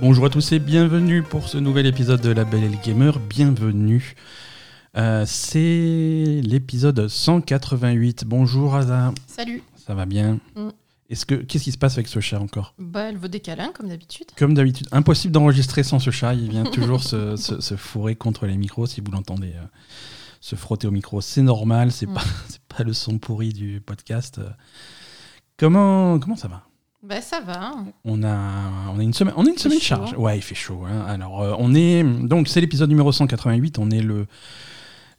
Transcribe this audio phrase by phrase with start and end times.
[0.00, 3.18] Bonjour à tous et bienvenue pour ce nouvel épisode de La Belle et le Gamer.
[3.18, 4.14] Bienvenue.
[4.96, 8.24] Euh, c'est l'épisode 188.
[8.26, 9.12] Bonjour Ada.
[9.26, 9.62] Salut.
[9.76, 10.68] Ça va bien Mm.
[11.10, 13.72] Est-ce que qu'est-ce qui se passe avec ce chat encore Bah, elle veut des câlins,
[13.72, 14.26] comme d'habitude.
[14.36, 16.34] Comme d'habitude, impossible d'enregistrer sans ce chat.
[16.34, 18.86] Il vient toujours se, se- se fourrer contre les micros.
[18.86, 19.64] Si vous l'entendez euh,
[20.42, 21.92] se frotter au micro, c'est normal.
[21.92, 22.14] C'est Mm.
[22.14, 24.38] pas c'est pas le son pourri du podcast.
[24.38, 24.50] Euh,
[25.56, 26.67] Comment comment ça va
[27.02, 27.68] Bah, ça va.
[27.68, 27.86] hein.
[28.04, 29.84] On a, on a une semaine, on a une semaine chaud.
[29.96, 30.14] charge.
[30.14, 30.84] Ouais, il fait chaud.
[30.84, 31.04] hein.
[31.06, 33.78] Alors, euh, on est donc c'est l'épisode numéro 188.
[33.78, 34.26] On est le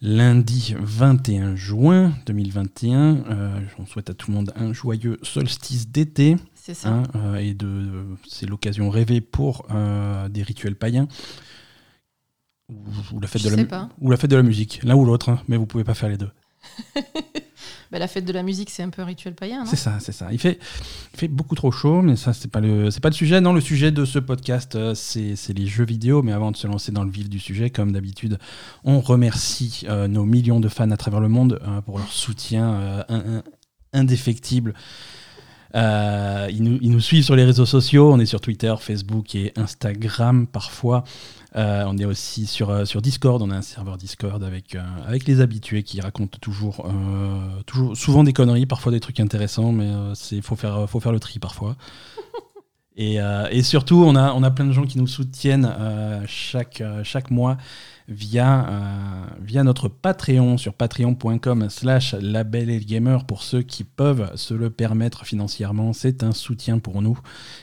[0.02, 2.98] lundi 21 juin 2021.
[3.30, 6.36] Euh, on souhaite à tout le monde un joyeux solstice d'été.
[6.56, 6.90] C'est ça.
[6.90, 11.08] hein, euh, et de, c'est l'occasion rêvée pour euh, des rituels païens.
[12.70, 12.76] Ou,
[13.14, 15.30] ou la fête Je de la ou la fête de la musique, l'un ou l'autre,
[15.30, 16.30] hein, mais vous pouvez pas faire les deux.
[17.92, 20.12] Bah, la fête de la musique, c'est un peu un rituel païen, C'est ça, c'est
[20.12, 20.28] ça.
[20.32, 20.60] Il fait,
[21.28, 23.42] beaucoup trop chaud, mais ça, c'est pas le, pas le sujet.
[23.42, 26.22] Non, le sujet de ce podcast, euh, c'est, les jeux vidéo.
[26.22, 28.38] Mais avant de se lancer dans le vif du sujet, comme d'habitude,
[28.84, 33.04] on remercie euh, nos millions de fans à travers le monde euh, pour leur soutien
[33.10, 33.44] in- in-
[33.94, 34.76] indéfectible.
[35.74, 36.62] Ils
[36.92, 38.12] nous suivent sur les réseaux sociaux.
[38.14, 41.04] On est sur Twitter, Facebook et Instagram parfois.
[41.56, 43.42] Euh, on est aussi sur, euh, sur Discord.
[43.42, 47.98] On a un serveur Discord avec, euh, avec les habitués qui racontent toujours, euh, toujours,
[47.98, 49.90] souvent des conneries, parfois des trucs intéressants, mais
[50.32, 51.76] il faut faire, faut faire le tri parfois.
[53.02, 53.16] Et,
[53.52, 55.74] et surtout, on a, on a plein de gens qui nous soutiennent
[56.28, 57.56] chaque, chaque mois
[58.10, 63.84] via, euh, via notre Patreon sur patreon.com slash label et le gamer pour ceux qui
[63.84, 65.94] peuvent se le permettre financièrement.
[65.94, 67.20] C'est un soutien pour nous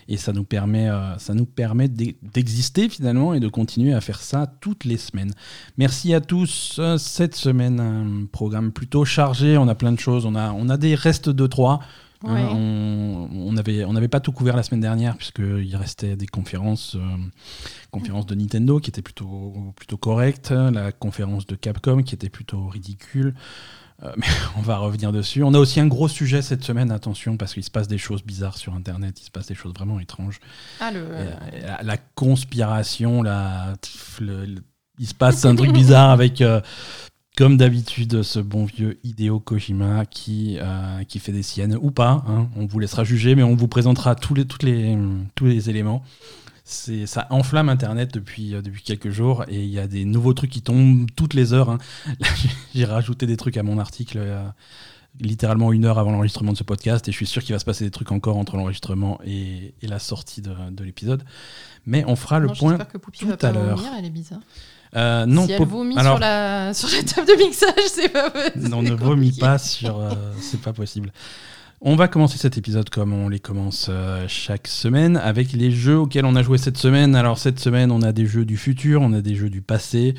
[0.09, 1.17] et ça nous permet, euh,
[1.55, 5.33] permet d'e- d'exister finalement et de continuer à faire ça toutes les semaines.
[5.79, 6.77] Merci à tous.
[6.79, 9.59] Euh, Cette semaine, un programme plutôt chargé.
[9.59, 10.27] On a plein de choses.
[10.27, 11.81] On a, on a des restes de 3.
[12.25, 12.43] Hein, Ouais.
[12.51, 17.17] on on n'avait on pas tout couvert la semaine dernière puisqu'il restait des conférences, euh,
[17.91, 22.67] conférences de Nintendo qui étaient plutôt, plutôt correctes, la conférence de Capcom qui était plutôt
[22.69, 23.35] ridicule.
[24.03, 24.27] Euh, mais
[24.59, 25.43] on va revenir dessus.
[25.43, 28.23] On a aussi un gros sujet cette semaine, attention, parce qu'il se passe des choses
[28.23, 30.39] bizarres sur Internet, il se passe des choses vraiment étranges.
[30.81, 31.01] Ah, le.
[31.01, 31.31] Euh,
[31.63, 34.63] la, la conspiration, la, pff, le- le-
[34.99, 36.61] il se passe un truc bizarre avec, euh,
[37.37, 42.25] comme d'habitude, ce bon vieux Hideo Kojima qui, euh, qui fait des siennes ou pas.
[42.29, 42.49] hein.
[42.57, 44.97] on vous laissera juger, mais on vous présentera tous les, toutes les,
[45.35, 46.03] tous les éléments.
[46.65, 50.33] C'est, ça enflamme Internet depuis, euh, depuis quelques jours et il y a des nouveaux
[50.35, 51.71] trucs qui tombent toutes les heures.
[51.71, 51.79] hein.
[52.19, 52.27] Là,
[52.75, 54.19] j'ai- rajouté des trucs à mon article.
[54.21, 54.43] euh,
[55.19, 57.65] littéralement une heure avant l'enregistrement de ce podcast et je suis sûr qu'il va se
[57.65, 61.25] passer des trucs encore entre l'enregistrement et, et la sortie de, de l'épisode.
[61.87, 62.77] Mais on fera le point.
[62.77, 63.77] Que tout va à l'heure.
[63.79, 64.41] vomir, elle est bizarre.
[64.95, 66.75] Euh, non, si elle vomit alors, sur, la...
[66.75, 68.75] sur la table de mixage, c'est pas possible.
[68.75, 69.99] on ne vomit pas sur.
[70.01, 70.11] euh,
[70.41, 71.13] c'est pas possible.
[71.81, 75.99] On va commencer cet épisode comme on les commence euh, chaque semaine avec les jeux
[75.99, 77.15] auxquels on a joué cette semaine.
[77.15, 80.15] Alors cette semaine, on a des jeux du futur, on a des jeux du passé.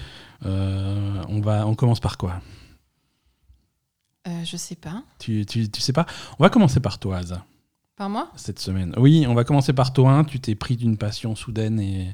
[0.46, 2.42] On va, on commence par quoi?
[4.44, 5.04] Je sais pas.
[5.20, 6.06] tu, tu, tu sais pas?
[6.38, 7.46] On va commencer par toi, Asa,
[7.96, 8.30] Par moi?
[8.36, 8.94] Cette semaine.
[8.98, 10.24] Oui, on va commencer par toi.
[10.28, 12.14] Tu t'es pris d'une passion soudaine et,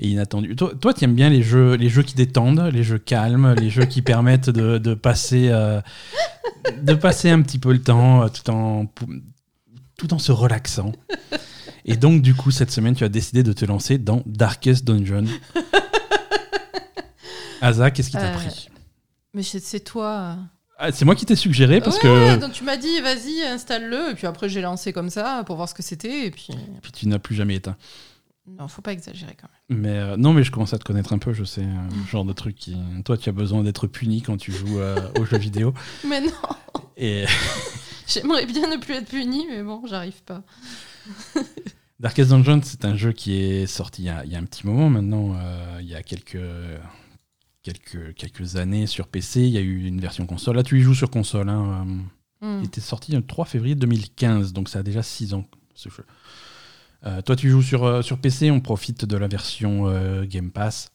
[0.00, 0.56] et inattendue.
[0.56, 3.70] Toi, toi, tu aimes bien les jeux, les jeux qui détendent, les jeux calmes, les
[3.70, 5.80] jeux qui permettent de, de passer, euh,
[6.82, 8.86] de passer un petit peu le temps euh, tout en,
[9.98, 10.92] tout en se relaxant.
[11.84, 15.24] Et donc, du coup, cette semaine, tu as décidé de te lancer dans Darkest Dungeon.
[17.60, 18.68] Asa, qu'est-ce qui t'a Euh, pris?
[19.32, 20.36] Mais c'est toi.
[20.78, 24.10] Ah, C'est moi qui t'ai suggéré parce Ouais, que donc tu m'as dit, vas-y, installe-le.
[24.10, 26.26] Et puis après, j'ai lancé comme ça pour voir ce que c'était.
[26.26, 26.48] Et puis.
[26.82, 27.76] puis tu n'as plus jamais éteint.
[28.46, 29.80] Non, faut pas exagérer quand même.
[29.80, 31.32] Mais euh, non, mais je commence à te connaître un peu.
[31.32, 32.76] Je sais euh, le genre de truc qui.
[33.04, 35.72] Toi, tu as besoin d'être puni quand tu joues euh, aux jeux vidéo.
[36.08, 36.30] Mais non,
[36.96, 37.24] Et
[38.06, 40.42] j'aimerais bien ne plus être puni, mais bon, j'arrive pas.
[42.00, 44.44] Darkest Dungeon, c'est un jeu qui est sorti il y a, il y a un
[44.44, 45.34] petit moment maintenant.
[45.36, 46.38] euh, il y a quelques
[47.62, 49.40] quelques quelques années sur PC.
[49.40, 50.56] Il y a eu une version console.
[50.56, 51.48] Là, tu y joues sur console.
[51.48, 51.86] Hein,
[52.40, 52.58] Hmm.
[52.60, 56.04] Il était sorti le 3 février 2015, donc ça a déjà 6 ans ce jeu.
[57.06, 60.50] Euh, toi, tu joues sur, euh, sur PC, on profite de la version euh, Game
[60.50, 60.90] Pass.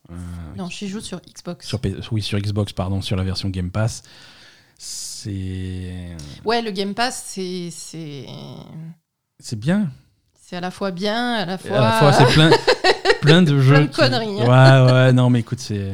[0.57, 1.67] Non, j'y joue sur Xbox.
[1.67, 1.79] sur
[2.11, 4.01] oui, sur Xbox, pardon, sur la version Game Pass.
[4.77, 6.15] C'est
[6.45, 9.89] Ouais, le Game Pass, c'est c'est bien.
[10.39, 11.77] c'est à la fois bien, à la fois.
[11.77, 12.49] À la fois, c'est plein,
[13.21, 13.73] plein de jeux.
[13.73, 15.91] Plein de qui- conneries, Ouais, ouais, non, mais écoute, c'est.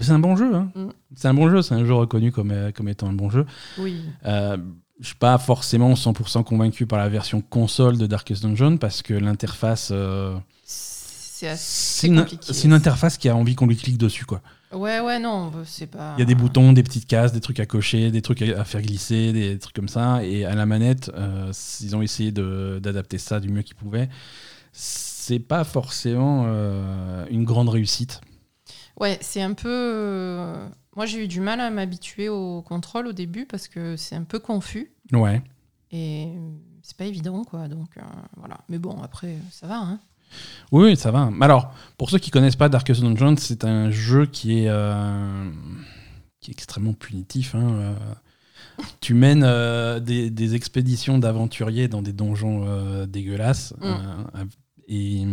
[0.00, 0.54] C'est un bon jeu.
[0.54, 0.70] Hein.
[0.74, 0.88] Mm.
[1.14, 3.44] C'est un bon jeu, c'est un jeu reconnu comme, comme étant un bon jeu.
[3.76, 4.00] Oui.
[5.00, 9.14] Je suis pas forcément 100% convaincu par la version console de Darkest Dungeon parce que
[9.14, 9.90] l'interface.
[9.92, 14.42] euh, C'est une, interface qui a envie qu'on lui clique dessus, quoi.
[14.72, 16.14] Ouais, ouais, non, c'est pas.
[16.16, 18.64] Il y a des boutons, des petites cases, des trucs à cocher, des trucs à
[18.64, 20.22] faire glisser, des trucs comme ça.
[20.22, 21.50] Et à la manette, euh,
[21.80, 24.10] ils ont essayé d'adapter ça du mieux qu'ils pouvaient.
[24.72, 28.20] c'est pas forcément euh, une grande réussite.
[28.98, 30.54] Ouais, c'est un peu.
[30.96, 34.24] Moi, j'ai eu du mal à m'habituer au contrôle au début parce que c'est un
[34.24, 35.42] peu confus Ouais.
[35.92, 36.28] et
[36.82, 37.68] c'est pas évident, quoi.
[37.68, 38.02] Donc euh,
[38.36, 38.58] voilà.
[38.68, 39.78] Mais bon, après, ça va.
[39.78, 40.00] Hein.
[40.72, 41.30] Oui, oui, ça va.
[41.40, 45.50] Alors, pour ceux qui connaissent pas Darkest Dungeon, c'est un jeu qui est, euh,
[46.40, 47.54] qui est extrêmement punitif.
[47.54, 47.94] hein, euh.
[49.00, 53.74] Tu mènes euh, des, des expéditions d'aventuriers dans des donjons euh, dégueulasses.
[53.80, 53.84] Mm.
[53.84, 54.44] euh,
[54.90, 55.24] et,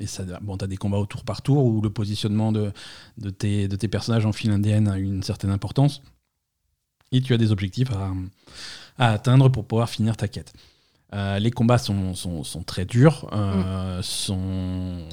[0.00, 2.72] et ça, bon, tu as des combats au tour par tour où le positionnement de,
[3.18, 6.02] de, tes, de tes personnages en file indienne a une certaine importance.
[7.12, 8.12] Et tu as des objectifs à,
[8.98, 10.54] à atteindre pour pouvoir finir ta quête.
[11.14, 15.06] Euh, les combats sont, sont, sont très durs, euh, sont,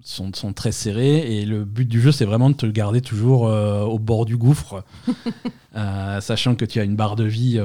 [0.00, 3.48] sont, sont très serrés, et le but du jeu, c'est vraiment de te garder toujours
[3.48, 4.84] euh, au bord du gouffre,
[5.74, 7.58] sachant que tu as une barre de vie,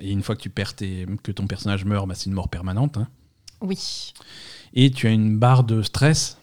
[0.00, 2.48] et une fois que tu perds tes, que ton personnage meurt, bah, c'est une mort
[2.48, 2.96] permanente.
[2.96, 3.08] hein.
[3.60, 4.14] Oui.
[4.76, 6.38] Et tu as une barre de stress,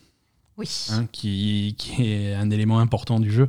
[0.58, 0.68] Oui.
[0.92, 3.48] hein, qui, qui est un élément important du jeu.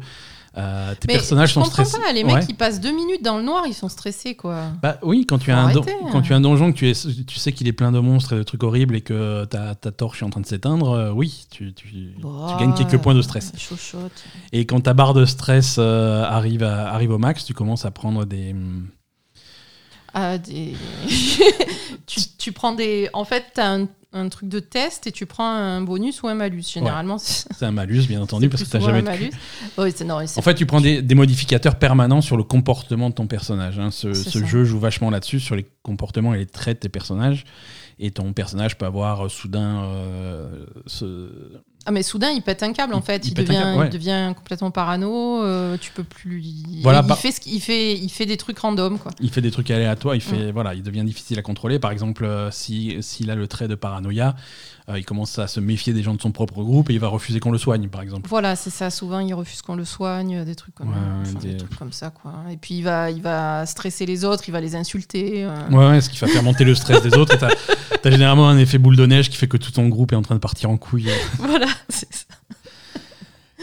[0.57, 1.99] Euh, tes Mais personnages je sont stressés.
[2.01, 2.47] pas, les mecs Ouais.
[2.47, 4.69] qui passent deux minutes dans le noir, ils sont stressés, quoi.
[4.81, 5.85] Bah oui, quand tu as, un, quand
[6.15, 6.23] hein.
[6.23, 6.93] tu as un donjon, que tu, es,
[7.27, 9.91] tu sais qu'il est plein de monstres et de trucs horribles et que ta, ta
[9.91, 13.17] torche est en train de s'éteindre, euh, oui, tu, tu, tu Bah, gagnes quelques points
[13.17, 13.51] de stress.
[14.53, 17.91] Et quand ta barre de stress euh, arrive, à- arrive au max, tu commences à
[17.91, 18.53] prendre des...
[18.53, 18.87] hum,
[20.15, 20.75] Ah, des...
[22.07, 23.09] tu, tu prends des.
[23.13, 26.29] En fait, tu as un, un truc de test et tu prends un bonus ou
[26.29, 26.63] un malus.
[26.73, 29.31] Généralement, c'est C'est un malus, bien entendu, parce que tu n'as jamais de malus.
[29.77, 33.15] Oui, c'est non, En fait, tu prends des, des modificateurs permanents sur le comportement de
[33.15, 33.79] ton personnage.
[33.79, 33.91] hein.
[33.91, 37.45] Ce, jeu joue vachement là-dessus, sur les comportements et les traits de tes personnages.
[37.99, 41.31] Et ton personnage peut avoir euh, soudain euh, ce,
[41.87, 43.27] Ah, mais soudain, il pète un câble, en fait.
[43.27, 43.87] il devient, câble, ouais.
[43.89, 45.43] il devient complètement parano.
[45.43, 46.43] euh, tu peux plus.
[46.83, 49.13] Voilà, il, par- fait ce qu'il- il, fait, il fait des trucs random, quoi.
[49.21, 50.21] il fait des trucs aléatoires, il, Mm.
[50.23, 51.79] fait, voilà, il devient difficile à contrôler.
[51.79, 54.35] Par exemple, euh, si- s'il a le trait de paranoïa,
[54.89, 57.09] euh, il commence à se méfier des gens de son propre groupe et il va
[57.09, 58.29] refuser qu'on le soigne, par exemple.
[58.29, 58.91] Voilà, c'est ça.
[58.91, 61.93] Souvent, il refuse qu'on le soigne, des trucs comme, Ouais, enfin, des- des trucs comme
[61.93, 62.35] ça, quoi.
[62.51, 65.45] Et puis, il va, il va stresser les autres, il va les insulter.
[65.45, 65.69] euh.
[65.71, 67.35] Ouais, ouais, ce qui va faire monter le stress des autres.
[67.35, 67.49] Et t'as
[68.05, 70.23] as généralement un effet boule de neige qui fait que tout ton groupe est en
[70.23, 71.09] train de partir en couille.
[71.39, 72.25] Voilà, c'est ça.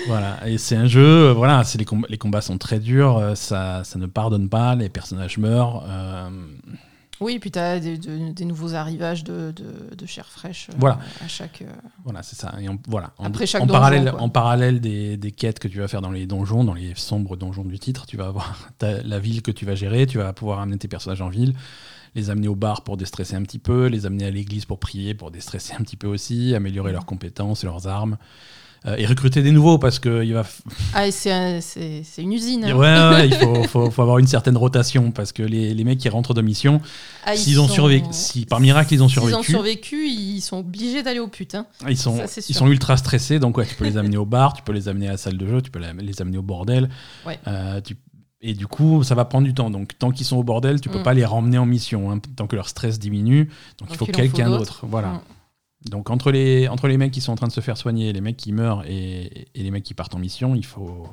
[0.07, 3.35] Voilà, et c'est un jeu, euh, voilà, les, combats, les combats sont très durs, euh,
[3.35, 5.83] ça, ça ne pardonne pas, les personnages meurent.
[7.21, 10.75] Oui, puis tu as des, de- des nouveaux arrivages de, de, de chair fraîche euh,
[10.79, 10.99] Voilà.
[11.23, 11.61] à chaque.
[11.61, 11.71] euh,
[12.03, 12.53] voilà, c'est ça.
[12.59, 14.21] Et en, voilà, en, Après chaque en donjon, parallèle, quoi.
[14.21, 17.37] en parallèle des, des quêtes que tu vas faire dans les donjons, dans les sombres
[17.37, 20.59] donjons du titre, tu vas avoir la ville que tu vas gérer, tu vas pouvoir
[20.59, 21.53] amener tes personnages en ville,
[22.15, 25.13] les amener au bar pour déstresser un petit peu, les amener à l'église pour prier,
[25.13, 28.17] pour déstresser un petit peu aussi, améliorer leurs compétences et leurs armes.
[28.87, 30.43] Euh, et recruter des nouveaux parce que il va
[30.93, 31.59] Ah, c'est un-
[32.17, 32.65] une usine.
[32.73, 33.11] Ouais, hein.
[33.11, 35.99] ouais, ouais, il faut, faut- faut avoir une certaine rotation parce que les, les mecs
[35.99, 36.81] qui rentrent de mission,
[37.25, 40.07] Ah, ils s'ils ont sont- survécu, si par miracle ils ont S'ils ont survécu, survécu,
[40.07, 41.65] ils sont obligés d'aller au putain.
[41.87, 43.39] ils sont, Ça, ils sont ultra stressés.
[43.39, 45.37] Donc ouais, tu peux les amener au bar, tu peux les amener à la salle
[45.37, 46.89] de jeu, tu peux les amener au bordel.
[47.27, 47.37] Ouais.
[47.47, 47.97] Euh, tu-
[48.43, 49.69] et du coup, ça va prendre du temps.
[49.69, 51.03] Donc tant qu'ils sont au bordel, tu peux Mm.
[51.03, 52.09] pas les ramener en mission.
[52.09, 53.51] hein, tant que leur stress diminue, donc,
[53.81, 54.85] il Donc, faut il en faut quelqu'un d'autre.
[54.89, 55.09] Voilà.
[55.09, 55.21] Mm.
[55.89, 58.21] Donc entre les, entre les mecs qui sont en train de se faire soigner, les
[58.21, 61.07] mecs qui meurent et, et les mecs qui partent en mission, il faut,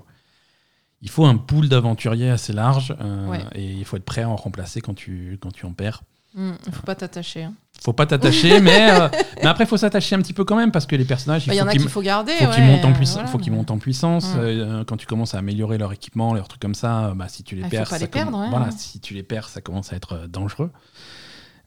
[1.01, 3.41] il faut un pool d'aventuriers assez large euh, Ouais.
[3.55, 6.03] et il faut être prêt à en remplacer quand tu, quand tu en perds.
[6.35, 7.45] Mm, faut pas t'attacher.
[7.45, 7.55] hein.
[7.83, 9.09] Faut pas t'attacher, mais, euh,
[9.39, 11.57] mais après faut s'attacher un petit peu quand même parce que les personnages, Bah, Il
[11.57, 12.33] il y en faut a qu'il faut garder.
[12.33, 13.15] faut qu'ils ouais, montent en puissance.
[13.15, 14.35] voilà, faut qu'ils montent en puissance.
[14.35, 14.39] Mm.
[14.39, 17.55] Euh, quand tu commences à améliorer leur équipement, leurs trucs comme ça, bah, si tu
[17.57, 18.73] les Ah, il faut perds, pas ça les perdre, comm- ouais, voilà, ouais.
[18.77, 20.71] si tu les perds, ça commence à être euh, dangereux.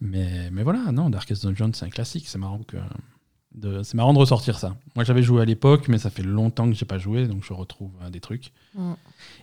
[0.01, 2.27] Mais, mais voilà, non, Darkest Dungeon, c'est un classique.
[2.27, 2.77] C'est marrant que
[3.53, 4.75] de, c'est marrant de ressortir ça.
[4.95, 7.53] Moi, j'avais joué à l'époque, mais ça fait longtemps que j'ai pas joué, donc je
[7.53, 8.51] retrouve euh, des trucs.
[8.75, 8.93] Mm.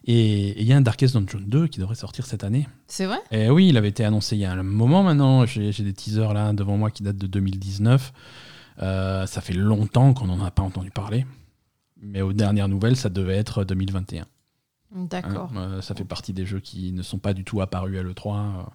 [0.05, 2.67] Et il y a un Darkest Dungeon 2 qui devrait sortir cette année.
[2.87, 3.19] C'est vrai?
[3.31, 5.47] Et oui, il avait été annoncé il y a un moment maintenant.
[5.47, 8.13] J'ai des teasers là devant moi qui datent de 2019.
[8.81, 11.27] Euh, ça fait longtemps qu'on n'en a pas entendu parler.
[12.01, 14.23] Mais aux dernières nouvelles, ça devait être 2021.
[14.23, 14.27] hein.
[14.93, 15.53] D'accord.
[15.57, 18.67] Euh, ça fait partie des jeux qui ne sont pas du tout apparus à l'E3.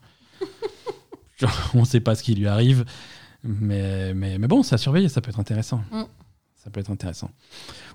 [1.42, 1.48] Euh.
[1.48, 2.86] Genre, On ne sait pas ce qui lui arrive.
[3.44, 5.84] Mais, mais, mais bon, c'est à surveiller, ça peut être intéressant.
[5.92, 6.04] Mm.
[6.56, 7.30] Ça peut être intéressant.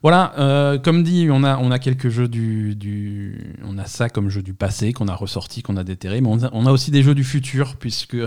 [0.02, 3.56] Voilà, euh, comme dit, on a, on a quelques jeux du, du.
[3.64, 6.44] On a ça comme jeu du passé qu'on a ressorti, qu'on a déterré, mais on
[6.44, 8.18] a, on a aussi des jeux du futur, puisque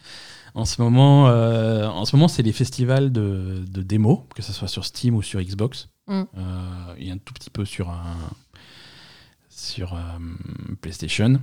[0.54, 4.52] en ce moment, euh, en ce moment c'est les festivals de, de démos, que ce
[4.52, 5.88] soit sur Steam ou sur Xbox.
[6.08, 6.22] Mm.
[6.36, 8.16] Euh, et un tout petit peu sur, un,
[9.48, 9.98] sur euh,
[10.80, 11.40] PlayStation.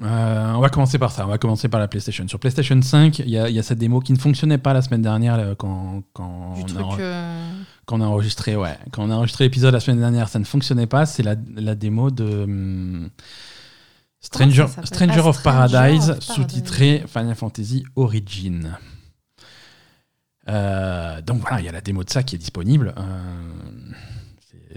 [0.00, 2.26] Euh, on va commencer par ça, on va commencer par la PlayStation.
[2.28, 4.72] Sur PlayStation 5, il y, a il y a cette démo qui ne fonctionnait pas
[4.72, 7.52] la semaine dernière là, quand, quand, Du on a, euh,
[7.84, 8.78] quand on a enregistré, ouais.
[8.92, 11.04] Quand on a enregistré l'épisode la semaine dernière, ça ne fonctionnait pas.
[11.04, 13.08] C'est la, la démo de hum,
[14.20, 16.20] Stranger, Ah, of Stranger Paradise, of Paradise.
[16.20, 18.76] sous-titré Final Fantasy Origin.
[20.48, 22.94] Euh, donc voilà, il y a la démo de ça qui est disponible.
[22.96, 23.92] Euh,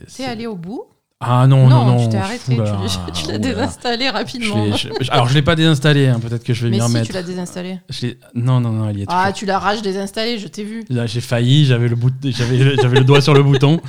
[0.07, 0.85] c'est- allé au bout?
[1.23, 2.03] Ah non, non, non.
[2.03, 3.37] tu t'es arrêté, tu l'as- tu l'as oula.
[3.37, 4.65] désinstallé Je rapidement.
[4.65, 6.87] l'ai- je- alors je l'ai pas désinstallé, hein, peut-être que je vais Mais m'y si,
[6.87, 7.07] remettre.
[7.07, 7.79] tu l'as désinstallé.
[7.89, 10.63] Je l'ai- non, non, non, elle y est Ah, tu l'as rage désinstallé, je t'ai
[10.63, 10.83] vu.
[10.89, 13.79] Là, J'ai failli, j'avais le, bout- j'avais, j'avais le doigt sur le bouton,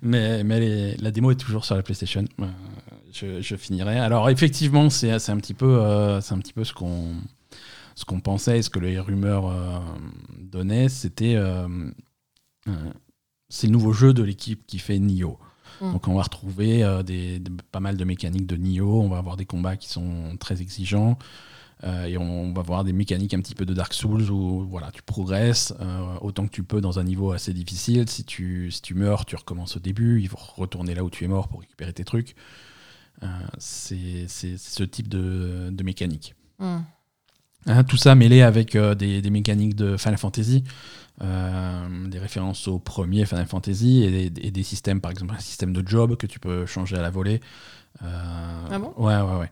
[0.00, 2.24] mais, mais la démo est toujours sur la PlayStation.
[2.40, 2.44] Euh,
[3.12, 3.98] je, je finirai.
[3.98, 7.14] Alors effectivement, c'est, c'est un petit peu, euh, c'est un petit peu ce qu'on,
[7.96, 9.78] ce qu'on pensait, et ce que les rumeurs euh,
[10.38, 11.66] donnaient, c'était, euh,
[13.48, 15.38] c'est le nouveau jeu de l'équipe qui fait Nioh.
[15.80, 15.92] Mm.
[15.92, 19.18] Donc on va retrouver euh, des, des- pas mal de mécaniques de Nioh, on va
[19.18, 21.18] avoir des combats qui sont très exigeants.
[21.84, 24.90] Euh, et on va voir des mécaniques un petit peu de Dark Souls où voilà,
[24.92, 28.08] tu progresses euh, autant que tu peux dans un niveau assez difficile.
[28.08, 30.20] Si tu, si tu meurs, tu recommences au début.
[30.22, 32.34] Il faut retourner là où tu es mort pour récupérer tes trucs.
[33.58, 36.34] C'est ce type de, de mécanique.
[36.58, 36.78] Hmm.
[37.66, 40.64] Hein, tout ça mêlé avec des, des mécaniques de Final Fantasy,
[41.22, 45.40] euh, des références au premier Final Fantasy et des, et des systèmes, par exemple un
[45.40, 47.40] système de job que tu peux changer à la volée.
[48.02, 48.92] Euh, Ah bon?
[48.96, 49.50] Ouais, ouais, ouais.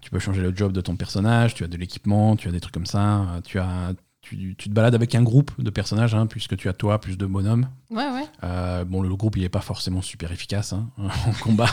[0.00, 2.60] Tu peux changer le job de ton personnage, tu as de l'équipement, tu as des
[2.60, 3.20] trucs comme ça.
[3.22, 3.92] euh, Tu, as,
[4.22, 7.16] tu, tu te balades avec un groupe de personnages, hein, puisque tu as toi plus
[7.18, 7.66] de bonhommes.
[7.90, 8.24] Ouais, ouais.
[8.44, 11.70] Euh, bon, le groupe, il n'est pas forcément super efficace hein, en combat.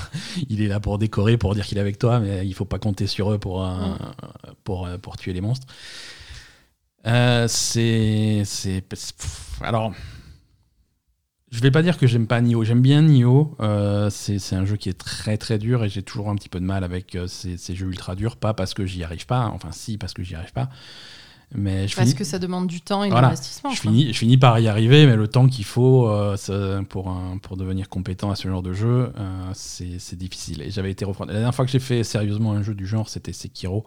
[0.49, 2.79] Il est là pour décorer, pour dire qu'il est avec toi, mais il faut pas
[2.79, 3.93] compter sur eux pour, euh,
[4.63, 5.67] pour, pour tuer les monstres.
[7.07, 8.43] Euh, c'est.
[9.61, 9.93] Alors.
[11.49, 12.65] Je vais pas dire que j'aime pas Nioh.
[12.65, 13.55] J'aime bien Nioh.
[13.61, 16.59] Euh, c'est un jeu qui est très très dur et j'ai toujours un petit peu
[16.59, 18.35] de mal avec euh, ces, ces jeux ultra durs.
[18.35, 20.67] Pas parce que j'y arrive pas, enfin si, parce que j'y arrive pas.
[21.55, 23.29] Mais je Parce finis- que ça demande du temps et de Voilà.
[23.29, 23.69] l'investissement.
[23.71, 27.07] je finis, je finis par y arriver, mais le temps qu'il faut euh, ça- pour,
[27.07, 30.61] un- pour devenir compétent à ce genre de jeu, euh, c'est difficile.
[30.61, 31.31] Et j'avais été refroidi.
[31.31, 33.85] La dernière fois que j'ai fait sérieusement un jeu du genre, c'était Sekiro.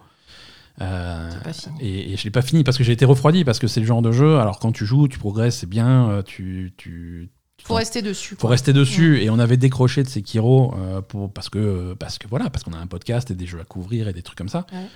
[0.81, 1.77] Euh, C'est pas fini.
[1.81, 3.87] et, et je l'ai pas fini parce que j'ai été refroidi, parce que c'est le
[3.87, 4.39] genre de jeu.
[4.39, 6.09] Alors quand tu joues, tu progresses, c'est bien.
[6.11, 7.29] euh, Tu, tu,
[7.63, 8.35] Faut rester dessus.
[8.37, 8.51] faut quoi.
[8.51, 9.23] rester dessus.
[9.23, 12.73] Et on avait décroché de Sekiro euh, pour, parce, que, parce que voilà, parce qu'on
[12.73, 14.67] a un podcast et des jeux à couvrir et des trucs comme ça.
[14.73, 14.87] Ouais.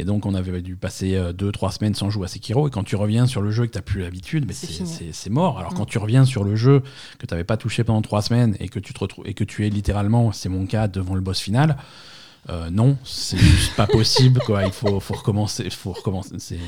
[0.00, 2.68] Et donc on avait dû passer 2-3 semaines sans jouer à Sekiro.
[2.68, 5.58] Et quand tu reviens sur le jeu et que tu plus l'habitude, mais c'est mort.
[5.58, 5.76] Alors Mm.
[5.76, 6.82] quand tu reviens sur le jeu
[7.18, 9.42] que tu n'avais pas touché pendant 3 semaines et que tu, te retrouves, et que
[9.44, 11.76] tu es littéralement, c'est mon cas, devant le boss final.
[12.50, 14.40] Euh, non, c'est juste pas possible.
[14.46, 14.64] Quoi.
[14.64, 15.68] Il faut, faut recommencer.
[15.70, 16.34] Faut recommencer.
[16.38, 16.58] C'est-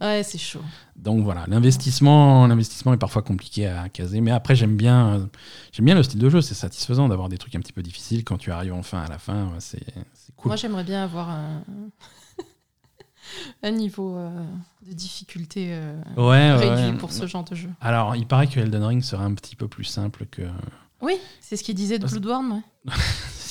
[0.00, 0.62] Ouais, c'est chaud.
[0.96, 5.26] donc voilà, l'investissement, l'investissement est parfois compliqué à caser, mais après j'aime bien, euh,
[5.72, 6.40] j'aime bien le style de jeu.
[6.40, 9.18] C'est satisfaisant d'avoir des trucs un petit peu difficiles quand tu arrives enfin à la
[9.18, 9.50] fin.
[9.58, 9.82] C'est
[10.14, 10.48] c'est cool.
[10.50, 11.62] Moi, j'aimerais bien avoir un,
[13.62, 14.30] un niveau euh,
[14.86, 16.96] de difficulté euh, ouais, réduit ouais.
[16.98, 17.68] pour ce genre de jeu.
[17.80, 20.42] Alors, il paraît que Elden Ring serait un petit peu plus simple que.
[21.02, 22.62] Oui, c'est ce qu'il disait de Bloodborne.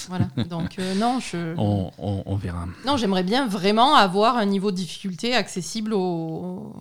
[0.07, 0.27] voilà.
[0.49, 1.53] Donc, euh, non, je.
[1.57, 2.65] On, on- on verra.
[2.85, 6.73] Non, j'aimerais bien vraiment avoir un niveau de difficulté accessible aux,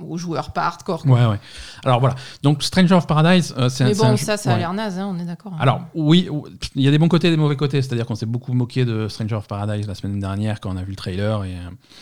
[0.00, 1.06] aux joueurs pas hardcore.
[1.06, 1.38] Ouais, ouais.
[1.84, 2.16] Alors voilà.
[2.42, 3.88] Donc Stranger of Paradise, euh, c'est un.
[3.88, 4.58] Mais un bon, ça, ça a ouais.
[4.58, 5.52] l'air naze, hein, on est d'accord.
[5.60, 6.28] Alors oui,
[6.74, 7.80] il y a des bons côtés et des mauvais côtés.
[7.80, 10.82] C'est-à-dire qu'on s'est beaucoup moqué de Stranger of Paradise la semaine dernière quand on a
[10.82, 11.54] vu le trailer et.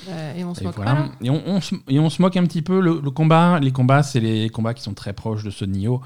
[0.09, 0.95] Euh, et on se Et moque voilà.
[0.95, 2.81] pas là Et on, on se, et on se moque un petit peu.
[2.81, 5.73] Le, le combat, les combats, c'est les combats qui sont très proches de ceux de
[5.77, 6.01] Nioh.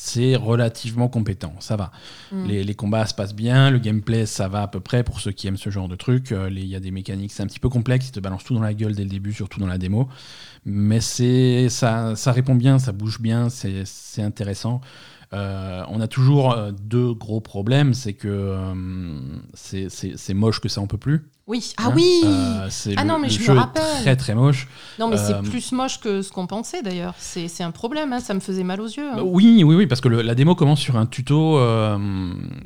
[0.00, 1.90] C'est relativement compétent, ça va.
[2.30, 2.46] Mm.
[2.46, 5.32] Les, les combats se passent bien, le gameplay, ça va à peu près pour ceux
[5.32, 6.30] qui aiment ce genre de truc.
[6.30, 8.54] Euh, Il y a des mécaniques, c'est un petit peu complexe, ils te balancent tout
[8.54, 10.08] dans la gueule dès le début, surtout dans la démo.
[10.64, 14.82] Mais c'est ça, ça répond bien, ça bouge bien, c'est intéressant.
[15.32, 19.20] Euh, on a toujours euh, deux gros problèmes, c'est que euh,
[19.54, 21.26] c'est moche que ça en peut plus.
[21.48, 21.72] Oui.
[21.78, 21.92] Ah hein.
[21.96, 23.82] oui Euh, Ah le- non, mais le je me jeu est rappelle.
[24.02, 24.68] très très moche.
[24.98, 27.14] Non, mais euh, c'est plus moche que ce qu'on pensait d'ailleurs.
[27.18, 29.08] C'est un problème, hein, ça me faisait mal aux yeux.
[29.10, 29.16] hein.
[29.16, 31.58] Bah Oui, oui, oui, parce que le- la démo commence sur un tuto.
[31.58, 31.98] euh,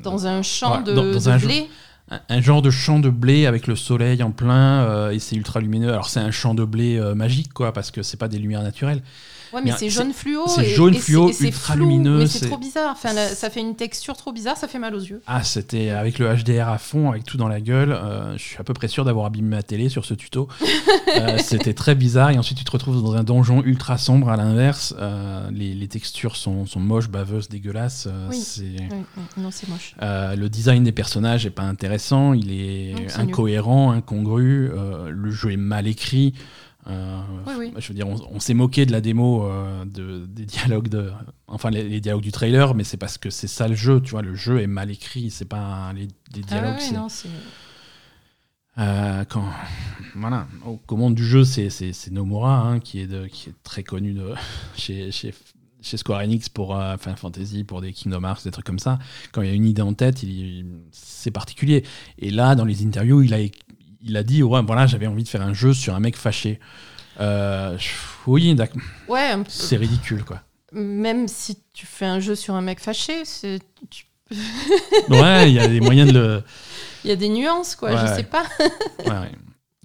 [0.03, 1.69] Dans un champ ouais, de, dans- dans de un blé.
[2.11, 5.37] un, un genre de champ de blé avec le soleil en plein euh, et c'est
[5.37, 5.91] ultra lumineux.
[5.93, 8.62] Alors c'est un champ de blé euh, magique, quoi, parce que c'est pas des lumières
[8.62, 9.03] naturelles.
[9.52, 10.44] Ouais, mais Mais c'est jaune fluo.
[10.49, 12.92] c'est et- jaune et fluo, et ultra flou, lumineux, Mais c'est trop bizarre.
[12.92, 15.21] Enfin, la- ça fait une texture trop bizarre, ça fait mal aux yeux.
[15.26, 17.92] Ah, c'était avec le HDR à fond, avec tout dans la gueule.
[17.92, 20.49] euh, je suis à peu près sûr d'avoir abîmé ma télé sur ce tuto.
[21.14, 22.30] Euh, c'était très bizarre.
[22.30, 24.94] Et ensuite, tu te retrouves dans un donjon ultra sombre à l'inverse.
[24.99, 28.09] Euh, les, les textures sont, sont moches, baveuses, dégueulasses.
[28.30, 28.40] Oui.
[28.40, 28.97] c'est- Oui,
[29.37, 29.94] non, c'est moche.
[30.00, 34.71] Le design des personnages est pas intéressant, il est Non, incohérent, incongru,
[35.11, 36.32] le jeu est mal écrit.
[36.89, 37.73] Euh, Oui, oui.
[37.79, 41.12] Je veux dire, on, on s'est moqué de la démo, euh, de, des dialogues de,
[41.47, 44.11] enfin les, les dialogues du trailer, mais c'est parce que c'est ça le jeu, tu
[44.12, 46.79] vois, le jeu est mal écrit, c'est pas les, les Ah dialogues.
[46.81, 47.07] ouais, non,
[48.79, 49.45] euh, quand,
[50.17, 51.71] voilà, aux commandes du jeu, c'est,
[52.11, 54.33] Nomura hein, qui, est de, qui est très connu de,
[54.77, 55.35] chez, chez,
[55.83, 58.99] chez Square Enix pour Final Fantasy, pour des Kingdom Hearts, des trucs comme ça.
[59.33, 60.25] Quand il y a une idée en tête,
[60.91, 61.85] c'est particulier.
[62.19, 63.39] Et là, dans les interviews, il a,
[64.02, 66.61] il a dit ouais, voilà, j'avais envie de faire un jeu sur un mec fâché.
[67.21, 67.76] Euh,
[68.26, 70.40] oui, d'accord, Ouais, c'est ridicule quoi.
[70.73, 73.23] Même si tu fais un jeu sur un mec fâché,
[73.90, 74.06] tu...
[75.11, 76.42] ouais, il y a des moyens de le.
[77.04, 78.44] Il y a des nuances, quoi, je sais pas.
[79.04, 79.30] ouais,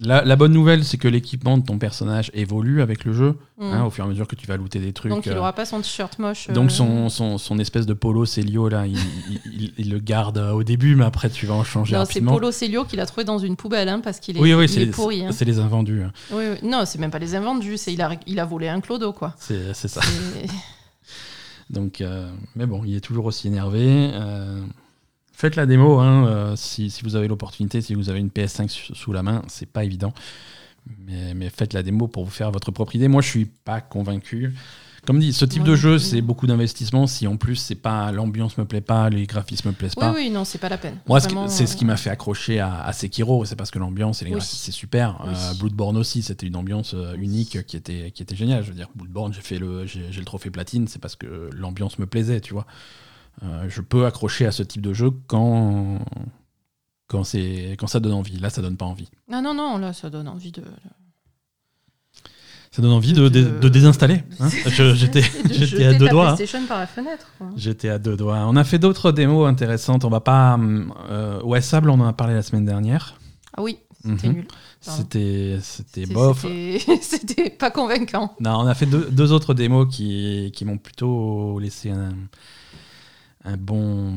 [0.00, 3.64] la, bonne nouvelle, c'est que l'équipement de ton personnage évolue avec le jeu, mm.
[3.64, 5.10] hein, au fur et à mesure que tu vas looter des trucs.
[5.10, 6.48] Donc il n'aura euh, pas son t-shirt moche.
[6.50, 7.08] Donc euh.
[7.08, 11.46] son, son, espèce de polo Célio, là, il, le garde au début, mais après tu
[11.46, 14.20] vas en changer non, c'est polo Célio qu'il a trouvé dans une poubelle, hein, parce
[14.20, 15.24] qu'il est, oui, oui, c'est, pourri.
[15.24, 15.32] Hein.
[15.32, 16.04] C'est les invendus.
[16.30, 16.68] Oui, oui.
[16.68, 19.34] Non, c'est même pas les invendus, c'est il a, il a volé un clodo, quoi.
[19.38, 20.00] C'est, ça.
[21.70, 24.10] Donc, euh, mais bon, il est toujours aussi énervé.
[25.38, 29.12] Faites la démo hein, euh, si, vous avez l'opportunité, si vous avez une PS5 sous
[29.12, 30.12] la main, c'est pas évident.
[31.06, 33.06] Mais, faites la démo pour vous faire votre propre idée.
[33.06, 34.52] Moi, je suis pas convaincu.
[35.06, 37.06] Comme dit, ce type de jeu, c'est beaucoup d'investissement.
[37.06, 40.10] Si en plus, c'est pas l'ambiance me plaît pas, les graphismes me plaisent pas.
[40.10, 40.96] Oui, oui, non, c'est pas la peine.
[41.06, 43.44] Moi, c'est ce qui m'a fait accrocher à, Sekiro.
[43.44, 45.24] C'est parce que l'ambiance et les graphismes, c'est super.
[45.24, 48.64] Euh, Bloodborne aussi, c'était une ambiance euh, unique qui était, qui était géniale.
[48.64, 52.06] Je veux dire, Bloodborne, j'ai le, j'ai le trophée platine, c'est parce que l'ambiance me
[52.06, 52.66] plaisait, tu vois.
[53.42, 55.98] Euh, je peux accrocher à ce type de jeu quand,
[57.06, 57.22] quand,
[57.78, 58.38] quand ça donne envie.
[58.38, 59.08] Là, ça donne pas envie.
[59.30, 60.62] Non, non, non, là, ça donne envie de.
[62.70, 64.22] Ça donne envie de, de, désinstaller.
[64.40, 64.48] Hein.
[64.68, 66.36] J'étais à deux doigts.
[66.38, 66.64] Hein.
[66.68, 67.26] par la fenêtre.
[67.56, 68.44] J'étais à deux doigts.
[68.46, 70.04] On a fait d'autres démos intéressantes.
[70.04, 70.58] On va pas.
[71.10, 73.18] Euh, ouais, Sable, on en a parlé la semaine dernière.
[73.56, 74.34] Ah oui, c'était mhm.
[74.34, 74.48] nul.
[74.80, 76.46] C'était, c'était bof.
[77.00, 78.36] C'était pas convaincant.
[78.38, 82.14] Non, on a fait deux, deux autres démos qui, qui m'ont plutôt laissé un,
[83.48, 84.12] un bon,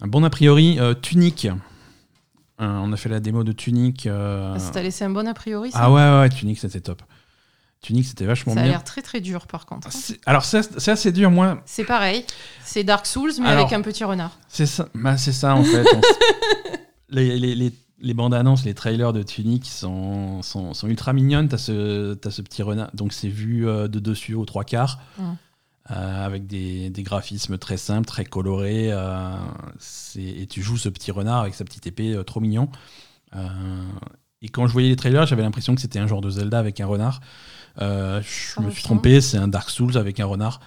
[0.00, 0.78] un bon a priori.
[0.80, 1.46] Euh, Tunic.
[1.46, 1.52] Euh,
[2.58, 4.06] on a fait la démo de Tunic.
[4.06, 4.54] Euh...
[4.54, 7.02] Ah, ça t'a laissé un bon a priori Ah ouais, ouais, Tunic, c'était top.
[7.82, 8.62] Tunic, c'était vachement bien.
[8.62, 9.88] Ça a l'air très très dur par contre.
[10.26, 11.62] Alors c'est assez dur, moi.
[11.64, 12.24] C'est pareil.
[12.64, 14.38] C'est Dark Souls, mais avec un petit renard.
[14.48, 15.86] C'est ça, bah, c'est ça en fait.
[17.08, 21.48] les, les, les, bandes annonces, les trailers de Tunic sont, sont, sont ultra mignonnes.
[21.48, 22.90] T'as ce, as ce petit renard.
[22.92, 24.98] Donc c'est vu euh, de dessus aux trois quarts.
[25.18, 25.36] Hum.
[25.90, 28.92] Euh, avec des, graphismes très simples, très colorés.
[28.92, 29.34] Euh,
[30.16, 32.68] et tu joues ce petit renard avec sa petite épée, euh, trop mignon.
[34.42, 36.80] et quand je voyais les trailers, j'avais l'impression que c'était un genre de Zelda avec
[36.80, 37.20] un renard.
[37.78, 40.60] je me suis trompé, c'est un Dark Souls avec un renard.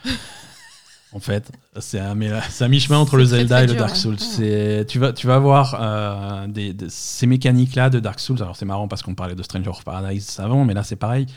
[1.13, 4.17] en fait, c'est un, un mi-chemin entre le Zelda et le Dark Souls.
[4.17, 6.47] Tu, vas, tu vas voir
[6.89, 8.41] ces mécaniques-là de Dark Souls.
[8.41, 11.27] Alors c'est marrant parce qu'on parlait de Stranger of Paradise avant, mais là c'est pareil.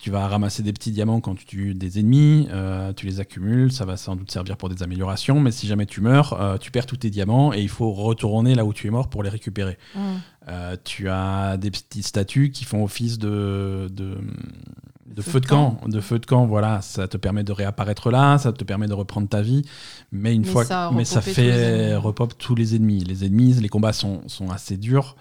[0.00, 3.70] Tu vas ramasser des petits diamants quand tu tues des ennemis, euh, tu les accumules,
[3.70, 6.70] ça va sans doute servir pour des améliorations, mais si jamais tu meurs, euh, tu
[6.70, 9.28] perds tous tes diamants et il faut retourner là où tu es mort pour les
[9.28, 9.76] récupérer.
[9.94, 10.00] Mmh.
[10.48, 15.78] Euh, tu as des petites statues qui font office de, de, feu, de camp.
[15.86, 18.94] De feu de camp, voilà, ça te permet de réapparaître là, ça te permet de
[18.94, 19.66] reprendre ta vie,
[20.12, 23.04] mais une fois, ça mais ça fait repop tous les ennemis.
[23.04, 25.14] Les ennemis, les combats sont, sont assez durs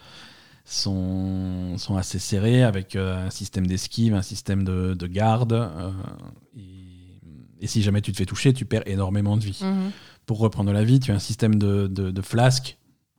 [0.69, 5.53] sont, sont assez serrés avec euh, un système d'esquive, un système de, de garde.
[5.53, 5.91] Euh,
[7.59, 9.59] et, si jamais tu te fais toucher, tu perds énormément de vie.
[9.61, 9.91] Mhm.
[10.25, 12.77] Pour reprendre la vie, tu as un système de, de, flasque.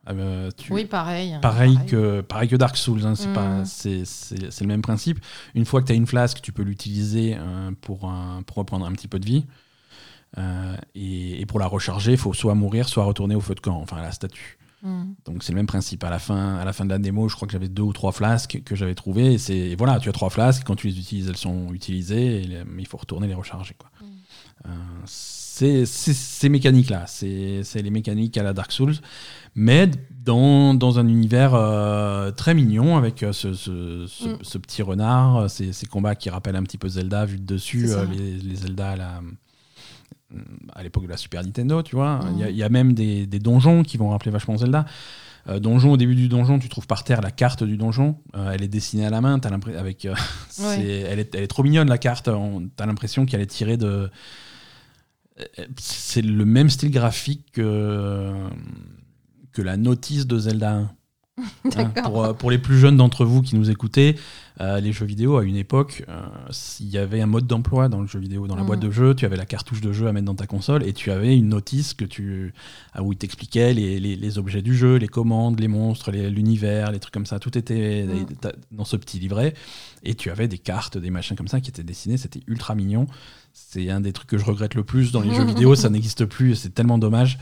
[0.09, 3.15] Euh, oui, pareil, pareil, Que, pareil que Dark Souls, hein,
[3.65, 4.05] c'est
[4.61, 5.19] le même principe.
[5.55, 7.37] Une fois que tu as une flasque, tu peux l'utiliser
[7.81, 8.11] pour,
[8.47, 9.45] pour reprendre un petit peu de vie.
[10.95, 13.79] et, et, pour la recharger, il faut soit mourir, soit retourner au feu de camp,
[13.81, 14.60] enfin à la statue.
[14.83, 15.12] Mm.
[15.25, 16.05] Donc c'est le même principe.
[16.05, 17.93] À la, fin, à la fin de la démo, je crois que j'avais deux ou
[17.93, 19.35] trois flasques que j'avais trouvées.
[19.35, 20.64] Et c'est voilà, tu as trois flasques.
[20.66, 22.64] Quand tu les utilises, elles sont utilisées.
[22.66, 23.75] mais il faut retourner les recharger.
[23.79, 23.90] Quoi.
[24.01, 24.05] Mm.
[24.66, 24.71] Euh,
[25.05, 27.05] c'est ces mécaniques-là.
[27.07, 28.95] C'est les mécaniques à la Dark Souls.
[29.55, 29.90] Mais
[30.25, 34.38] dans, dans un univers euh, très mignon avec euh, ce, ce, mm.
[34.43, 37.88] ce, petit renard, ces, ces, combats qui rappellent un petit peu Zelda vu de dessus,
[38.12, 39.21] les, les, Zelda à la euh,
[40.75, 42.20] à l'époque de la Super Nintendo, tu vois.
[42.37, 44.87] Il y, a même des, donjons qui vont rappeler vachement Zelda.
[45.49, 48.18] Euh, donjon, au début du donjon, tu trouves par terre la carte du donjon.
[48.37, 49.40] Euh, elle est dessinée à la main.
[49.42, 50.05] As avec,
[50.59, 52.27] elle, est, elle, est, trop mignonne, la carte.
[52.27, 54.11] Tu as l'impression qu'elle est tirée de.
[55.79, 58.35] C'est le même style graphique que,
[59.53, 60.90] que la notice de Zelda 1.
[61.76, 64.16] Hein, pour, euh, pour, les plus jeunes d'entre vous qui nous écoutez,
[64.61, 68.00] euh, les jeux vidéo, à une époque, euh, s'il y avait un mode d'emploi dans
[68.00, 68.87] le jeu vidéo, dans la boîte mm.
[68.87, 71.11] de jeu, tu avais la cartouche de jeu à mettre dans ta console et tu
[71.11, 72.53] avais une notice que tu,
[73.00, 77.14] où il t'expliquait les, les, objets du jeu, les commandes, les monstres, l'univers, les, trucs
[77.14, 77.38] comme ça.
[77.38, 78.48] Tout était mm.
[78.72, 79.55] dans ce petit livret
[80.03, 82.16] et tu avais des cartes, des machins comme ça qui étaient dessinés.
[82.16, 83.07] C'était ultra mignon.
[83.53, 85.74] C'est un des trucs que je regrette le plus dans les jeux vidéo.
[85.74, 87.38] Ça n'existe plus c'est tellement dommage.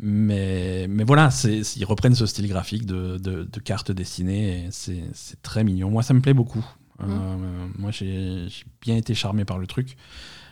[0.00, 5.64] Mais, mais voilà, ils reprennent ce style graphique de, de, cartes dessinées et c'est très
[5.64, 5.90] mignon.
[5.90, 6.64] Moi, ça me plaît beaucoup.
[7.00, 7.72] Euh, mmh.
[7.78, 8.48] moi, j'ai
[8.80, 9.96] bien été charmé par le truc.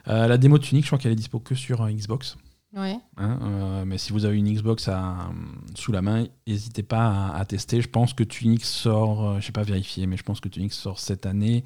[0.09, 2.37] Euh, la démo de Tunic, je crois qu'elle est dispo que sur euh, Xbox.
[2.75, 2.99] Ouais.
[3.17, 5.31] Hein, mais si vous avez une Xbox à,
[5.75, 7.81] sous la main, n'hésitez pas à, tester.
[7.81, 10.99] Je pense que Tunic sort, je sais pas vérifier, mais je pense que Tunic sort
[10.99, 11.65] cette année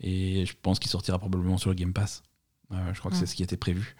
[0.00, 2.22] et je pense qu'il sortira probablement sur le Game Pass.
[2.70, 3.96] je crois que c'est ce qui était prévu.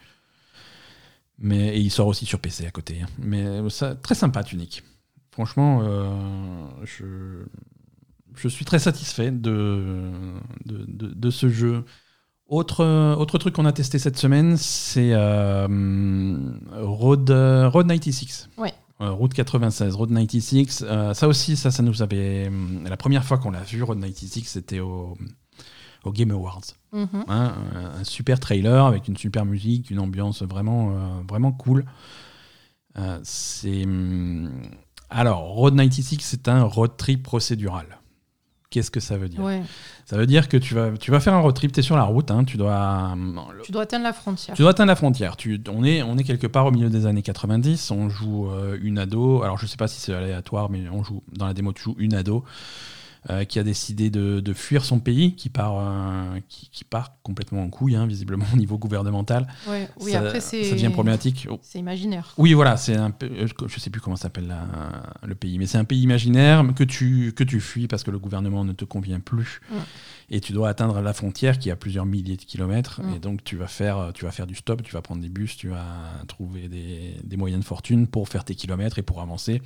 [1.39, 3.03] Mais et il sort aussi sur PC à côté.
[3.03, 3.07] Hein.
[3.19, 4.83] Mais ça, très sympa, Tunic.
[5.31, 5.83] Franchement,
[6.85, 7.45] je,
[8.35, 10.11] je suis très satisfait de,
[10.65, 11.85] de, de, ce jeu.
[12.49, 15.15] Autre, autre truc qu'on a testé cette semaine, c'est
[16.75, 18.49] Road, Road 96.
[18.57, 18.73] Ouais.
[19.01, 20.87] Euh, Route 96, Road 96.
[20.89, 22.49] Euh, ça aussi, ça, ça nous avait.
[22.49, 25.17] Euh, la première fois qu'on l'a vu, Road 96, c'était au,
[26.05, 26.65] au Game Awards.
[26.93, 27.25] Mhm.
[27.29, 27.55] Hein,
[27.99, 30.93] un, super trailer avec une super musique, une ambiance vraiment,
[31.29, 31.85] vraiment cool.
[33.23, 33.85] c'est.
[33.85, 34.51] Hum,
[35.09, 37.87] alors, Road 96, c'est un road trip procédural.
[38.71, 39.41] Qu'est-ce que ça veut dire?
[40.05, 41.97] Ça veut dire que tu vas, tu vas faire un road trip, tu es sur
[41.97, 43.15] la route, hein, tu dois...
[43.63, 44.57] Tu dois atteindre la frontière.
[44.57, 45.37] Tu dois atteindre la frontière.
[45.37, 48.77] Tu, on, est, on est quelque part au milieu des années 90, on joue euh,
[48.83, 51.73] une ado, alors je sais pas si c'est aléatoire, mais on joue, dans la démo
[51.73, 52.45] tu joues une ado,
[53.29, 57.71] euh, qui a décidé de, fuir son pays, qui part, euh, qui, part complètement en
[57.71, 59.49] couille, hein, visiblement au niveau gouvernemental.
[59.67, 60.41] oui, ça, après.
[60.41, 61.49] Ça devient problématique.
[61.61, 62.35] C'est imaginaire.
[62.39, 64.55] Oui, voilà, c'est un euh, je sais plus comment s'appelle
[65.25, 68.21] le pays, mais c'est un pays imaginaire que tu, que tu fuis parce que le
[68.21, 69.61] gouvernement ne te convient plus.
[70.31, 73.01] Et tu dois atteindre la frontière qui a plusieurs milliers de kilomètres.
[73.15, 75.57] Et donc tu vas, faire, tu vas faire du stop, tu vas prendre des bus,
[75.57, 75.85] tu vas
[76.29, 79.63] trouver des, des moyens de fortune pour faire tes kilomètres et pour avancer.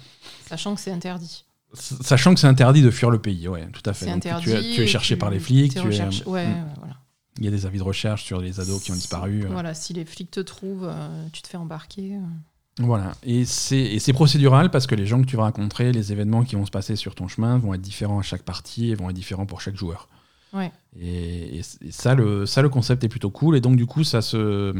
[0.46, 1.44] Sachant que c'est interdit.
[1.72, 4.06] Sachant que c'est interdit de fuir le pays, ouais, tout à fait.
[4.20, 5.72] tu, es, cherché par les flics.
[5.72, 5.83] Tu es,
[6.26, 6.74] ouais, hmm.
[6.78, 6.94] voilà.
[7.38, 9.46] Il y a des avis de recherche sur les ados qui ont disparu.
[9.48, 12.16] Voilà, si les flics te trouvent, euh, tu te fais embarquer.
[12.16, 12.83] Euh.
[12.85, 16.56] Voilà, et c'est procédural parce que les gens que tu vas rencontrer, les événements qui
[16.56, 19.16] vont se passer sur ton chemin vont être différents à chaque partie et vont être
[19.16, 20.09] différents pour chaque joueur.
[20.52, 20.72] Ouais.
[20.98, 23.56] Et, et, ça, le, ça, le concept est plutôt cool.
[23.56, 24.72] Et donc, du coup, ça se,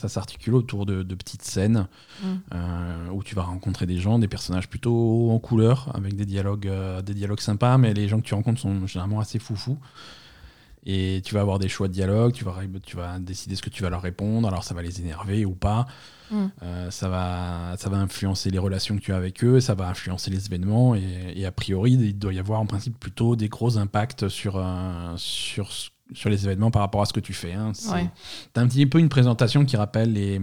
[0.00, 1.86] ça s'articule autour de, petites scènes
[2.22, 2.26] mm.
[2.54, 6.66] euh, où tu vas rencontrer des gens, des personnages plutôt en couleur, avec des dialogues,
[6.66, 9.78] euh, des dialogues sympas, mais les gens que tu rencontres sont généralement assez foufous.
[10.86, 13.68] Et tu vas avoir des choix de dialogue, tu vas, tu vas décider ce que
[13.68, 15.86] tu vas leur répondre, alors ça va les énerver ou pas.
[16.30, 16.46] Mm.
[16.62, 19.88] Euh, ça, va, ça va influencer les relations que tu as avec eux, ça va
[19.88, 23.76] influencer les événements, et, a priori, il doit y avoir en principe plutôt des gros
[23.76, 24.64] impacts sur,
[25.16, 27.52] sur ce sur les événements par rapport à ce que tu fais.
[27.52, 27.72] Hein.
[28.52, 30.40] T'as un petit peu une présentation qui rappelle les,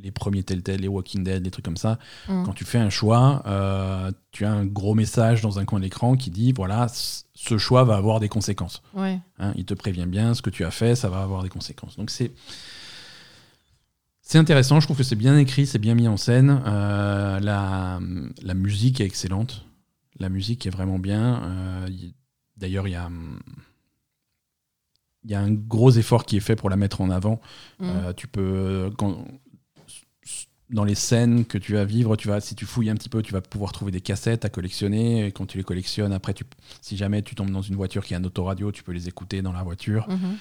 [0.00, 1.98] les premiers Telltale, les Walking Dead, des trucs comme ça.
[2.28, 2.44] Mm.
[2.44, 5.84] Quand tu fais un choix, euh, tu as un gros message dans un coin de
[5.84, 8.82] l'écran qui dit voilà, ce choix va avoir des conséquences.
[8.96, 9.20] Hein,
[9.56, 11.96] il te prévient bien, ce que tu as fait, ça va avoir des conséquences.
[11.96, 12.32] Donc c'est.
[14.20, 16.60] C'est intéressant, je trouve que c'est bien écrit, c'est bien mis en scène.
[16.66, 17.98] Euh, la,
[18.42, 19.64] la, musique est excellente.
[20.18, 21.42] La musique est vraiment bien.
[21.44, 21.88] Euh,
[22.58, 23.08] d'ailleurs, il y a
[25.24, 27.40] il y a un gros effort qui est fait pour la mettre en avant.
[27.78, 27.84] Mm.
[27.84, 28.90] Euh, tu peux,
[30.70, 33.22] dans les scènes que tu vas vivre, tu vas, si tu fouilles un petit peu,
[33.22, 35.26] tu vas pouvoir trouver des cassettes à collectionner.
[35.26, 36.44] Et quand tu les collectionnes, après, tu,
[36.82, 39.42] si jamais tu tombes dans une voiture qui a un autoradio, tu peux les écouter
[39.42, 40.08] dans la voiture.
[40.08, 40.36] Mm-hmm.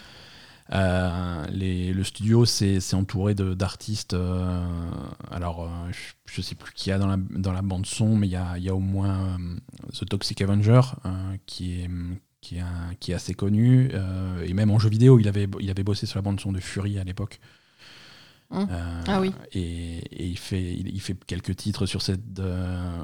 [0.73, 4.13] Euh, les, le studio, c'est entouré d'artistes.
[4.13, 4.65] Euh,
[5.31, 5.69] alors,
[6.25, 8.31] je, ne sais plus qui y a dans la, dans la bande son, mais il
[8.31, 9.37] y a, y a, au moins
[9.93, 10.81] The Toxic Avenger
[11.45, 11.89] qui est
[12.41, 12.63] qui est,
[12.99, 13.89] qui est assez connu.
[13.93, 16.59] Euh, et même en jeu vidéo, il avait, il avait bossé sur la bande-son de
[16.59, 17.39] Fury à l'époque.
[18.49, 18.67] Hum.
[18.71, 19.33] Euh, ah oui.
[19.53, 23.03] Et, il, fait, il, fait quelques titres sur cette, euh,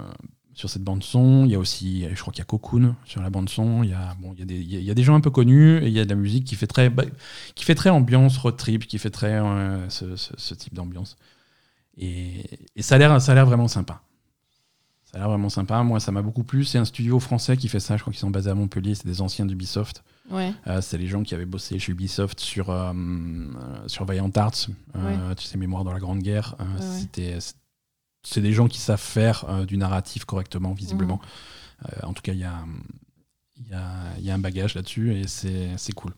[0.53, 1.45] sur cette bande-son.
[1.45, 3.83] Il y a aussi, je crois qu'il y a Cocoon sur la bande-son.
[3.83, 5.31] Il, y a, bon, il, y a des, il y a des gens un peu
[5.31, 7.03] connus et il y a de la musique qui fait très, bah,
[7.55, 9.39] qui fait très ambiance road trip, qui fait très
[9.89, 11.17] ce, ce, type d'ambiance.
[11.97, 14.01] Et, et ça a l'air vraiment sympa.
[15.13, 15.83] Ça a l'air vraiment sympa.
[15.83, 16.65] Moi, ça m'a beaucoup plu.
[16.65, 17.95] C'est un studio français qui fait ça.
[17.97, 18.95] Je crois qu'ils sont basés à Montpellier.
[18.95, 20.03] C'est des anciens d'Ubisoft.
[20.31, 20.51] Ouais.
[20.65, 22.91] Euh, c'est les gens qui avaient bossé chez Ubisoft sur, euh,
[23.85, 24.69] sur Valiant Arts.
[24.95, 26.55] Euh, Tu sais, Mémoire dans la Grande Guerre.
[26.79, 27.37] C'était,
[28.23, 31.21] c'est des gens qui savent faire du narratif correctement, visiblement.
[31.83, 32.09] Mhm.
[32.09, 32.63] en tout cas, il y a,
[33.69, 36.13] y, a, y a un bagage là-dessus et c'est cool.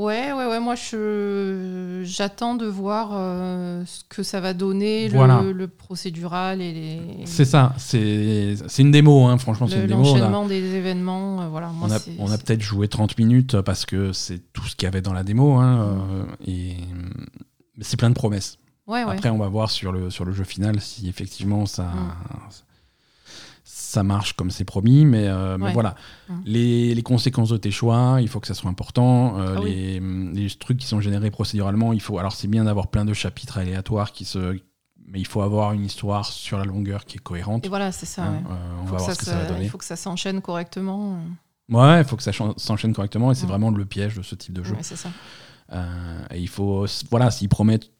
[0.00, 0.60] Ouais, ouais, ouais.
[0.60, 7.26] Moi, je j'attends de voir euh, ce que ça va donner, le, procédural et les.
[7.26, 7.74] C'est ça.
[7.76, 10.02] C'est une démo, hein, franchement, c'est une démo.
[10.02, 11.70] L'enchaînement des événements, euh, voilà.
[11.82, 14.88] on a, on a peut-être joué 30 minutes parce que c'est tout ce qu'il y
[14.88, 16.76] avait dans la démo, hein, euh, et
[17.82, 18.56] c'est plein de promesses.
[18.86, 21.84] Ouais, Après, on va voir sur le sur le jeu final si effectivement ça.
[21.84, 22.69] Mm
[23.90, 25.96] ça marche comme c'est promis, mais, euh, voilà.
[26.44, 29.38] Les, conséquences de tes choix, il faut que ça soit important.
[29.38, 32.18] Euh, ah les, trucs qui sont générés procéduralement, il faut.
[32.18, 34.60] Alors, c'est bien d'avoir plein de chapitres aléatoires qui se.
[35.08, 37.66] Mais il faut avoir une histoire sur la longueur qui est cohérente.
[37.66, 38.26] Et voilà, c'est ça.
[38.26, 39.64] Hein, euh, on va voir ce que ça va donner.
[39.64, 41.18] Il faut que ça s'enchaîne correctement.
[41.68, 44.54] Ouais, il faut que ça s'enchaîne correctement et c'est vraiment le piège de ce type
[44.54, 44.76] de jeu.
[44.82, 45.10] c'est ça.
[46.30, 46.86] et il faut.
[47.10, 47.90] Voilà, s'ils promettent.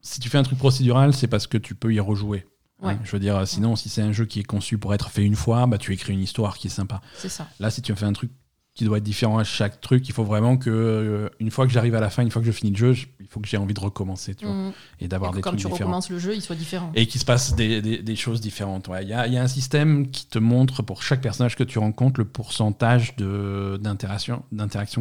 [0.00, 2.44] Si tu fais un truc procédural, c'est parce que tu peux y rejouer.
[2.82, 5.34] Je veux dire, sinon, si c'est un jeu qui est conçu pour être fait une
[5.36, 7.00] fois, bah, tu écris une histoire qui est sympa.
[7.16, 7.48] C'est ça.
[7.58, 8.30] Là, si tu fais un truc
[8.74, 10.08] qui doit être différent à chaque truc.
[10.08, 12.46] Il faut vraiment que, euh, une fois que j'arrive à la fin, une fois que
[12.46, 14.72] je finis le jeu, il faut que j'ai envie de recommencer, tu vois, Mhm.
[15.00, 15.78] et d'avoir des Quand trucs tu différents.
[15.88, 16.92] recommences le jeu, il soit différent.
[16.94, 18.86] Et qu'il se passe des, des- des choses différentes.
[18.86, 19.02] Ouais.
[19.02, 21.64] Il y, a, il y a un système qui te montre pour chaque personnage que
[21.64, 24.44] tu rencontres le pourcentage d'interaction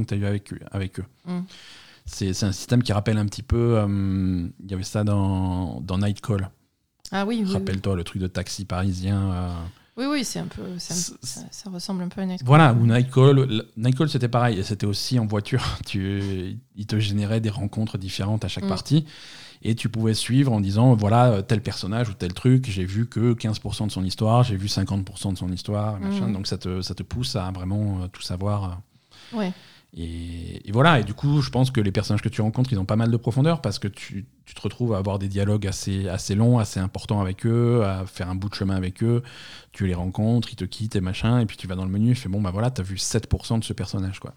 [0.03, 1.05] que tu as eu avec, eux- avec eux.
[1.25, 1.39] Mm.
[2.05, 3.77] C'est c'est un système qui rappelle un petit peu.
[3.77, 6.49] euh, il y avait ça dans, dans Nightcall.
[7.11, 7.43] Ah oui, oui.
[7.47, 7.53] oui.
[7.53, 9.31] Rappelle-toi le truc de taxi parisien.
[9.31, 9.49] euh,
[9.97, 10.77] Oui, oui, c'est un peu.
[10.77, 10.93] ça,
[11.49, 15.25] ça ressemble un peu à une Voilà, ou Nightcall, Nightcall c'était pareil, c'était aussi en
[15.25, 15.63] voiture.
[15.85, 18.69] Tu, il te générait des rencontres différentes à chaque Mm.
[18.69, 19.05] partie,
[19.63, 23.33] et tu pouvais suivre en disant voilà, tel personnage ou tel truc, j'ai vu que
[23.33, 26.27] 15% de son histoire, j'ai vu 50% de son histoire, machin.
[26.27, 26.33] Mm.
[26.33, 28.63] donc ça te, ça te pousse à vraiment euh, tout savoir.
[29.33, 29.51] euh, Ouais.
[29.93, 32.79] Et, et voilà, et du coup, je pense que les personnages que tu rencontres, ils
[32.79, 35.65] ont pas mal de profondeur parce que tu, tu te retrouves à avoir des dialogues
[35.65, 39.23] assez, assez longs, assez importants avec eux, à faire un bout de chemin avec eux.
[39.71, 42.11] Tu les rencontres, ils te quittent et machin, et puis tu vas dans le menu,
[42.11, 44.33] et fais bon, bah voilà, t'as vu 7% de ce personnage, quoi.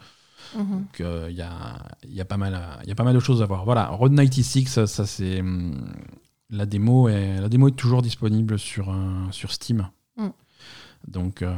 [0.57, 0.65] Mhm.
[0.81, 3.43] Donc il y, a, y, a pas mal à- y a pas mal de choses
[3.43, 3.65] à voir.
[3.65, 5.41] Voilà, Road 96, ça, ça, c'est.
[5.41, 5.93] hum,
[6.51, 8.95] La démo, est, la démo est toujours disponible sur, euh,
[9.31, 9.89] sur Steam.
[11.09, 11.55] Donc, euh,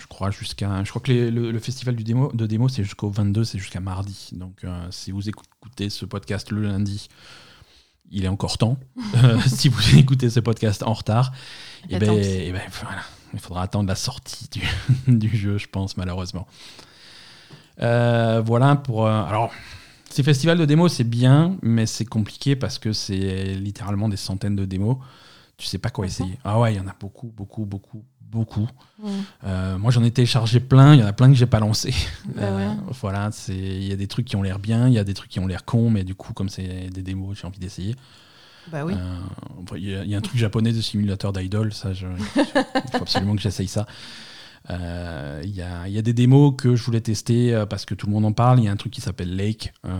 [0.00, 2.82] je crois jusqu'à, je crois que les- le, le festival du démo, de démo, c'est
[2.82, 4.30] jusqu'au 22, c'est jusqu'à mardi.
[4.32, 7.08] Donc, euh, si vous écoutez ce podcast le lundi,
[8.10, 8.76] il est encore temps.
[9.24, 11.32] Euh, si vous écoutez ce podcast en retard,
[11.88, 13.02] Il et a ben, eh ben, voilà,
[13.34, 14.62] il faudra attendre la sortie du,
[15.18, 16.46] du jeu, je pense, malheureusement.
[17.78, 19.06] Voilà pour.
[19.06, 19.50] alors,
[20.10, 24.56] ces festivals de démos, c'est bien, mais c'est compliqué parce que c'est littéralement des centaines
[24.56, 24.96] de démos.
[25.56, 26.38] Tu sais pas quoi essayer.
[26.44, 28.68] Ah ouais, il y en a beaucoup, beaucoup, beaucoup, beaucoup.
[29.44, 30.94] Euh, moi, j'en ai téléchargé plein.
[30.94, 31.92] Il y en a plein que j'ai pas lancé.
[32.36, 32.66] Bah ouais.
[33.00, 33.56] Voilà, c'est.
[33.56, 35.40] Il y a des trucs qui ont l'air bien, il y a des trucs qui
[35.40, 37.94] ont l'air cons, mais du coup, comme c'est des démos, j'ai envie d'essayer.
[38.70, 38.92] Bah oui.
[38.94, 42.06] Euh, Il y, a- il y a un truc japonais de simulateur d'idol, ça, je-
[42.36, 43.86] il faut absolument que j'essaye ça.
[44.68, 47.86] Euh, Il y, a, il y a des démos que je voulais tester euh, parce
[47.86, 48.58] que tout le monde en parle.
[48.60, 49.90] Il y a un truc qui s'appelle Lake, euh,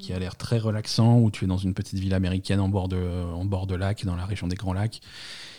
[0.00, 2.88] qui a l'air très relaxant, où tu es dans une petite ville américaine en bord
[2.88, 2.96] de,
[3.32, 5.00] en bord de lac, dans la région des Grands Lacs.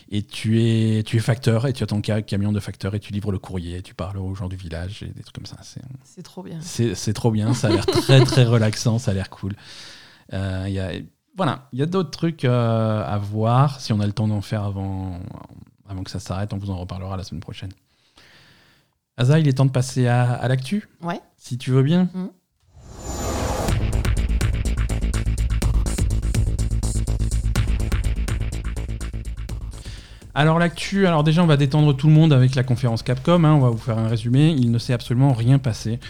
[0.08, 3.00] Et tu es, tu es facteur, et tu as ton ca- camion de facteur, et
[3.00, 5.46] tu livres le courrier, et tu parles aux gens du village, et des trucs comme
[5.46, 5.56] ça.
[6.04, 6.60] C'est trop bien.
[6.60, 9.54] c'est trop bien, ça a l'air très très relaxant, ça a l'air cool.
[10.32, 10.92] Euh, y a,
[11.36, 13.80] voilà, il y a d'autres trucs euh, à voir.
[13.80, 15.18] Si on a le temps d'en faire avant,
[15.88, 17.72] avant que ça s'arrête, on vous en reparlera la semaine prochaine.
[19.16, 21.20] Asa, il est temps de passer à, à l'actu, Ouais.
[21.36, 22.08] si tu veux bien.
[22.14, 22.30] Mhm.
[30.38, 33.54] Alors l'actu, alors déjà on va détendre tout le monde avec la conférence Capcom, hein,
[33.54, 35.98] on va vous faire un résumé, il ne s'est absolument rien passé.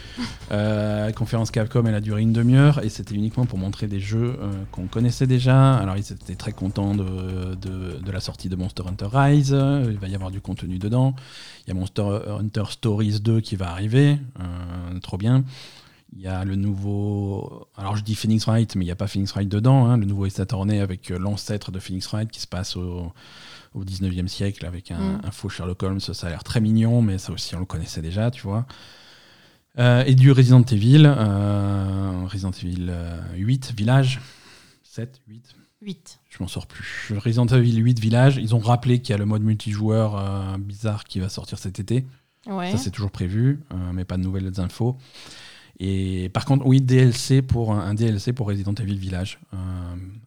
[0.52, 3.98] Euh, la conférence Capcom elle a duré une demi-heure et c'était uniquement pour montrer des
[3.98, 5.74] jeux euh, qu'on connaissait déjà.
[5.74, 9.50] Alors ils étaient très contents de, de- de la sortie de Monster Hunter Rise,
[9.90, 11.16] il va y avoir du contenu dedans.
[11.66, 12.04] Il y a Monster
[12.40, 15.42] Hunter Stories 2 qui va arriver, euh, trop bien.
[16.16, 17.66] Il y a le nouveau.
[17.76, 19.86] Alors je dis Phoenix Wright, mais il n'y a pas Phoenix Wright dedans.
[19.86, 19.96] hein.
[19.96, 23.12] Le nouveau Ace Attorney avec l'ancêtre de Phoenix Wright qui se passe au,
[23.76, 25.20] au 19e siècle avec un, Mm.
[25.24, 26.00] un faux Sherlock Holmes.
[26.00, 28.66] Ça a l'air très mignon, mais ça aussi on le connaissait déjà, tu vois.
[29.78, 34.20] Euh, et du Resident Evil, euh, Resident Evil euh, 8, Village.
[34.82, 36.20] 7, 8, 8.
[36.30, 37.12] je m'en sors plus.
[37.18, 38.36] Resident Evil 8, Village.
[38.38, 41.78] Ils ont rappelé qu'il y a le mode multijoueur euh, bizarre qui va sortir cet
[41.78, 42.06] été.
[42.46, 42.70] Ouais.
[42.72, 44.96] Ça, c'est toujours prévu, euh, mais pas de nouvelles infos.
[45.78, 49.56] Et par contre, oui, DLC pour un, un DLC pour Resident Evil Village, euh,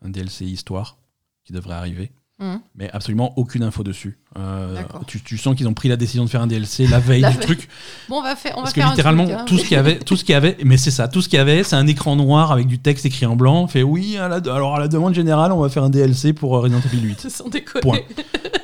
[0.03, 0.97] un DLC histoire
[1.43, 2.61] qui devrait arriver, Mhm.
[2.75, 4.17] mais absolument aucune info dessus.
[4.37, 7.19] Euh, tu, tu sens qu'ils ont pris la décision de faire un DLC la veille
[7.21, 7.45] La du veille.
[7.45, 7.67] truc,
[8.07, 8.53] Bon, on va faire.
[8.57, 9.45] On parce va que faire un littéralement truc, hein.
[9.45, 11.27] tout ce qu'il y avait, tout ce qu'il y avait, mais c'est ça, tout ce
[11.27, 13.67] qu'il y avait, c'est un écran noir avec du texte écrit en blanc.
[13.67, 16.55] Fait oui, à la- alors à la demande générale, on va faire un DLC pour
[16.55, 17.21] euh, Resident Evil 8.
[17.29, 17.81] Sans déconner.
[17.81, 17.99] Point.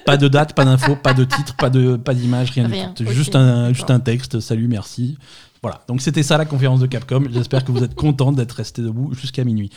[0.05, 3.03] Pas de date, pas d'info, pas de titre, pas de pas d'image, rien, Rien, du
[3.05, 3.11] tout.
[3.11, 4.39] Juste un juste un texte.
[4.39, 5.17] Salut, merci.
[5.61, 5.81] Voilà.
[5.87, 7.23] Donc c'était ça la conférence de Capcom.
[7.31, 9.69] J'espère que vous êtes content d'être resté debout jusqu'à minuit.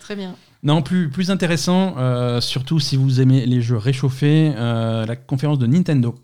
[0.00, 0.34] Très bien.
[0.62, 5.58] Non, plus plus intéressant, euh, surtout si vous aimez les jeux réchauffés, euh, la conférence
[5.58, 6.14] de Nintendo,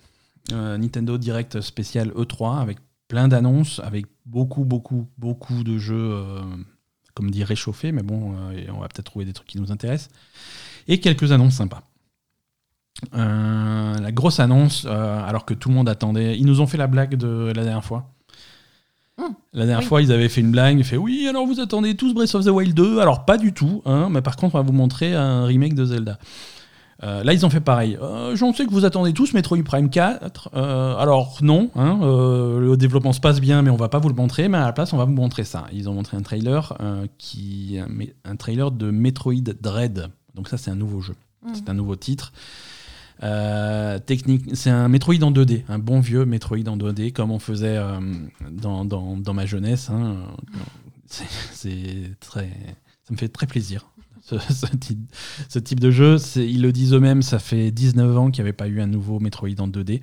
[0.53, 6.25] Euh, Nintendo Direct spécial E3 avec plein d'annonces, avec beaucoup beaucoup beaucoup de jeux,
[7.15, 8.35] comme dit réchauffés, mais bon,
[8.73, 10.09] on va peut-être trouver des trucs qui nous intéressent
[10.87, 11.83] et quelques annonces sympas.
[13.13, 16.39] La grosse annonce, alors que tout le monde attendait.
[16.39, 18.11] Ils nous ont fait la blague de la dernière fois.
[19.19, 19.33] Hmm.
[19.53, 19.85] La dernière Oui.
[19.87, 20.79] fois, ils avaient fait une blague.
[20.79, 23.01] Ils fait oui, alors vous attendez tous Breath of the Wild 2.
[23.01, 25.85] Alors pas du tout, hein, mais par contre, on va vous montrer un remake de
[25.85, 26.19] Zelda.
[27.05, 27.97] Euh, là, ils ont fait pareil.
[28.03, 30.51] Euh, J'en sais que vous attendez tous Metroid Prime 4.
[30.55, 34.09] Euh, alors non, hein, euh, le développement se passe bien, mais on va pas vous
[34.09, 34.49] le montrer.
[34.49, 35.67] Mais à la place, on va vous montrer ça.
[35.73, 36.77] Ils ont montré un trailer
[37.19, 37.89] qui, un,
[38.31, 40.09] un trailer de Metroid Dread.
[40.35, 41.15] Donc ça, c'est un nouveau jeu.
[41.47, 41.55] Mhm.
[41.55, 42.33] C'est un nouveau titre.
[44.07, 47.79] Technique, c'est un Metroid en 2D, un bon vieux Metroid en 2D, comme on faisait
[48.51, 49.91] dans, dans, dans, ma jeunesse.
[49.91, 50.17] Hein.
[51.07, 52.51] C'est très,
[53.05, 53.91] ça me fait très plaisir.
[54.29, 54.99] Ce, type,
[55.49, 58.57] ce type, de jeu, ils le disent eux-mêmes, ça fait 19 ans qu'il n'y avait
[58.57, 60.01] pas eu un nouveau Metroid en 2D.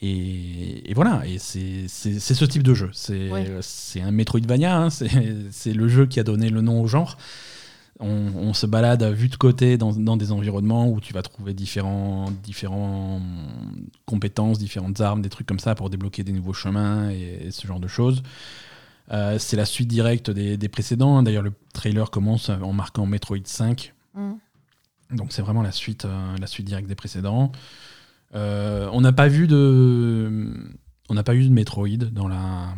[0.00, 2.90] Et, voilà, et c'est ce type de jeu.
[2.92, 7.16] C'est un Metroidvania, hein, c'est le jeu qui a donné le nom au genre.
[8.00, 12.30] On, se balade à vue de côté dans, des environnements où tu vas trouver différents,
[12.44, 13.20] différents
[14.06, 17.80] compétences, différentes armes, des trucs comme ça pour débloquer des nouveaux chemins et, ce genre
[17.80, 18.22] de choses.
[19.10, 21.22] Euh, c'est la suite directe des, précédents.
[21.24, 23.92] D'ailleurs, le trailer commence en marquant Metroid 5.
[24.14, 24.34] Mm.
[25.10, 27.50] Donc c'est vraiment la suite, euh, la suite directe des précédents.
[28.34, 30.54] Euh, on n'a pas vu de,
[31.08, 32.74] on n'a pas eu de Metroid dans la,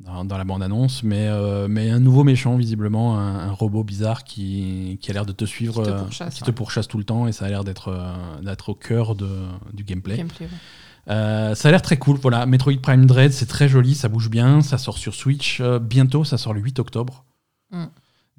[0.00, 4.98] dans, la bande annonce, mais, euh, mais un nouveau méchant visiblement, un, robot bizarre qui,
[5.00, 7.48] qui a l'air de te suivre, qui te, pourchasse, tout le temps, et ça a
[7.48, 9.28] l'air d'être euh, d'être au cœur de,
[9.72, 10.24] du gameplay.
[11.06, 12.16] ça a l'air très cool.
[12.16, 16.24] Voilà, Metroid Prime Dread, c'est très joli, ça bouge bien, ça sort sur Switch bientôt,
[16.24, 17.24] ça sort le 8 octobre.
[17.70, 17.84] Mm.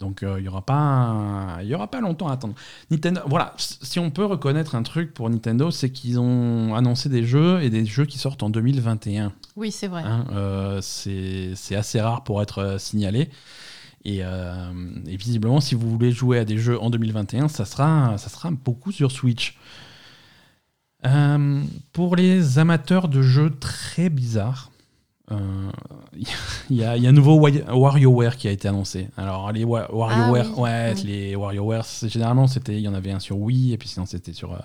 [0.01, 2.55] Donc euh, il n'y aura, pas, y aura pas longtemps à attendre.
[2.89, 7.23] Nintendo, voilà, si on peut reconnaître un truc pour Nintendo, c'est qu'ils ont annoncé des
[7.23, 9.31] jeux et des jeux qui sortent en 2021.
[9.55, 10.01] Oui, c'est vrai.
[10.03, 13.29] Hein, euh, c'est assez rare pour être euh, signalé.
[14.03, 14.23] Et,
[15.05, 18.91] visiblement, si vous voulez jouer à des jeux en 2021, ça sera, ça sera beaucoup
[18.91, 19.59] sur Switch.
[21.93, 24.70] pour les amateurs de jeux très bizarres,
[26.69, 29.09] il y, a un nouveau WarioWare qui a été annoncé.
[29.17, 33.39] Alors les WarioWare, ah ouais, les WarioWare, généralement c'était, il y en avait un sur
[33.39, 34.59] Wii et puis sinon c'était sur euh,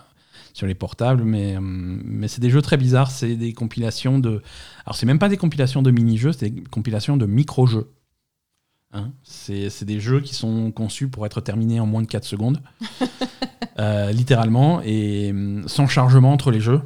[0.56, 3.10] sur les portables, mais euh, mais c'est des jeux très bizarres.
[3.10, 4.42] C'est des compilations de,
[4.86, 7.92] alors c'est même pas des compilations de mini-jeux, c'est des compilations de micro-jeux.
[8.92, 12.62] Hein c'est des jeux qui sont conçus pour être terminés en moins de 4 secondes,
[13.78, 15.34] euh, littéralement, et
[15.66, 16.80] sans chargement entre les jeux.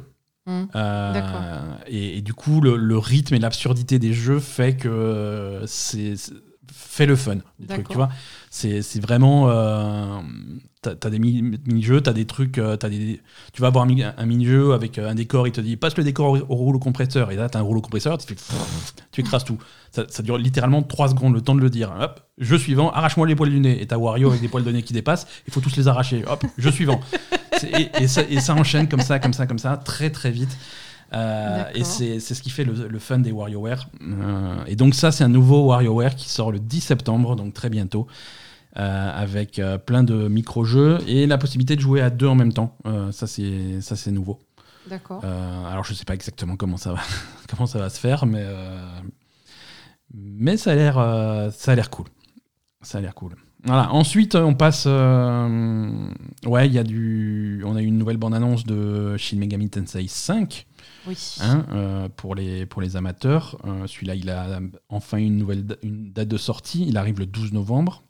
[0.47, 0.63] Mmh.
[0.75, 6.15] Euh, et, du coup, le, rythme et l'absurdité des jeux fait que c'est
[6.71, 8.09] fait le fun tu vois.
[8.49, 10.21] C'est vraiment euh,
[10.81, 13.21] t'as as des mini-jeux t'as des trucs euh, as des,
[13.53, 16.55] tu vas avoir un, mini-jeu avec un décor il te dit passe le décor au,
[16.55, 17.31] rouleau compresseur.
[17.31, 18.35] Et là t'as un rouleau compresseur tu fais
[19.11, 19.57] tu écrases tout.
[19.91, 21.93] Ça, ça, dure littéralement 3 secondes le temps de le dire.
[21.99, 23.81] Hop jeu suivant arrache-moi les poils du nez.
[23.81, 26.23] Et t'as Wario avec des poils de nez qui dépassent il faut tous les arracher.
[26.27, 26.99] Hop jeu suivant.
[27.99, 30.57] Et, ça, enchaîne comme ça, comme ça, comme ça, très très vite.
[31.13, 33.89] Euh, et c'est ce qui fait le, fun des WarioWare.
[34.01, 37.69] Euh, et donc ça, c'est un nouveau WarioWare qui sort le 10 septembre, donc très
[37.69, 38.07] bientôt,
[38.77, 42.77] euh, avec plein de micro-jeux et la possibilité de jouer à deux en même temps.
[43.11, 44.39] ça, c'est nouveau.
[44.89, 45.23] D'accord.
[45.23, 47.01] alors je sais pas exactement comment ça va,
[47.49, 48.45] comment ça va se faire, mais,
[50.13, 52.07] mais ça a l'air cool.
[52.81, 53.35] Ça a l'air cool.
[53.63, 53.91] Voilà.
[53.93, 54.85] Ensuite, on passe.
[54.87, 56.09] Euh,
[56.45, 57.63] ouais, il y a du.
[57.65, 60.65] On a eu une nouvelle bande-annonce de Shin Megami Tensei 5.
[61.07, 61.37] Oui.
[61.41, 63.57] Hein, euh, pour, les, pour les amateurs.
[63.65, 66.85] Euh, celui-là, il a enfin une nouvelle une date de sortie.
[66.87, 68.03] Il arrive le 12 novembre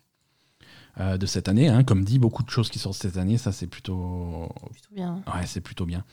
[0.98, 1.68] de cette année.
[1.68, 1.84] Hein.
[1.84, 3.38] Comme dit, beaucoup de choses qui sortent cette année.
[3.38, 4.48] Ça, c'est plutôt.
[4.70, 5.22] Plutôt bien.
[5.26, 6.04] Ouais, c'est plutôt bien.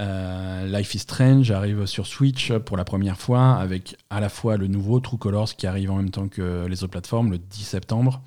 [0.00, 4.56] Euh, Life is Strange arrive sur Switch pour la première fois avec à la fois
[4.56, 7.64] le nouveau True Colors qui arrive en même temps que les autres plateformes le 10
[7.64, 8.22] septembre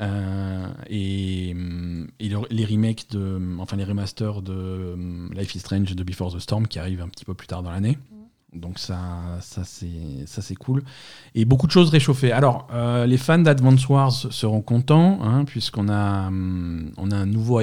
[0.00, 1.54] euh, et,
[2.18, 6.66] les remakes de enfin les remasters de euh, Life is Strange de Before the Storm
[6.66, 7.96] qui arrivent un petit peu plus tard dans l'année.
[8.52, 8.98] Donc ça,
[9.40, 10.82] ça c'est ça c'est cool
[11.34, 12.32] et beaucoup de choses réchauffées.
[12.32, 12.68] Alors
[13.06, 17.60] les fans d'Advance Wars seront contents hein, puisqu'on a on a un nouveau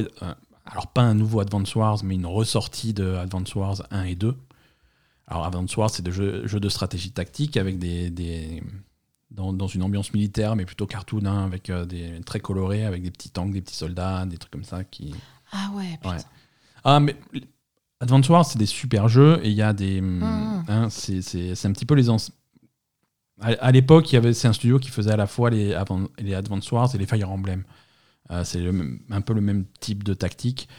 [0.71, 4.35] alors pas un nouveau Advance Wars, mais une ressortie de Advance Wars 1 et 2.
[5.27, 8.63] Alors Advance Wars, c'est des jeux, de stratégie tactique avec des, des
[9.31, 13.11] dans, une ambiance militaire, mais plutôt cartoon, hein, avec euh, des très colorés, avec des
[13.11, 15.13] petits tanks, des petits soldats, des trucs comme ça qui.
[15.51, 15.97] Ah ouais.
[16.01, 16.17] Putain.
[16.83, 17.15] Ah mais
[18.01, 20.01] Advance Wars, c'est des super jeux et il y a des.
[20.01, 20.65] Mmh.
[20.67, 22.09] Hein, c'est un petit peu les
[23.41, 25.77] À, l'époque, c'est un studio qui faisait à la fois les,
[26.19, 27.63] les Advance Wars et les Fire Emblem.
[28.31, 28.63] Euh, c'est
[29.11, 30.69] un peu le même type de tactique.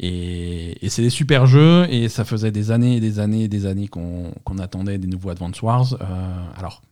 [0.00, 3.66] Et, c'est des super jeux, et ça faisait des années et des années et des
[3.66, 5.94] années qu'on attendait des nouveaux Advance Wars.
[6.00, 6.82] Euh, alors,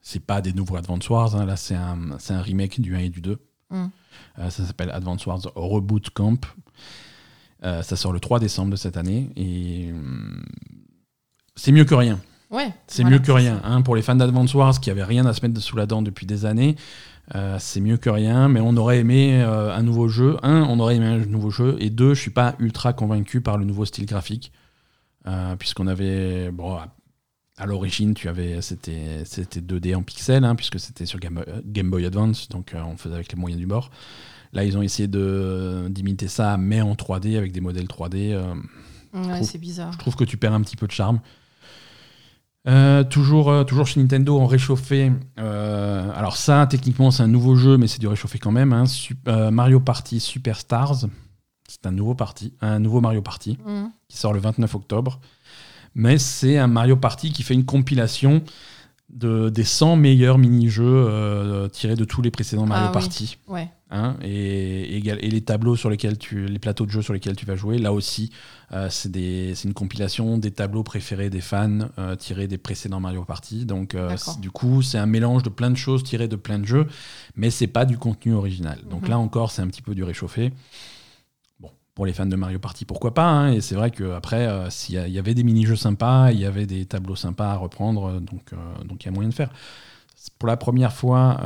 [0.00, 3.08] c'est pas des nouveaux Advance Wars, hein, là c'est un, un, remake du 1 et
[3.10, 3.38] du 2.
[3.70, 3.86] Mm.
[4.38, 6.44] Euh, ça s'appelle Advance Wars Reboot Camp.
[7.62, 10.42] Ça sort le 3 décembre de cette année, et mm,
[11.54, 12.18] c'est mieux que rien.
[12.50, 13.62] Ouais, c'est mieux que rien.
[13.64, 16.02] Hein, pour les fans d'Advance Wars qui avaient rien à se mettre sous la dent
[16.02, 16.76] depuis des années,
[17.34, 20.36] euh, c'est mieux que rien, mais on aurait aimé euh, un nouveau jeu.
[20.42, 23.56] Un, on aurait aimé un nouveau jeu, et deux, je suis pas ultra convaincu par
[23.56, 24.52] le nouveau style graphique,
[25.26, 26.78] euh, puisqu'on avait, bon,
[27.56, 32.04] à l'origine, tu avais, c'était, c'était 2D en pixels, hein, puisque c'était sur Game, Boy
[32.04, 33.90] Advance, donc on faisait avec les moyens du bord.
[34.52, 38.38] Là, ils ont essayé de d'imiter ça, mais en 3D avec des modèles 3D.
[39.14, 39.92] ouais, c'est bizarre.
[39.92, 41.20] Je trouve que tu perds un petit peu de charme.
[42.68, 45.12] Euh, toujours, euh, toujours chez Nintendo en réchauffé.
[45.38, 48.72] Euh, alors ça, techniquement, c'est un nouveau jeu, mais c'est du réchauffé quand même.
[48.72, 48.84] Hein.
[49.50, 51.06] Mario Party Superstars.
[51.68, 53.86] C'est un nouveau party, un nouveau Mario Party mm.
[54.08, 55.20] qui sort le 29 octobre.
[55.94, 58.42] Mais c'est un Mario Party qui fait une compilation
[59.12, 63.38] de, des 100 meilleurs mini-jeux tirés de tous les précédents Mario ah Party.
[63.46, 63.68] Ouais.
[63.94, 67.44] Hein, et, et, les tableaux sur lesquels tu, les plateaux de jeu sur lesquels tu
[67.44, 68.30] vas jouer, là aussi,
[68.72, 73.66] euh, c'est une compilation des tableaux préférés des fans euh, tirés des précédents Mario Party.
[73.66, 76.64] Donc, euh, du coup, c'est un mélange de plein de choses tirées de plein de
[76.64, 76.86] jeux,
[77.36, 78.78] mais c'est pas du contenu original.
[78.88, 79.10] Donc mhm.
[79.10, 80.52] là encore, c'est un petit peu du réchauffé.
[81.94, 85.18] Pour les fans de Mario Party, pourquoi pas hein, Et c'est vrai qu'après, s'il y,
[85.18, 89.06] avait des mini-jeux sympas, il y avait des tableaux sympas à reprendre, donc donc il
[89.06, 89.50] y a moyen de faire.
[90.38, 91.38] Pour la première fois,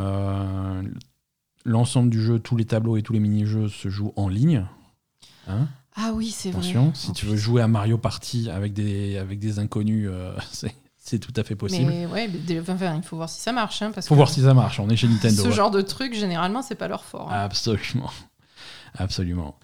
[1.64, 4.64] l'ensemble du jeu, tous les tableaux et tous les mini-jeux se jouent en ligne.
[5.48, 5.66] Hein
[5.96, 6.60] ah oui, c'est vrai.
[6.60, 10.36] Attention, si tu veux jouer à Mario Party avec des, avec des inconnus, euh,
[10.98, 11.90] c'est tout à fait possible.
[11.90, 13.80] Mais ouais, il faut voir si ça marche.
[13.80, 14.78] Hein, faut voir si ça marche.
[14.78, 15.42] On est chez Nintendo.
[15.42, 17.32] Ce genre de truc, généralement, c'est pas leur fort.
[17.32, 17.44] Hein.
[17.44, 18.10] Absolument.
[18.94, 19.58] Absolument.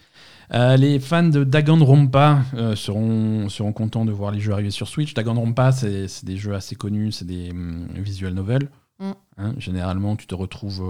[0.55, 4.89] Euh, les fans de Danganronpa euh, seront, seront contents de voir les jeux arriver sur
[4.89, 5.15] Switch.
[5.15, 8.69] Danganronpa, c'est des jeux assez connus, c'est des hum, visual novels.
[8.99, 9.11] Mm.
[9.39, 10.83] Hein, généralement, tu te retrouves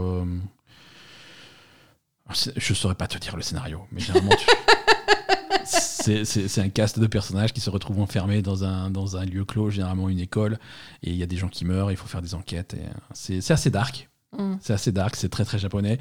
[2.56, 4.32] je saurais pas te dire le scénario, mais généralement,
[5.64, 9.70] c'est un cast de personnages qui se retrouvent enfermés dans un, dans un lieu clos,
[9.70, 10.58] généralement une école,
[11.02, 12.76] et il y a des gens qui meurent, il faut faire des enquêtes.
[13.12, 14.08] C'est assez dark.
[14.36, 14.54] Mm.
[14.60, 15.98] C'est assez dark, c'est très très japonais.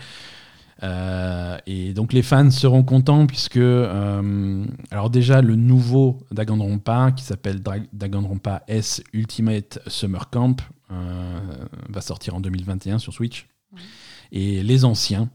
[0.84, 7.24] Euh, et donc les fans seront contents puisque, euh, alors déjà, le nouveau Danganronpa qui
[7.24, 7.62] s'appelle
[7.94, 10.62] Danganronpa S Ultimate Summer Camp
[10.92, 11.40] euh,
[11.90, 13.48] va sortir en 2021 sur Switch.
[14.32, 15.30] Et les anciens,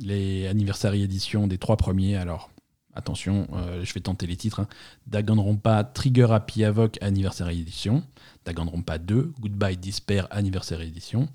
[0.00, 2.50] les anniversary éditions des trois premiers, alors
[2.96, 4.60] attention, euh, je vais tenter les titres.
[4.60, 4.68] Hein.
[5.06, 8.02] Danganronpa Trigger Happy Havoc Anniversary Edition,
[8.44, 11.28] Danganronpa 2 Goodbye Despair Anniversary Edition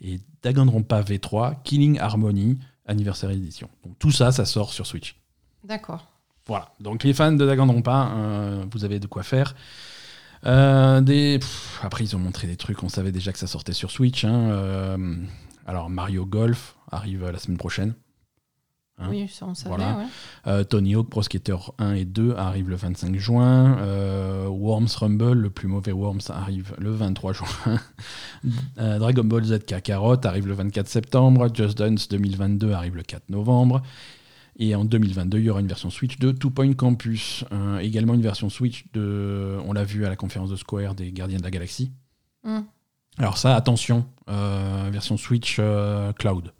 [0.00, 3.68] et Danganronpa V3 Killing Harmony Anniversary Edition.
[3.84, 5.16] Donc tout ça, ça sort sur Switch.
[5.64, 6.06] D'accord.
[6.46, 6.72] Voilà.
[6.80, 9.54] Donc les fans de Danganronpa, euh, vous avez de quoi faire.
[10.44, 11.40] des...
[11.82, 14.24] après, ils ont montré des trucs, on savait déjà que ça sortait sur Switch.
[14.24, 14.96] Hein,
[15.66, 17.94] alors Mario Golf arrive la semaine prochaine.
[18.98, 19.08] Hein.
[19.10, 19.82] oui, ça on savait.
[20.46, 23.78] Euh, Tony Hawk Pro Skater 1 et 2 arrivent le 25 juin.
[23.78, 27.46] Euh, Worms Rumble, le plus mauvais Worms, arrive le 23 juin.
[28.78, 31.48] Euh, Dragon Ball Z Kakarot arrive le 24 septembre.
[31.52, 33.82] Just Dance 2022 arrive le 4 novembre.
[34.56, 37.44] Et en 2022, il y aura une version Switch de Two Point Campus.
[37.80, 39.58] également une version Switch de.
[39.66, 41.90] On l'a vu à la conférence de Square des Gardiens de la Galaxie.
[42.44, 42.60] Hmm.
[43.18, 45.60] Alors ça, attention, version Switch
[46.18, 46.52] Cloud.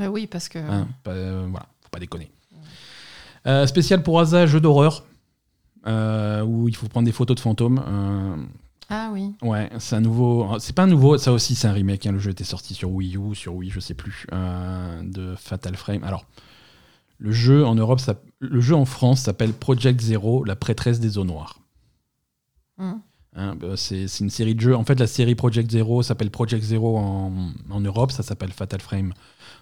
[0.00, 0.58] Euh, oui, parce que...
[0.58, 2.30] Hein, voilà, faut pas déconner.
[3.66, 5.04] spécial pour Asa, jeu d'horreur,
[5.86, 8.48] où il faut prendre des photos de fantômes.
[8.88, 9.34] Ah oui.
[9.42, 10.58] Ouais, c'est un nouveau.
[10.58, 12.06] C'est pas un nouveau, ça aussi c'est un remake.
[12.06, 14.26] Hein, le jeu était sorti sur Wii U, sur Wii, je sais plus,
[15.02, 16.02] de Fatal Frame.
[16.02, 16.24] Alors,
[17.18, 18.14] le jeu en Europe, ça...
[18.40, 21.60] le jeu en France s'appelle Project Zero, la prêtresse des eaux noires.
[22.78, 23.00] Hum.
[23.36, 24.74] Hein, bah, c'est une série de jeux.
[24.74, 29.12] En fait, la série Project Zero s'appelle Project Zero en, Europe, ça s'appelle Fatal Frame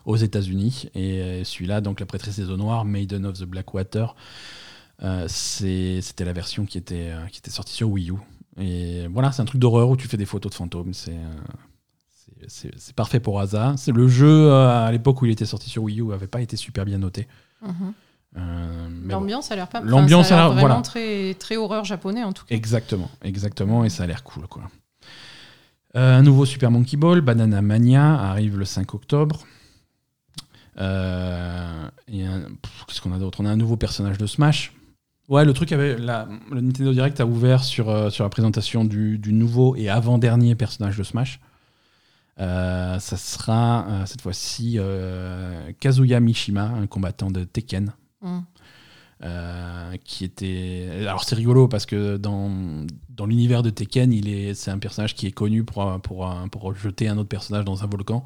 [0.07, 0.89] aux États-Unis.
[0.95, 4.15] Et euh, celui-là, donc La prêtresse des eaux noires, Maiden of the Blackwater,
[5.03, 8.15] euh, c'était la version qui était, euh, qui était sortie sur Wii U.
[8.59, 10.95] Et voilà, c'est un truc d'horreur où tu fais des photos de fantômes.
[10.95, 11.19] C'est
[12.47, 13.75] c'est parfait pour Asa.
[13.89, 16.85] Le jeu, à l'époque où il était sorti sur Wii U, n'avait pas été super
[16.85, 17.27] bien noté.
[17.65, 17.93] Mm-hmm.
[18.37, 22.45] Euh, L'ambiance a l'air pas L'ambiance a l'air vraiment très, très horreur japonais en tout
[22.45, 22.55] cas.
[22.55, 24.65] Exactement, exactement, et ça a l'air cool quoi.
[25.97, 29.47] Euh, un nouveau Super Monkey Ball, Banana Mania, arrive le 5 octobre.
[30.79, 33.41] Euh, qu'est-ce qu'on a d'autre?
[33.41, 34.75] On a un nouveau personnage de Smash.
[35.29, 35.97] Ouais, le truc avait.
[35.97, 40.55] La, le Nintendo Direct a ouvert sur, sur la présentation du, du nouveau et avant-dernier
[40.55, 41.41] personnage de Smash.
[42.39, 44.79] ça sera cette fois-ci
[45.81, 47.93] Kazuya Mishima, un combattant de Tekken.
[48.21, 48.41] Mm.
[49.25, 50.89] Euh, qui était.
[51.01, 55.17] Alors c'est rigolo parce que dans, dans l'univers de Tekken, il est, c'est un personnage
[55.17, 58.25] qui est connu pour, pour, pour jeter un autre personnage dans un volcan.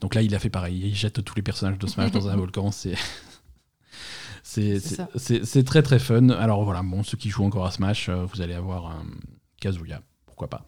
[0.00, 0.82] Donc là, il a fait pareil.
[0.84, 2.70] Il jette tous les personnages de Smash dans un volcan.
[4.42, 4.78] C'est.
[5.16, 6.28] C'est très très fun.
[6.28, 9.06] Alors voilà, bon, ceux qui jouent encore à Smash, euh, vous allez avoir un
[9.60, 10.66] Kazuya, pourquoi pas.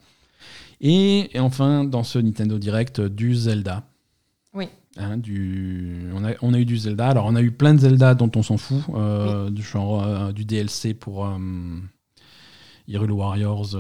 [0.81, 3.85] Et, et enfin, dans ce Nintendo Direct, du Zelda.
[4.55, 4.69] Oui.
[4.99, 6.11] Hein, du...
[6.15, 7.09] on, a, on, a, eu du Zelda.
[7.09, 10.33] Alors, on a eu plein de Zelda dont on s'en fout, euh, du genre euh,
[10.33, 11.39] du DLC pour euh,
[12.89, 13.77] Hyrule Warriors,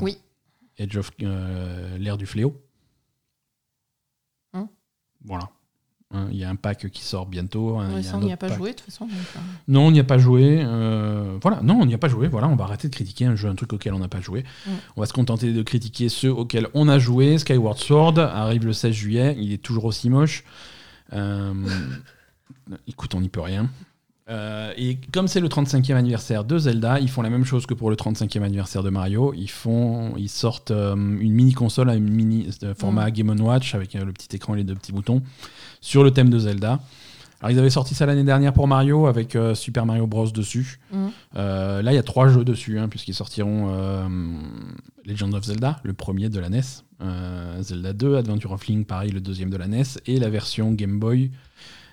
[0.00, 0.18] oui.
[0.78, 2.60] Edge of l'ère du fléau.
[4.52, 4.68] Hein?
[5.24, 5.50] Voilà.
[6.12, 7.78] Hein, il y a un pack qui sort bientôt.
[7.78, 9.08] Hein, on n'y a, pas joué de toute façon.
[9.10, 9.40] Euh.
[9.68, 10.62] Non, on n'y a pas joué.
[10.62, 12.28] Euh, voilà, non, on n'y a pas joué.
[12.28, 14.44] Voilà, on va arrêter de critiquer un jeu, un truc auquel on n'a pas joué.
[14.96, 17.38] On va se contenter de critiquer ceux auxquels on a joué.
[17.38, 19.36] Skyward Sword arrive le 16 juillet.
[19.38, 20.44] Il est toujours aussi moche.
[21.12, 21.52] Euh,
[22.86, 23.68] écoute, on n'y peut rien.
[24.76, 27.90] et comme c'est le 35e anniversaire de Zelda, ils font la même chose que pour
[27.90, 29.34] le 35e anniversaire de Mario.
[29.34, 33.12] Ils, font, ils sortent une mini console à une mini format mm.
[33.12, 35.22] Game Watch avec le petit écran et les deux petits boutons
[35.84, 36.80] sur le thème de Zelda.
[37.40, 40.30] Alors, ils avaient sorti ça l'année dernière pour Mario avec euh, Super Mario Bros.
[40.30, 40.80] dessus.
[40.90, 41.10] Mhm.
[41.36, 44.08] Euh, là, il y a trois jeux dessus, hein, puisqu'ils sortiront euh,
[45.04, 46.62] Legend of Zelda, le premier de la NES,
[47.60, 50.98] Zelda 2, Adventure of Link, pareil, le deuxième de la NES, et la version Game
[50.98, 51.32] Boy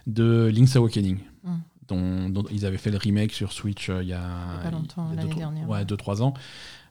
[0.08, 1.18] de Link's Awakening.
[1.44, 2.32] Mhm.
[2.32, 4.22] Dont, ils avaient fait le remake sur Switch il y a,
[4.64, 5.68] pas longtemps, l'année dernière.
[5.68, 6.34] Ouais, 2-3 ans.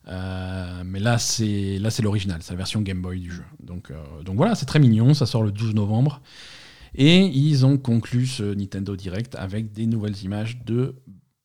[0.05, 3.43] mais là, c'est là c'est l'original, c'est la version Game Boy du jeu.
[3.63, 3.91] Donc,
[4.23, 6.21] donc voilà, c'est très mignon, ça sort le 12 novembre.
[6.95, 10.95] Et ils ont conclu ce Nintendo Direct avec des nouvelles images de,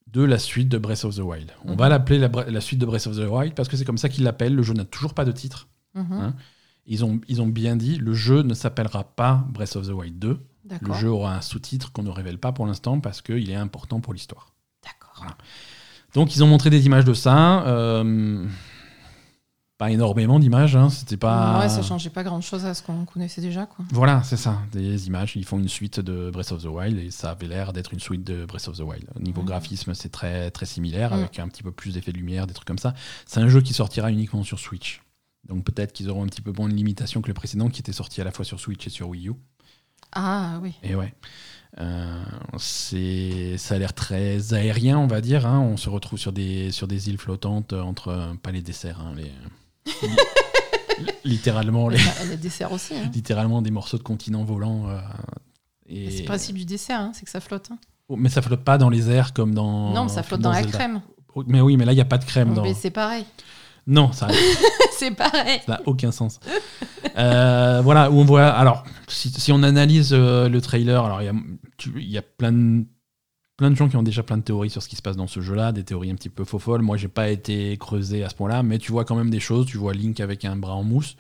[0.09, 1.53] de la suite de Breath of the Wild.
[1.65, 1.79] On mhm.
[1.79, 4.25] va l'appeler la, suite de Breath of the Wild parce que c'est comme ça qu'ils
[4.25, 4.55] l'appellent.
[4.55, 5.69] Le jeu n'a toujours pas de titre.
[5.95, 6.13] Mhm.
[6.13, 6.35] Hein.
[6.87, 10.19] Ils, ont, ils ont bien dit le jeu ne s'appellera pas Breath of the Wild
[10.19, 10.39] 2.
[10.81, 14.01] Le jeu aura un sous-titre qu'on ne révèle pas pour l'instant parce qu'il est important
[14.01, 14.53] pour l'histoire.
[14.83, 15.37] D'accord.
[16.15, 17.65] Donc ils ont montré des images de ça.
[17.67, 18.47] Euh,
[19.79, 20.77] pas énormément d'images.
[20.77, 21.61] Hein, c'était pas.
[21.61, 23.67] Ouais, ça changeait pas grand chose à ce qu'on connaissait déjà.
[23.67, 23.85] Quoi.
[23.91, 24.59] Voilà, c'est ça.
[24.73, 25.37] Des images.
[25.37, 28.01] Ils font une suite de Breath of the Wild et ça avait l'air d'être une
[28.01, 29.05] suite de Breath of the Wild.
[29.15, 32.47] Au niveau graphisme, c'est très, très similaire avec un petit peu plus d'effets de lumière,
[32.47, 32.95] des trucs comme ça.
[33.27, 35.03] C'est un jeu qui sortira uniquement sur Switch.
[35.47, 37.93] Donc peut-être qu'ils auront un petit peu moins de limitation que le précédent qui était
[37.93, 39.35] sorti à la fois sur Switch et sur Wii U.
[40.13, 40.75] Ah oui.
[40.83, 41.15] Et ouais.
[41.79, 42.25] Euh,
[42.59, 45.47] c'est, ça a l'air très aérien, on va dire.
[45.47, 45.61] Hein.
[45.61, 49.31] On se retrouve sur des, sur des îles flottantes entre, pas les desserts, hein, les,
[51.25, 51.99] littéralement les,
[52.71, 52.95] aussi.
[52.95, 53.11] Hein.
[53.13, 54.89] littéralement des morceaux de continent volants.
[54.89, 54.99] Euh,
[55.87, 56.11] et...
[56.11, 57.71] C'est le principe du dessert, hein, c'est que ça flotte.
[57.71, 57.79] Hein.
[58.09, 59.93] Oh, mais ça flotte pas dans les airs comme dans.
[59.93, 61.01] Non, mais ça flotte dans, la crème.
[61.35, 62.55] Oh, mais oui, mais là il n'y a pas de crème.
[62.55, 62.65] dans...
[62.75, 63.25] C'est pareil.
[63.87, 64.29] Non, ça.
[64.93, 65.61] c'est pareil.
[65.67, 66.41] Ça n'a aucun sens.
[67.17, 68.47] Euh, voilà, où on voit.
[68.47, 71.33] Alors, si, on analyse euh, le trailer, alors il
[72.01, 72.85] y, y a, plein de
[73.57, 75.27] plein de gens qui ont déjà plein de théories sur ce qui se passe dans
[75.27, 76.83] ce jeu-là, des théories un petit peu faux folles.
[76.83, 79.67] Moi, j'ai pas été creusé à ce point-là, mais tu vois quand même des choses.
[79.67, 81.17] Tu vois Link avec un bras en mousse.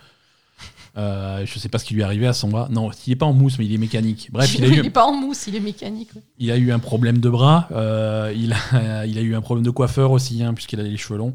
[0.96, 2.68] Euh, je sais pas ce qui lui est arrivé à son bras.
[2.70, 4.28] Non, il est pas en mousse, mais il est mécanique.
[4.32, 4.84] Bref, il, a eu...
[4.84, 6.10] est pas en mousse, il est mécanique.
[6.38, 7.68] Il a eu un problème de bras.
[7.72, 10.96] Euh, il, a, il a eu un problème de coiffeur aussi, hein, puisqu'il a les
[10.96, 11.34] cheveux longs.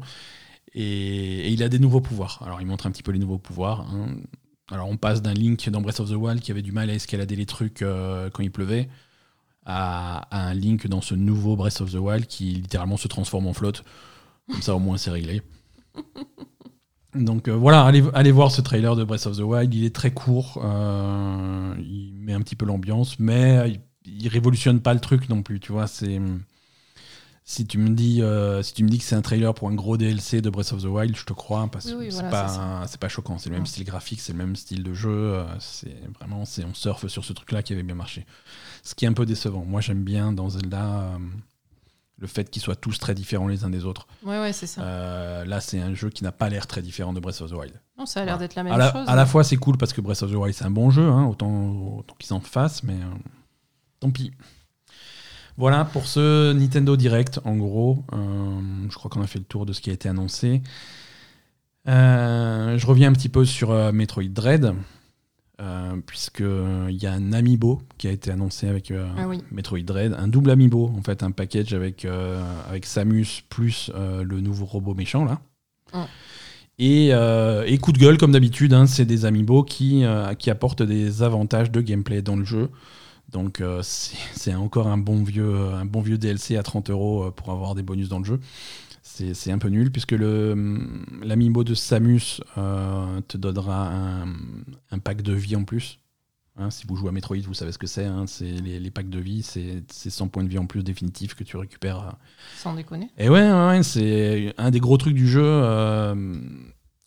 [0.74, 2.40] Et, il a des nouveaux pouvoirs.
[2.44, 3.86] Alors, il montre un petit peu les nouveaux pouvoirs.
[3.92, 4.16] Hein.
[4.70, 6.94] Alors, on passe d'un Link dans Breath of the Wild qui avait du mal à
[6.94, 8.88] escalader les trucs euh, quand il pleuvait
[9.64, 13.52] à, un Link dans ce nouveau Breath of the Wild qui littéralement se transforme en
[13.52, 13.84] flotte.
[14.50, 15.42] Comme ça, au moins, c'est réglé.
[17.14, 19.72] Donc euh, voilà, allez, allez, voir ce trailer de Breath of the Wild.
[19.74, 24.94] Il est très court, euh, il met un petit peu l'ambiance, mais il, révolutionne pas
[24.94, 25.60] le truc non plus.
[25.60, 26.20] Tu vois, c'est
[27.44, 29.74] si tu me dis euh, si tu me dis que c'est un trailer pour un
[29.74, 33.00] gros DLC de Breath of the Wild, je te crois parce que c'est pas c'est
[33.00, 33.36] pas choquant.
[33.36, 35.44] C'est le même style graphique, c'est le même style de jeu.
[35.58, 38.24] C'est vraiment c'est on surfe sur ce truc là qui avait bien marché
[38.82, 39.64] ce qui est un peu décevant.
[39.64, 41.18] Moi, j'aime bien dans Zelda euh,
[42.18, 44.06] le fait qu'ils soient tous très différents les uns des autres.
[44.24, 44.82] Ouais, ouais, c'est ça.
[44.82, 47.54] Euh, là, c'est un jeu qui n'a pas l'air très différent de Breath of the
[47.54, 47.80] Wild.
[47.96, 49.08] Non, ça a l'air d'être la même à chose.
[49.08, 51.08] À la fois, c'est cool parce que Breath of the Wild, c'est un bon jeu,
[51.08, 53.18] hein, autant, qu'ils en fassent, mais euh,
[54.00, 54.32] tant pis.
[55.56, 58.04] Voilà pour ce Nintendo Direct, en gros.
[58.10, 60.62] je crois qu'on a fait le tour de ce qui a été annoncé.
[61.86, 64.74] je reviens un petit peu sur Metroid Dread.
[65.62, 69.82] Euh, puisqu'il euh, y a un amiibo qui a été annoncé avec euh, ah Metroid
[69.82, 72.04] Dread, un double amiibo, en fait, un package avec,
[72.68, 75.40] avec Samus plus le nouveau robot méchant là.
[76.78, 80.04] Et, et, coup de gueule, comme d'habitude, hein, c'est des amiibo qui,
[80.38, 82.70] qui apportent des avantages de gameplay dans le jeu.
[83.30, 87.76] Donc c'est encore un bon, vieux, un bon vieux DLC à 30 euros pour avoir
[87.76, 88.40] des bonus dans le jeu
[89.02, 93.92] c'est un peu nul puisque l'amiibo de Samus euh, te donnera
[94.90, 95.98] un, pack de vie en plus.
[96.56, 98.04] Hein, si vous jouez à Metroid, vous savez ce que c'est.
[98.04, 101.44] Hein, c'est les, packs de vie, c'est 100 points de vie en plus définitifs que
[101.44, 102.08] tu récupères.
[102.08, 102.12] Euh.
[102.56, 103.10] Sans déconner.
[103.18, 105.42] Et ouais, c'est un des gros trucs du jeu.
[105.42, 106.14] Euh,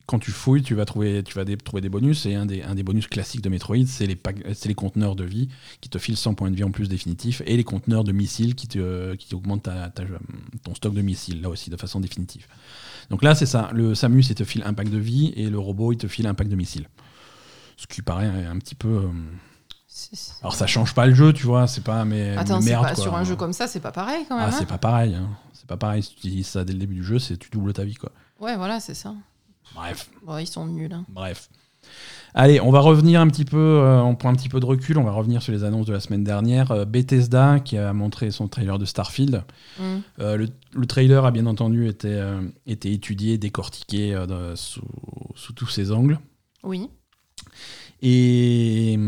[0.05, 2.25] quand tu fouilles, tu vas trouver, tu vas trouver des bonus.
[2.25, 4.17] Et un des, un des bonus classiques de Metroid, c'est les,
[4.65, 5.49] les conteneurs de vie
[5.81, 7.41] qui te filent 100 points de vie en plus définitifs.
[7.45, 9.67] Et les conteneurs de missiles qui, te, qui augmentent
[10.63, 12.45] ton stock de missiles, là aussi, de façon définitive.
[13.09, 13.69] Donc là, c'est ça.
[13.73, 15.33] Le Samus, il te file un pack de vie.
[15.35, 16.87] Et le robot, il te file un pack de missiles.
[17.77, 18.87] Ce qui paraît un petit peu.
[18.87, 19.09] Euh,
[20.41, 23.23] alors ça change pas le jeu, tu vois, c'est pas mais, Attends, merde, sur un
[23.23, 24.49] jeu comme ça, c'est pas pareil quand même.
[24.49, 24.67] Ah, c'est hein.
[24.67, 25.29] pas pareil, hein.
[25.53, 26.03] c'est pas pareil.
[26.03, 28.11] Si tu utilises ça dès le début du jeu, c'est tu doubles ta vie quoi.
[28.41, 29.15] Ouais, voilà, c'est ça.
[29.73, 30.09] Bref.
[30.39, 30.93] ils sont nuls.
[30.93, 31.05] Hein.
[31.09, 31.49] Bref.
[32.33, 34.97] Allez, on va revenir un petit peu, euh, on prend un petit peu de recul,
[34.97, 36.71] on va revenir sur les annonces de la semaine dernière.
[36.71, 39.43] Euh, Bethesda qui a montré son trailer de Starfield.
[39.79, 39.83] Mm.
[40.19, 42.21] Euh, le, trailer a bien entendu été,
[42.67, 44.21] été étudié, décortiqué
[44.55, 44.81] sous,
[45.35, 46.19] sous, tous ses angles.
[46.63, 46.89] Oui.
[48.01, 48.99] Et,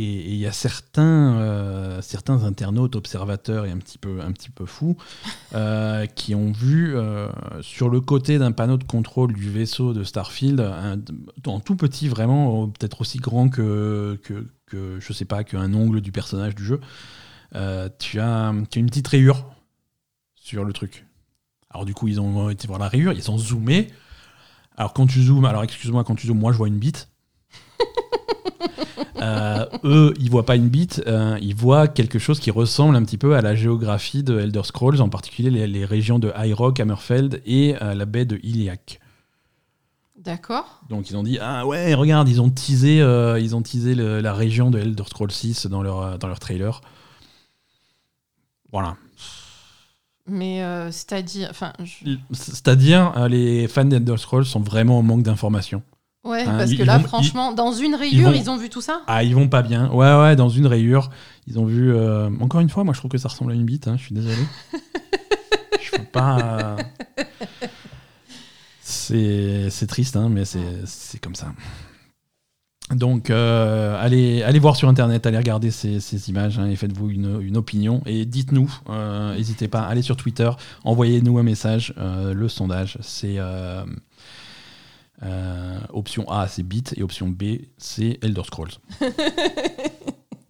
[0.00, 4.48] et il y a certains, euh, certains internautes, observateurs et un petit peu, un petit
[4.48, 4.96] peu fous
[5.54, 7.28] euh, qui ont vu euh,
[7.62, 11.00] sur le côté d'un panneau de contrôle du vaisseau de Starfield, un,
[11.46, 16.00] en tout petit vraiment, peut-être aussi grand que, que, que, je sais pas, qu'un ongle
[16.00, 16.80] du personnage du jeu,
[17.98, 19.50] tu, as, tu as une petite rayure
[20.36, 21.06] sur le truc.
[21.70, 23.88] Alors du coup, ils ont été voir la rayure, ils ont zoomé.
[24.76, 27.08] Alors quand tu zoomes, alors excuse-moi, quand tu zoomes, moi je vois une bite.
[29.20, 33.02] Euh, eux, ils voient pas une bite, euh, ils voient quelque chose qui ressemble un
[33.02, 36.80] petit peu à la géographie de Elder Scrolls, en particulier les, régions de High Rock,
[36.80, 39.00] Hammerfeld et euh, la baie de Iliac.
[40.16, 40.80] D'accord.
[40.88, 44.70] Donc ils ont dit ah ouais regarde ils ont teasé ils ont teasé la région
[44.70, 46.80] de Elder Scrolls 6 dans leur dans leur trailer.
[48.72, 48.96] Voilà.
[50.26, 50.60] Mais
[50.90, 51.72] c'est-à-dire enfin
[52.32, 55.82] c'est-à-dire les fans d'Elder Scrolls sont vraiment en manque d'informations.
[56.28, 59.00] Ouais, hein, parce que là, franchement, dans une rayure, ils, ont vu tout ça?
[59.06, 59.90] Ah, ils vont pas bien.
[59.90, 61.08] Ouais, ouais, dans une rayure,
[61.46, 61.90] ils ont vu.
[61.90, 63.88] Euh, encore une fois, moi, je trouve que ça ressemble à une bite.
[63.88, 64.36] Hein, je suis désolé.
[65.80, 66.76] je peux pas.
[68.82, 71.46] C'est triste, hein, mais c'est comme ça.
[72.94, 77.56] Donc, euh, allez, allez voir sur Internet, allez regarder ces, images et faites-vous une, une,
[77.56, 78.02] opinion.
[78.04, 80.50] Et dites-nous, euh, n'hésitez pas, allez sur Twitter,
[80.84, 81.94] envoyez-nous un message.
[81.98, 83.38] le sondage, c'est
[85.22, 85.57] euh,
[85.92, 88.72] option A, c'est Bit, et option B, c'est Elder Scrolls.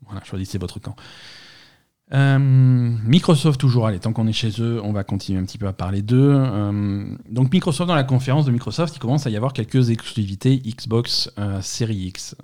[0.07, 0.97] voilà, choisissez votre camp.
[2.14, 5.66] Euh, Microsoft toujours, allez, tant qu'on est chez eux, on va continuer un petit peu
[5.66, 6.32] à parler d'eux.
[6.34, 10.59] Euh, donc Microsoft, dans la conférence de Microsoft, il commence à y avoir quelques exclusivités
[10.59, 11.30] Xbox
[11.61, 12.34] Series X.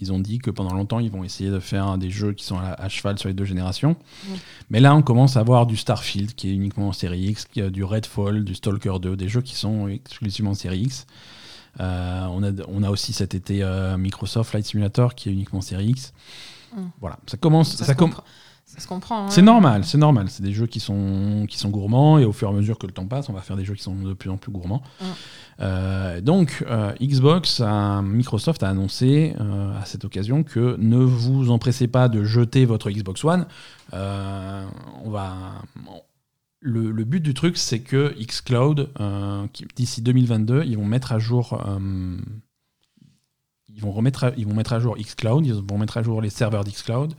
[0.00, 2.58] ils ont dit que pendant longtemps, ils vont essayer de faire des jeux qui sont
[2.58, 3.96] à, cheval sur les deux générations.
[4.70, 7.84] Mais là, on commence à avoir du Starfield, qui est uniquement en Series X, du
[7.84, 11.06] Redfall, du Stalker 2, des jeux qui sont exclusivement en Series X.
[11.78, 15.60] Euh, on, a, on a aussi cet été euh, Microsoft Flight Simulator qui est uniquement
[15.60, 16.12] série X.
[16.74, 16.88] Hmm.
[17.00, 17.76] Voilà, ça commence.
[17.76, 19.26] Ça, se comprend.
[19.26, 19.30] Hein.
[19.30, 20.30] C'est normal, c'est normal.
[20.30, 22.86] C'est des jeux qui sont, qui sont gourmands et au fur et à mesure que
[22.86, 24.82] le temps passe, on va faire des jeux qui sont de plus en plus gourmands.
[25.00, 25.04] Hmm.
[25.60, 26.64] Euh, donc,
[27.00, 32.90] Xbox, Microsoft a annoncé à cette occasion que ne vous empressez pas de jeter votre
[32.90, 33.46] Xbox One.
[33.92, 35.34] on va,
[36.60, 39.46] le, but du truc, c'est que xCloud, euh,
[39.76, 41.60] d'ici 2022, ils vont mettre à jour.
[41.66, 42.18] Euh,
[43.68, 46.28] ils vont, remettre ils vont mettre à jour xCloud, ils vont mettre à jour les
[46.28, 47.14] serveurs d'xCloud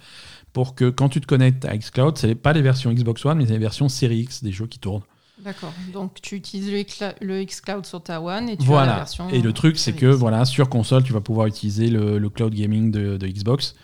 [0.54, 3.38] pour que quand tu te connectes à xCloud, ce n'est pas les versions Xbox One,
[3.38, 5.04] mais les versions Series X des jeux qui tournent.
[5.40, 5.74] D'accord.
[5.92, 8.84] Donc tu utilises le, xCloud sur ta One et tu voilà.
[8.84, 9.30] as la version.
[9.30, 12.92] Et le truc, c'est que voilà, sur console, tu vas pouvoir utiliser le, cloud gaming
[12.92, 13.76] de, de Xbox.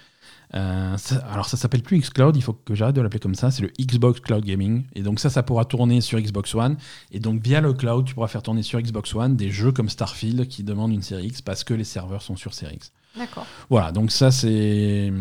[0.55, 0.95] Euh,
[1.29, 3.71] alors ça s'appelle plus Xcloud, il faut que j'arrête de l'appeler comme ça, c'est le
[3.79, 4.85] Xbox Cloud Gaming.
[4.95, 6.77] Et donc ça, ça pourra tourner sur Xbox One.
[7.11, 9.89] Et donc via le cloud, tu pourras faire tourner sur Xbox One des jeux comme
[9.89, 12.91] Starfield qui demandent une série X parce que les serveurs sont sur série X.
[13.17, 13.47] D'accord.
[13.69, 15.11] Voilà, donc ça c'est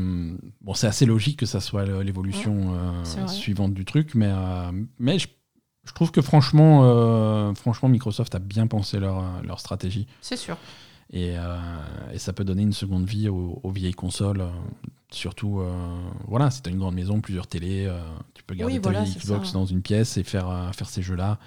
[0.61, 5.19] bon, c'est assez logique que ça soit l'évolution euh, suivante du truc, mais euh, mais
[5.19, 5.29] je,
[5.95, 10.07] trouve que franchement, franchement, Microsoft a bien pensé leur, leur stratégie.
[10.21, 10.59] C'est sûr.
[11.13, 11.35] Et,
[12.13, 14.43] et, ça peut donner une seconde vie aux, aux vieilles consoles.
[15.11, 15.73] Surtout, euh,
[16.27, 18.01] voilà, si tu as une grande maison, plusieurs télés, euh,
[18.35, 21.39] tu peux garder ta Xbox dans une pièce et faire, euh, faire ces jeux-là.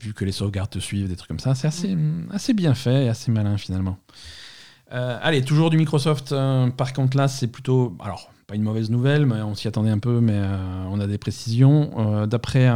[0.00, 1.96] Vu que les sauvegardes te suivent, des trucs comme ça, c'est assez,
[2.32, 3.98] assez bien fait et assez malin finalement.
[4.90, 6.34] allez, toujours du Microsoft.
[6.76, 7.96] par contre, là, c'est plutôt.
[8.00, 10.40] Alors, pas une mauvaise nouvelle, mais on s'y attendait un peu, mais
[10.90, 12.26] on a des précisions.
[12.26, 12.66] D'après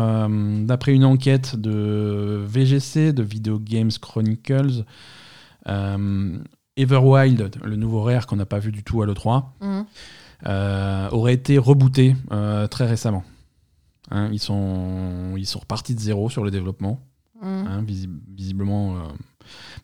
[0.61, 4.85] d'après une enquête de VGC, de Video Games Chronicles,
[6.77, 9.87] Everwild, le nouveau rare qu'on n'a pas vu du tout à l'E3, mhm.
[10.47, 13.25] euh, aurait été rebooté euh, très récemment.
[14.11, 17.01] Hein, ils, sont, ils sont repartis de zéro sur le développement.
[17.43, 17.67] Mhm.
[17.67, 17.85] Hein,
[18.35, 18.97] visiblement.
[18.97, 19.01] Euh,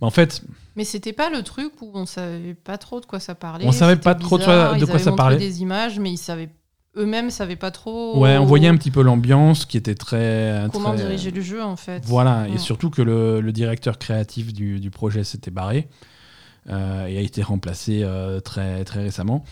[0.00, 0.42] bah, en fait.
[0.76, 3.66] Mais c'était pas le truc où on savait pas trop de quoi ça parlait.
[3.66, 4.44] On savait pas trop de,
[4.84, 5.38] quoi ça parlait.
[5.38, 6.50] des images, mais ils savaient
[6.96, 8.18] eux-mêmes savaient pas trop.
[8.18, 10.66] Ouais, on voyait un petit peu l'ambiance qui était très.
[10.72, 12.04] Comment diriger le jeu en fait.
[12.04, 15.88] Voilà, et surtout que le, directeur créatif du, du projet s'était barré.
[16.68, 19.44] Euh, et a été remplacé euh, très, très récemment.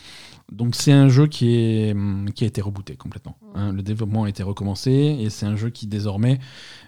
[0.53, 1.97] Donc c'est un jeu qui, est,
[2.35, 3.37] qui a été rebooté complètement.
[3.55, 3.73] Hein.
[3.73, 6.39] Le développement a été recommencé et c'est un jeu qui désormais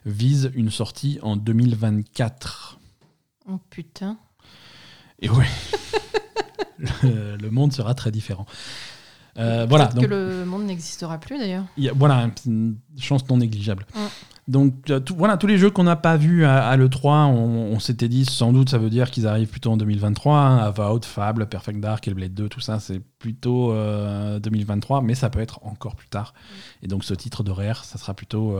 [0.07, 2.78] vise une sortie en 2024.
[3.48, 4.16] Oh putain.
[5.20, 5.46] Et oui.
[7.03, 8.46] le, monde sera très différent.
[9.39, 9.87] Euh, voilà.
[9.87, 11.64] que le monde n'existera plus d'ailleurs.
[11.95, 13.87] Voilà, une chance non négligeable.
[14.49, 18.24] Donc euh, voilà, tous les jeux qu'on n'a pas vus à, l'E3, on, s'était dit
[18.24, 20.37] sans doute ça veut dire qu'ils arrivent plutôt en 2023.
[20.37, 25.41] Hein, Avowed, Fable, Perfect Dark, Hellblade 2, tout ça c'est plutôt 2023, mais ça peut
[25.41, 26.35] être encore plus tard.
[26.83, 28.59] Et donc ce titre de Rare, ça sera plutôt,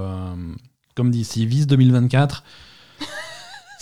[0.95, 2.45] comme dit, s'ils visent 2024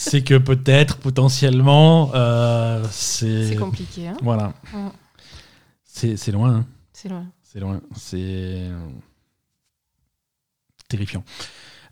[0.00, 3.48] c'est que peut-être, potentiellement, euh, c'est.
[3.48, 4.08] C'est compliqué.
[4.08, 4.54] Hein voilà.
[5.84, 6.54] C'est loin.
[6.54, 6.66] Hein.
[7.00, 7.24] C'est loin.
[7.42, 7.80] C'est loin.
[7.96, 8.68] C'est.
[10.86, 11.24] terrifiant.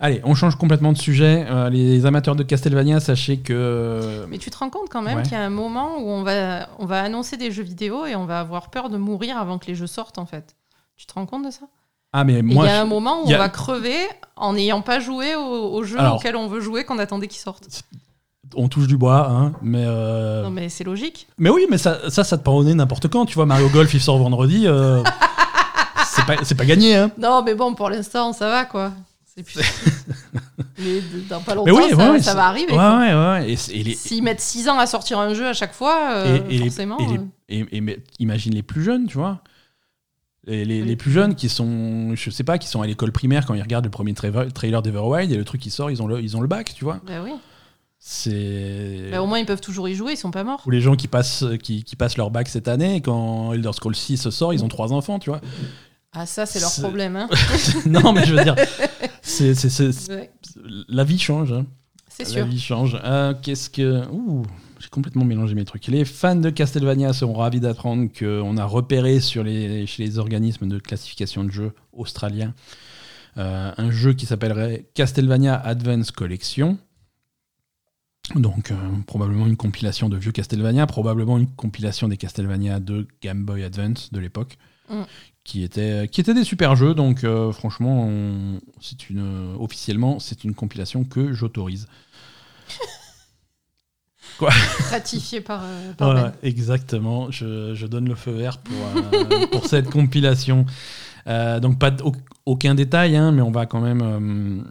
[0.01, 1.47] Allez, on change complètement de sujet.
[1.49, 4.27] Euh, les amateurs de Castlevania, sachez que.
[4.29, 6.69] Mais tu te rends compte quand même qu'il y a un moment où on va,
[6.79, 9.67] on va annoncer des jeux vidéo et on va avoir peur de mourir avant que
[9.67, 10.57] les jeux sortent, en fait.
[10.97, 11.63] Tu te rends compte de ça?
[12.13, 12.67] Ah, mais moi.
[12.67, 13.97] Il y a un moment où on va crever
[14.37, 17.83] en n'ayant pas joué au, jeu auquel on veut jouer qu'on attendait qu'il sorte.
[18.55, 19.85] On touche du bois, hein, mais.
[19.85, 21.29] Euh, non, mais c'est logique.
[21.39, 23.27] Mais oui, mais ça, ça, ça te pardonner n'importe quand.
[23.27, 24.67] Tu vois, Mario Golf, il sort vendredi.
[24.67, 25.03] Euh,
[26.07, 27.11] c'est pas, pas, gagné, hein.
[27.19, 28.93] Non, mais bon, pour l'instant, ça va, quoi.
[29.27, 29.61] C'est plus.
[30.79, 32.73] mais dans pas longtemps, ça, ça va arriver.
[32.73, 33.57] Ouais, ouais, ouais.
[33.57, 36.99] S'ils mettent 6 ans à sortir un jeu à chaque fois, euh, et, forcément.
[37.49, 37.83] Et,
[38.19, 39.43] imagine les plus jeunes, tu vois.
[40.47, 43.53] Les, les, plus jeunes qui sont, je sais pas, qui sont à l'école primaire quand
[43.53, 46.39] ils regardent le premier trailer d'Everwild et le truc qui sort, ils ont le, ils
[46.39, 47.01] ont le bac, tu vois.
[47.07, 47.33] Bah oui.
[47.99, 49.09] C'est.
[49.11, 50.63] Bah, au moins, ils peuvent toujours y jouer, ils sont pas morts.
[50.67, 53.97] Ou les gens qui passent, qui, qui passent leur bac cette année, quand Elder Scrolls
[53.97, 55.41] 6 sort, ils ont trois enfants, tu vois.
[56.13, 57.17] Ah, ça, c'est leur problème.
[57.17, 57.29] Hein.
[57.87, 58.57] non, mais je veux dire,
[59.23, 59.53] c'est,
[60.89, 61.53] la vie change.
[61.53, 61.67] Hein.
[62.09, 62.41] C'est sûr.
[62.41, 62.99] La vie change.
[63.05, 64.07] Euh, qu'est-ce que.
[64.11, 64.43] Ouh,
[64.79, 65.87] j'ai complètement mélangé mes trucs.
[65.89, 70.69] Les fans de Castlevania seront ravis d'apprendre qu'on a repéré sur les, chez les organismes
[70.69, 72.55] de classification de jeux australiens
[73.39, 76.79] euh, un jeu qui s'appellerait Castlevania Advance Collection.
[78.35, 78.77] Donc, euh,
[79.07, 84.13] probablement une compilation de vieux Castlevania, probablement une compilation des Castlevania de Game Boy Advance
[84.13, 84.59] de l'époque,
[84.91, 85.03] mm.
[85.45, 86.95] qui, étaient, qui étaient des super jeux.
[86.95, 88.11] Donc, euh, franchement,
[88.81, 91.87] c'est une, officiellement, c'est une compilation que j'autorise.
[94.39, 94.51] Quoi
[94.91, 95.63] Ratifié par.
[95.65, 96.33] Euh, ben.
[96.43, 97.31] Exactement.
[97.31, 98.77] Je, je, donne le feu vert pour,
[99.51, 100.67] pour cette compilation.
[101.27, 101.97] donc, pas
[102.45, 104.65] aucun détail, hein, mais on va quand même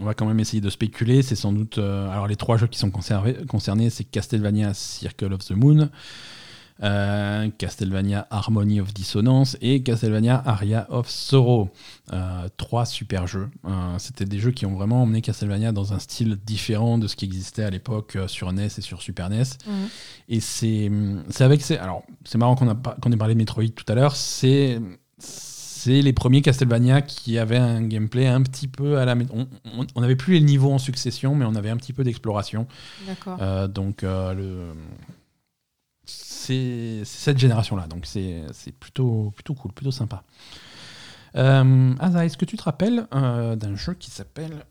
[0.00, 1.22] on va quand même essayer de spéculer.
[1.22, 1.78] C'est sans doute.
[1.78, 5.88] Euh, alors, les trois jeux qui sont concernés, c'est Castlevania Circle of the Moon,
[6.82, 11.70] euh, Castlevania Harmony of Dissonance et Castlevania Aria of Sorrow.
[12.12, 13.48] Euh, trois super jeux.
[13.98, 17.24] C'était des jeux qui ont vraiment emmené Castlevania dans un style différent de ce qui
[17.24, 19.44] existait à l'époque sur NES et sur Super NES.
[19.66, 19.88] Mhm.
[20.28, 20.90] Et c'est
[21.40, 21.70] avec.
[21.70, 24.16] Alors, c'est marrant qu'on qu'on ait parlé de Metroid tout à l'heure.
[24.16, 24.80] C'est
[25.84, 29.14] c'est les premiers Castlevania qui avaient un gameplay un petit peu à la.
[29.94, 32.66] On n'avait plus les niveaux en succession, mais on avait un petit peu d'exploration.
[33.06, 33.36] D'accord.
[33.42, 34.72] Euh, donc, euh, le...
[36.06, 37.86] c'est cette génération-là.
[37.86, 38.46] Donc, c'est
[38.80, 40.22] plutôt, plutôt cool, plutôt sympa.
[41.36, 44.64] Euh, est-ce que tu te rappelles euh, d'un jeu qui s'appelle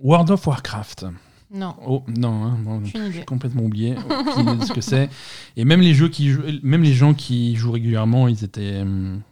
[0.00, 1.06] World of Warcraft?
[1.54, 1.76] Non.
[1.86, 2.80] Oh, non, hein,
[3.12, 3.94] j'ai complètement oublié
[4.66, 5.08] ce que c'est.
[5.56, 6.34] Et même les jeux qui
[6.64, 9.22] même les gens qui jouent régulièrement, ils étaient, hum,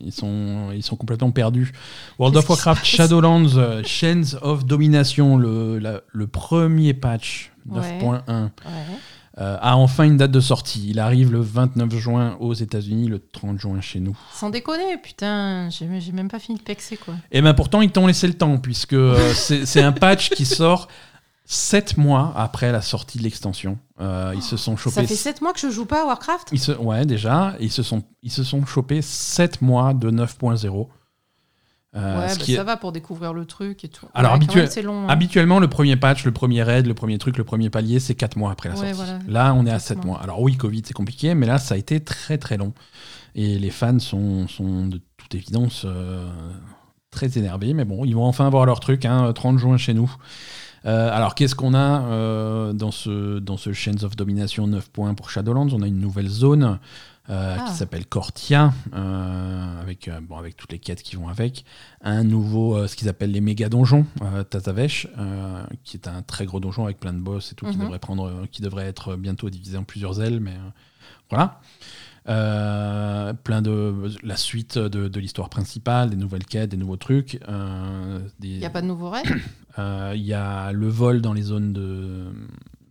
[0.00, 1.72] ils sont, ils sont complètement perdus.
[2.18, 8.50] World of Warcraft Shadowlands euh, Chains of Domination, le, le premier patch 9.1,
[9.40, 10.86] euh, a enfin une date de sortie.
[10.88, 14.18] Il arrive le 29 juin aux États-Unis, le 30 juin chez nous.
[14.32, 17.14] Sans déconner, putain, j'ai même pas fini de pexer quoi.
[17.30, 20.44] Et eh ben pourtant, ils t'ont laissé le temps, puisque euh, c'est un patch qui
[20.44, 20.88] sort
[21.50, 24.96] Sept mois après la sortie de l'extension, euh, ils se sont chopés.
[24.96, 27.54] Ça fait sept mois que je joue pas à Warcraft ils se, Ouais, déjà.
[27.58, 30.88] Ils se sont, ils se sont chopés 7 mois de 9.0.
[31.96, 34.04] Euh, ouais, bah ça va pour découvrir le truc et tout.
[34.12, 35.06] Alors, hein.
[35.08, 38.36] habituellement, le premier patch, le premier raid, le premier truc, le premier palier, c'est 4
[38.36, 39.00] mois après la sortie.
[39.26, 40.20] Là, on est à 7 mois.
[40.22, 42.74] Alors, oui, Covid, c'est compliqué, mais là, ça a été très très long.
[43.34, 46.28] Et les fans sont, sont de toute évidence euh,
[47.10, 50.14] très énervés, mais bon, ils vont enfin avoir leur truc, hein, 30 juin chez nous.
[50.88, 55.14] Euh, alors, qu'est-ce qu'on a euh, dans, ce, dans ce Chains of Domination 9 points
[55.14, 55.68] pour Shadowlands?
[55.72, 56.78] On a une nouvelle zone
[57.28, 57.72] euh, qui ah.
[57.74, 58.72] s'appelle Cortia,
[59.82, 61.66] avec, bon, avec toutes les quêtes qui vont avec.
[62.00, 64.06] Un nouveau, ce qu'ils appellent les méga donjons,
[64.48, 65.08] Tazavesh,
[65.84, 67.84] qui est un très gros donjon avec plein de boss et tout, qui, mhm.
[67.84, 70.56] devrait prendre, qui devrait être bientôt divisé en plusieurs ailes, mais
[71.28, 71.60] voilà.
[72.28, 77.40] Plein de la suite de, l'histoire principale, des nouvelles quêtes, des nouveaux trucs.
[78.42, 79.22] Il n'y a pas de nouveaux raids
[79.78, 82.26] euh, il y a le vol dans les zones de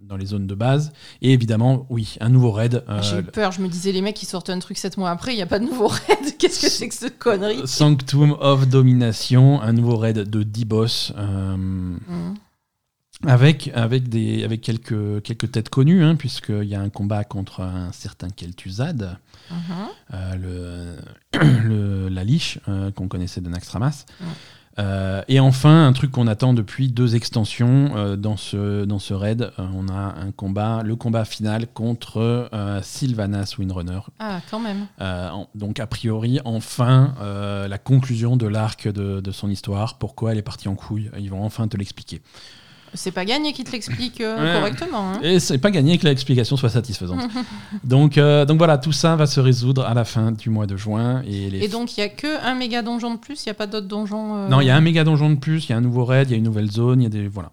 [0.02, 0.94] dans les zones de base.
[1.22, 2.82] Et évidemment, oui, un nouveau raid.
[2.88, 5.10] Euh, J'ai eu peur, je me disais, les mecs, ils sortent un truc 7 mois
[5.10, 6.38] après, il n'y a pas de nouveau raid.
[6.40, 7.60] Qu'est-ce que c'est que cette connerie?
[7.66, 11.14] Sanctum of Domination, un nouveau raid de 10 boss.
[11.18, 12.36] Euh, mhm.
[13.26, 17.62] Avec, avec, des, avec quelques, quelques têtes connues, hein, puisqu'il y a un combat contre
[17.62, 19.18] un certain Kel'Thuzad,
[19.52, 20.38] mhm.
[21.70, 22.60] le, la liche
[22.96, 24.06] qu'on connaissait de Naxxramas.
[24.80, 29.14] Euh, et enfin, un truc qu'on attend depuis deux extensions euh, dans, ce, dans ce
[29.14, 32.50] raid, euh, on a un combat, le combat final contre
[32.84, 34.00] Sylvanas Windrunner.
[34.20, 34.88] Ah, quand même.
[35.56, 37.16] donc, a priori, enfin,
[37.68, 41.30] la conclusion de l'arc de, de, son histoire, pourquoi elle est partie en couille, ils
[41.30, 42.22] vont enfin te l'expliquer.
[42.94, 45.14] C'est pas gagné qu'il te l'explique euh, correctement.
[45.14, 45.20] Hein.
[45.22, 47.30] Et c'est pas gagné que l'explication soit satisfaisante.
[47.84, 50.78] donc, euh, donc voilà, tout ça va se résoudre à la fin du mois de
[50.78, 51.22] juin.
[51.26, 53.54] Et, et donc il y a que un méga donjon de plus, il y a
[53.54, 54.36] pas d'autres donjons.
[54.36, 56.06] Euh, non, il y a un méga donjon de plus, il y a un nouveau
[56.06, 57.52] raid, il y a une nouvelle zone, il y a des voilà.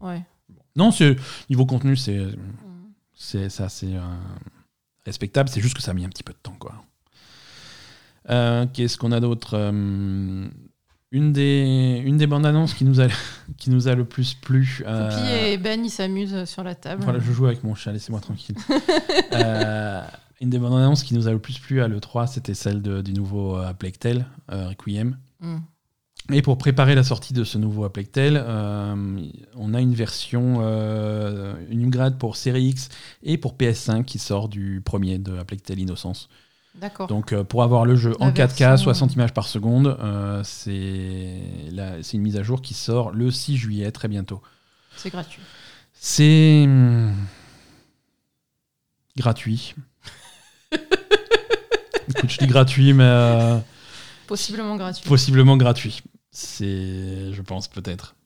[0.00, 0.22] Ouais.
[0.76, 0.90] Non,
[1.48, 2.36] niveau contenu, c'est mm.
[3.14, 3.94] c'est ça, c'est
[5.06, 5.48] respectable.
[5.48, 6.74] C'est juste que ça a mis un petit peu de temps, quoi.
[8.72, 9.72] Qu'est-ce qu'on a d'autre
[11.14, 13.06] une des, une des bandes annonces qui nous a,
[13.56, 14.82] qui nous a le plus plu.
[14.84, 15.52] Euh...
[15.52, 17.04] et Ben, ils s'amusent sur la table.
[17.04, 18.56] Voilà, je joue avec mon chat, laissez-moi tranquille.
[19.32, 20.02] euh,
[20.40, 23.00] une des bandes annonces qui nous a le plus plu à l'E3, c'était celle de,
[23.00, 25.16] du nouveau euh, Aplectel, euh, Requiem.
[25.38, 25.58] Mm.
[26.32, 29.20] Et pour préparer la sortie de ce nouveau Aplectel, euh,
[29.54, 32.88] on a une version, euh, une upgrade pour Series X
[33.22, 36.28] et pour PS5 qui sort du premier de Aplectel Innocence.
[37.08, 42.22] Donc euh, pour avoir le jeu en 4K, 60 images par seconde, euh, c'est une
[42.22, 44.42] mise à jour qui sort le 6 juillet, très bientôt.
[44.96, 45.42] C'est gratuit.
[45.92, 47.12] C'est hmm,
[49.16, 49.74] gratuit.
[50.72, 53.58] Écoute, je dis gratuit, mais euh,
[54.26, 55.08] possiblement gratuit.
[55.08, 56.02] Possiblement gratuit.
[56.32, 58.16] C'est, je pense peut-être.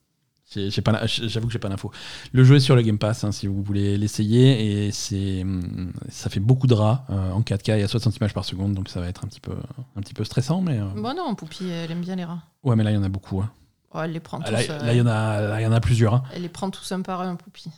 [0.51, 1.90] J'avoue que j'ai pas d'infos.
[2.32, 5.92] Le jeu est sur le Game Pass hein, si vous voulez l'essayer et c'est mm,
[6.09, 8.88] ça fait beaucoup de rats euh, en 4K et à 60 images par seconde donc
[8.88, 9.53] ça va être un petit peu
[9.96, 10.78] un petit peu stressant mais.
[10.78, 10.86] Euh...
[10.96, 12.42] Bon non, Poupie elle aime bien les rats.
[12.62, 13.40] Ouais mais là il y en a beaucoup.
[13.40, 13.51] Hein.
[13.92, 14.51] Oh, elle les prend tous.
[14.51, 16.14] Là il y en a il y en a plusieurs.
[16.14, 16.22] Hein.
[16.34, 17.70] Elle les prend tous un par un Poupie.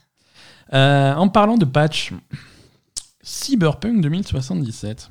[0.73, 2.12] Euh, en parlant de patch,
[3.23, 5.11] Cyberpunk 2077.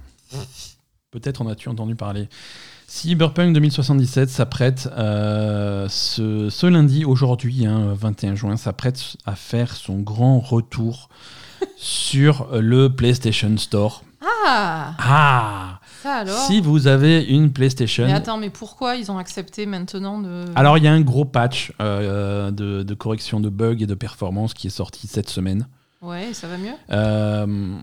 [1.11, 2.29] Peut-être en as-tu entendu parler.
[2.89, 10.39] Cyberpunk 2077 s'apprête euh, ce, lundi, aujourd'hui, 21 hein, juin, s'apprête à faire son grand
[10.39, 11.09] retour
[11.77, 14.03] sur le PlayStation Store.
[14.43, 18.07] Ah Ah Ça alors Si vous avez une PlayStation.
[18.07, 20.45] Mais attends, mais pourquoi ils ont accepté maintenant de.
[20.55, 24.55] Alors, il y a un gros patch euh, de, correction de bugs et de performance
[24.55, 25.67] qui est sorti cette semaine.
[26.01, 26.73] Ouais, ça va mieux?
[26.89, 27.77] Euh,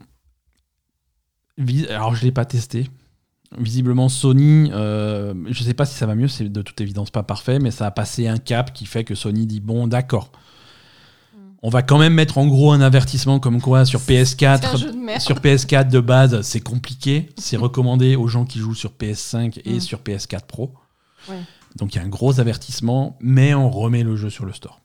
[1.90, 2.90] Alors, je ne l'ai pas testé
[3.58, 7.22] visiblement Sony, euh, je sais pas si ça va mieux, c'est de toute évidence pas
[7.22, 10.32] parfait, mais ça a passé un cap qui fait que Sony dit bon d'accord.
[11.34, 11.38] Hmm.
[11.62, 15.88] On va quand même mettre en gros un avertissement comme quoi sur PS4, sur PS4
[15.88, 19.80] de base c'est compliqué, c'est recommandé aux gens qui jouent sur PS5 et hmm.
[19.80, 20.74] sur PS4 Pro.
[21.76, 24.80] Donc il y a un gros avertissement, mais on remet le jeu sur le store.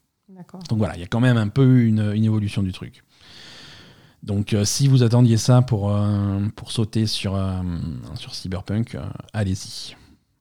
[0.69, 3.03] Donc voilà, il y a quand même un peu une évolution du truc.
[4.23, 7.53] Donc euh, si vous attendiez ça pour, euh, pour sauter sur, euh,
[8.15, 8.97] sur Cyberpunk,
[9.33, 9.95] allez-y.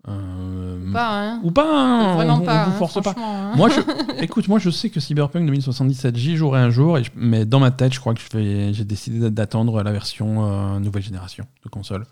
[0.09, 1.41] Ou pas, hein.
[1.45, 2.15] Ou pas, hein.
[2.15, 2.65] Vraiment on, pas.
[2.65, 3.15] vous hein, force pas.
[3.55, 3.81] Moi, je,
[4.23, 7.95] écoute, moi je sais que Cyberpunk 2077, j'y jouerai un jour, mais dans ma tête,
[7.95, 12.07] je crois que j'ai décidé d'attendre la version nouvelle génération de console.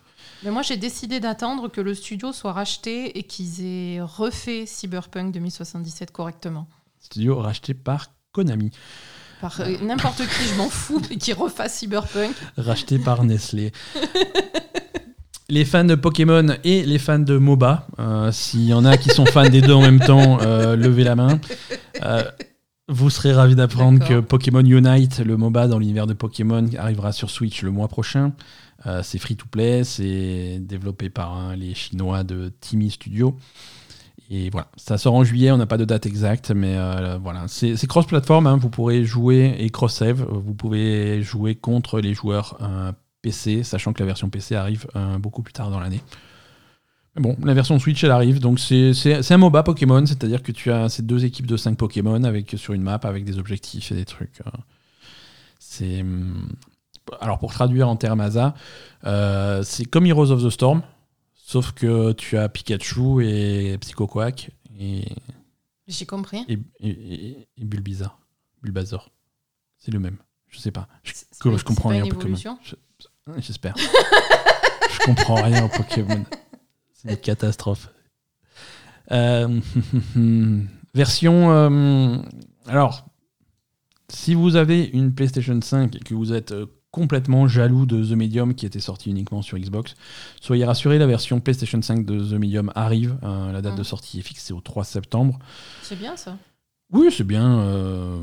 [0.45, 5.33] Mais moi, j'ai décidé d'attendre que le studio soit racheté et qu'ils aient refait Cyberpunk
[5.33, 6.69] 2077 correctement.
[7.01, 8.71] Studio racheté par Konami
[9.41, 12.35] par euh, n'importe qui, je m'en fous, et qui refasse Cyberpunk.
[12.57, 13.73] Racheté par Nestlé.
[15.49, 19.11] les fans de Pokémon et les fans de MOBA, euh, s'il y en a qui
[19.11, 21.41] sont fans des deux en même temps, euh, levez la main.
[22.91, 27.31] vous serez ravis d'apprendre que Pokémon Unite, le MOBA dans l'univers de Pokémon, arrivera sur
[27.31, 28.33] Switch le mois prochain.
[29.03, 33.37] c'est free to play, c'est développé par hein, les Chinois de Timmy Studio.
[34.31, 37.47] Et voilà, ça sort en juillet, on n'a pas de date exacte, mais euh, voilà,
[37.49, 42.93] c'est cross-platform, hein, vous pourrez jouer et cross-save, vous pouvez jouer contre les joueurs euh,
[43.23, 46.03] PC, sachant que la version PC arrive euh, beaucoup plus tard dans l'année.
[47.17, 48.93] Mais bon, la version Switch, elle arrive, donc c'est
[49.33, 52.75] un MOBA Pokémon, c'est-à-dire que tu as ces deux équipes de 5 Pokémon avec, sur
[52.75, 54.43] une map avec des objectifs et des trucs.
[55.59, 56.03] c'est.
[56.03, 56.51] Hum,
[57.23, 58.53] alors pour traduire en termes ASA,
[59.65, 60.83] c'est comme Heroes of the Storm,
[61.49, 65.07] Sauf que tu as Pikachu et Psycho Quack et.
[65.87, 66.45] J'ai compris.
[66.47, 68.21] Et, et, et, Bulbizarre.
[68.63, 69.11] Bulbasaur.
[69.79, 70.19] C'est le même.
[70.49, 70.89] Je sais pas.
[71.05, 72.37] Je, je comprends rien au Pokémon.
[73.39, 73.75] J'espère.
[73.79, 76.27] Je, comprends rien au Pokémon.
[76.93, 77.95] C'est une catastrophe.
[79.11, 79.59] Euh,
[80.95, 81.51] version.
[81.51, 82.19] Euh,
[82.67, 83.07] alors,
[84.11, 88.17] si vous avez une PlayStation 5 et que vous êtes euh, complètement jaloux de The
[88.17, 89.95] Medium qui était sorti uniquement sur Xbox.
[90.41, 93.17] Soyez rassurés, la version PlayStation 5 de The Medium arrive.
[93.23, 93.85] Euh, la date de mm.
[93.85, 95.39] sortie est fixée au 3 septembre.
[95.83, 96.37] C'est bien ça
[96.91, 97.61] Oui, c'est bien.
[97.61, 98.19] Euh,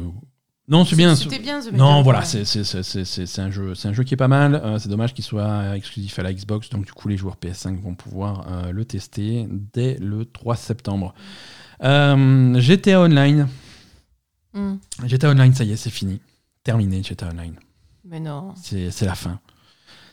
[0.68, 1.16] non, c'est bien.
[1.16, 1.78] C'était bien The Medium.
[1.78, 2.42] Non, voilà, c'est
[3.40, 4.56] un, jeu, un jeu qui est pas mal.
[4.56, 6.70] Euh, c'est dommage qu'il soit exclusif à la Xbox.
[6.70, 11.14] Donc, du coup, les joueurs PS5 vont pouvoir le tester dès le 3 septembre.
[11.82, 13.48] GTA Online.
[14.54, 14.78] Hmm.
[15.06, 16.20] GTA Online, ça y est, c'est fini.
[16.64, 17.56] Terminé, GTA Online.
[18.08, 18.54] Mais non.
[18.56, 19.40] C'est la fin.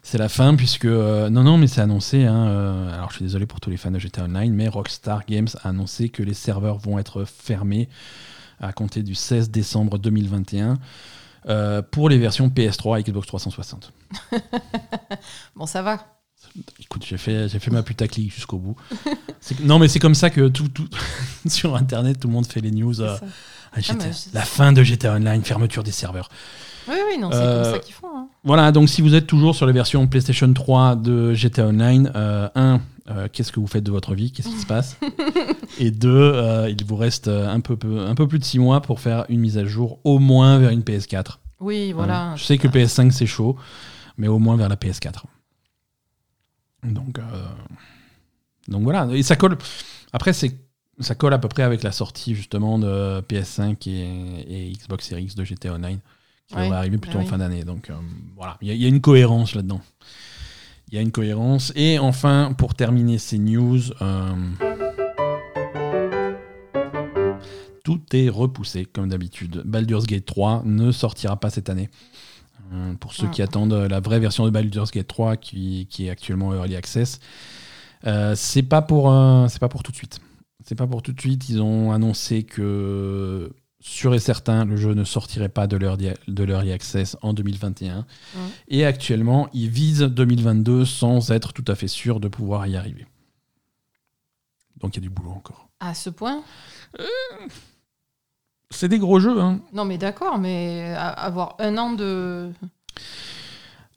[0.03, 3.61] C'est la fin puisque non non mais c'est annoncé hein, alors je suis désolé pour
[3.61, 6.99] tous les fans de GTA Online mais Rockstar Games a annoncé que les serveurs vont
[6.99, 7.88] être fermés
[8.61, 10.78] à compter du 16 décembre 2021
[11.49, 13.93] euh, pour les versions PS3 et Xbox 360.
[15.57, 16.07] bon, ça va.
[16.78, 18.76] Écoute, j'ai fait, j'ai fait ma putaclic jusqu'au bout.
[19.62, 20.88] non, mais c'est comme ça que tout, tout
[21.49, 23.01] sur Internet, tout le monde fait les news.
[23.01, 23.16] Euh,
[23.72, 23.80] ah,
[24.32, 26.28] la fin de GTA Online, fermeture des serveurs.
[26.88, 28.08] Oui, oui, non, c'est comme euh, ça qu'ils font.
[28.14, 28.28] Hein.
[28.44, 32.80] Voilà, donc si vous êtes toujours sur les versions PlayStation 3 de GTA Online, 1,
[33.10, 34.96] euh, qu'est-ce que vous faites de votre vie, qu'est-ce qui se passe?
[35.78, 39.00] et deux, euh, il vous reste un peu, un peu plus de six mois pour
[39.00, 41.38] faire une mise à jour, au moins vers une PS4.
[41.60, 42.34] Oui, voilà.
[42.36, 43.56] je sais que PS5 c'est chaud,
[44.18, 45.22] mais au moins vers la PS4.
[46.84, 47.22] Donc, euh,
[48.68, 49.56] donc voilà, et ça colle.
[50.12, 50.58] Après, c'est
[51.00, 55.34] ça colle à peu près avec la sortie justement de PS5 et, Xbox Series X
[55.34, 56.00] de GTA Online,
[56.53, 57.64] qui va arriver plutôt en fin d'année.
[57.64, 57.90] Donc
[58.36, 59.80] voilà, il y, a une cohérence là-dedans.
[60.92, 61.72] Il y a une cohérence.
[61.74, 64.34] Et enfin, pour terminer ces news, euh,
[67.82, 69.62] tout est repoussé comme d'habitude.
[69.64, 71.88] Baldur's Gate 3 ne sortira pas cette année.
[72.74, 73.46] Euh, pour ceux qui ah.
[73.46, 77.20] attendent la vraie version de Baldur's Gate 3 qui, est actuellement Early Access,
[78.07, 80.20] euh, c'est pas pour pas pour tout de suite.
[80.62, 81.48] C'est pas pour tout de suite.
[81.48, 83.50] Ils ont annoncé que
[83.82, 88.06] sûr et certain, le jeu ne sortirait pas de l'Early Access en 2021.
[88.68, 93.06] Et actuellement, ils visent 2022 sans être tout à fait sûr de pouvoir y arriver.
[94.80, 95.68] Donc il y a du boulot encore.
[95.80, 96.42] À ce point?
[96.98, 97.04] Euh,
[98.70, 99.40] C'est des gros jeux.
[99.40, 99.60] Hein.
[99.72, 102.50] Non mais d'accord, mais avoir un an de...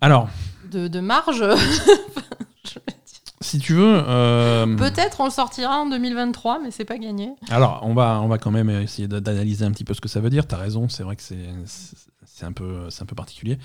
[0.02, 0.30] Alors...
[0.72, 1.44] De, de marge
[3.42, 4.04] si tu veux.
[4.08, 7.34] Euh, Peut-être on le sortira en 2023, mais c'est pas gagné.
[7.50, 10.22] Alors, on va, on va quand même essayer d'analyser un petit peu ce que ça
[10.22, 10.48] veut dire.
[10.48, 13.58] Tu as raison, c'est vrai que c'est un, peu, un peu particulier.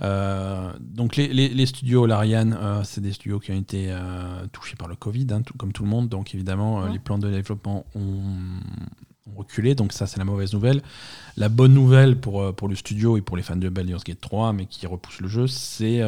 [0.00, 3.94] Euh, donc, les, les, studios Larian, euh, c'est des studios qui ont été
[4.52, 6.08] touchés par le Covid, hein, tout, comme tout le monde.
[6.08, 8.22] Donc, évidemment, les plans de développement ont,
[9.36, 9.74] reculé.
[9.74, 10.82] Donc, ça, c'est la mauvaise nouvelle.
[11.36, 14.52] La bonne nouvelle pour, pour le studio et pour les fans de Baldur's Gate 3,
[14.52, 16.00] mais qui repousse le jeu, c'est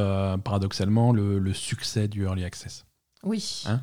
[0.45, 2.86] paradoxalement le, le, succès du Early Access.
[3.27, 3.65] Oui.
[3.67, 3.81] Hein.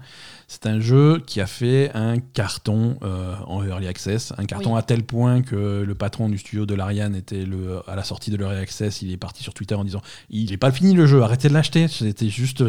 [0.47, 4.81] c'est un jeu qui a fait un carton euh, en early access, un carton à
[4.81, 8.37] tel point que le patron du studio de l'Ariane était le à la sortie de
[8.37, 11.21] l'early access, il est parti sur Twitter en disant il n'est pas fini le jeu,
[11.21, 12.63] arrêtez de l'acheter, c'était juste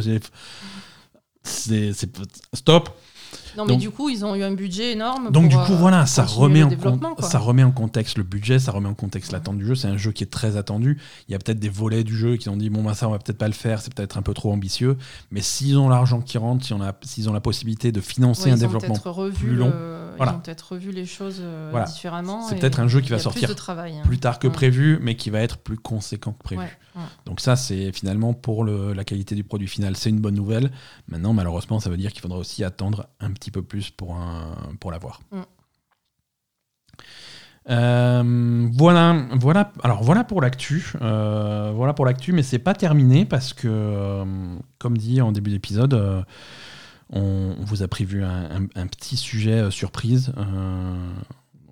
[1.44, 2.10] c'est
[2.54, 2.90] stop.
[3.56, 5.30] Non, mais du coup, ils ont eu un budget énorme.
[5.30, 6.70] Donc, du coup, euh, voilà, ça remet, en
[7.20, 9.74] ça remet en contexte le budget, ça remet en contexte l'attente du jeu.
[9.74, 10.98] C'est un jeu qui est très attendu.
[11.28, 13.12] Il y a peut-être des volets du jeu qui ont dit bon, bah, ça, on
[13.12, 14.96] va peut-être pas le faire, c'est peut-être un peu trop ambitieux.
[15.30, 18.98] Mais s'ils ont l'argent qui rentre, s'ils ont, ont, la possibilité de financer un développement
[19.34, 19.72] plus long.
[20.20, 22.46] Ils ont peut-être revu les choses euh, différemment.
[22.48, 24.02] C'est peut-être un jeu qui va sortir plus, travail, hein.
[24.04, 26.78] plus tard que prévu, mais qui va être plus conséquent que prévu.
[27.26, 30.70] Donc ça, c'est finalement pour la qualité du produit final, c'est une bonne nouvelle.
[31.08, 34.54] Maintenant, malheureusement, ça veut dire qu'il faudra aussi attendre un petit peu plus pour, un,
[34.80, 35.20] pour l'avoir.
[35.32, 35.40] Mm.
[37.70, 39.72] Euh, voilà, voilà.
[39.82, 40.92] Alors voilà pour l'actu.
[41.00, 44.24] Euh, voilà pour l'actu, mais c'est pas terminé parce que, euh,
[44.78, 46.24] comme dit en début d'épisode,
[47.10, 50.32] on, vous a prévu un, petit sujet surprise.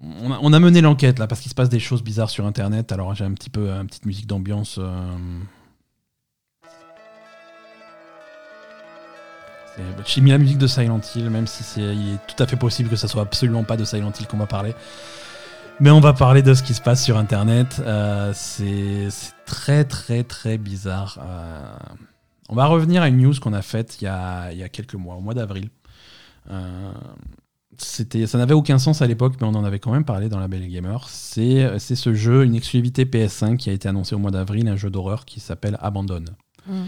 [0.03, 2.90] On a, mené l'enquête là parce qu'il se passe des choses bizarres sur Internet.
[2.90, 4.80] Alors j'ai un petit peu une petite musique d'ambiance.
[10.05, 11.94] J'ai mis la musique de Silent Hill, même si c'est,
[12.26, 14.74] tout à fait possible que ça soit absolument pas de Silent Hill qu'on va parler.
[15.80, 17.80] Mais on va parler de ce qui se passe sur Internet.
[17.84, 19.09] Euh, c'est,
[19.46, 21.18] très très très bizarre.
[21.22, 21.74] Euh,
[22.48, 24.94] on va revenir à une news qu'on a faite il y a, y a quelques
[24.94, 25.70] mois, au mois d'avril.
[26.50, 26.92] Euh,
[27.85, 30.39] c'était, ça n'avait aucun sens à l'époque, mais on en avait quand même parlé dans
[30.39, 31.09] la Belle Gamer.
[31.09, 34.76] C'est, c'est ce jeu, une exclusivité PS5 qui a été annoncé au mois d'avril, un
[34.76, 36.24] jeu d'horreur qui s'appelle Abandon.
[36.66, 36.83] Mm.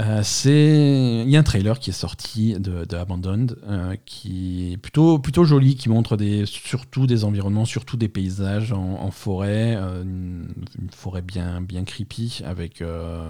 [0.00, 4.76] Euh, c'est il y a un trailer qui est sorti de, Abandoned euh, qui est
[4.76, 10.02] plutôt plutôt joli qui montre des surtout des environnements surtout des paysages en, forêt euh,
[10.02, 10.48] une,
[10.90, 12.82] forêt bien bien creepy avec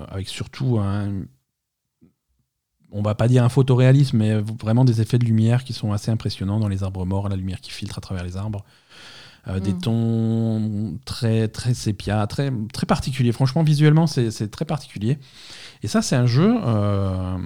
[0.09, 1.25] avec surtout un
[2.93, 6.11] on va pas dire un photoréalisme mais vraiment des effets de lumière qui sont assez
[6.11, 8.65] impressionnants dans les arbres morts la lumière qui filtre à travers les arbres
[9.63, 9.79] des mm.
[9.81, 15.19] tons très très sépia très très particuliers franchement visuellement c'est très particulier
[15.85, 16.57] et ça, c'est un jeu.
[16.65, 17.37] Euh,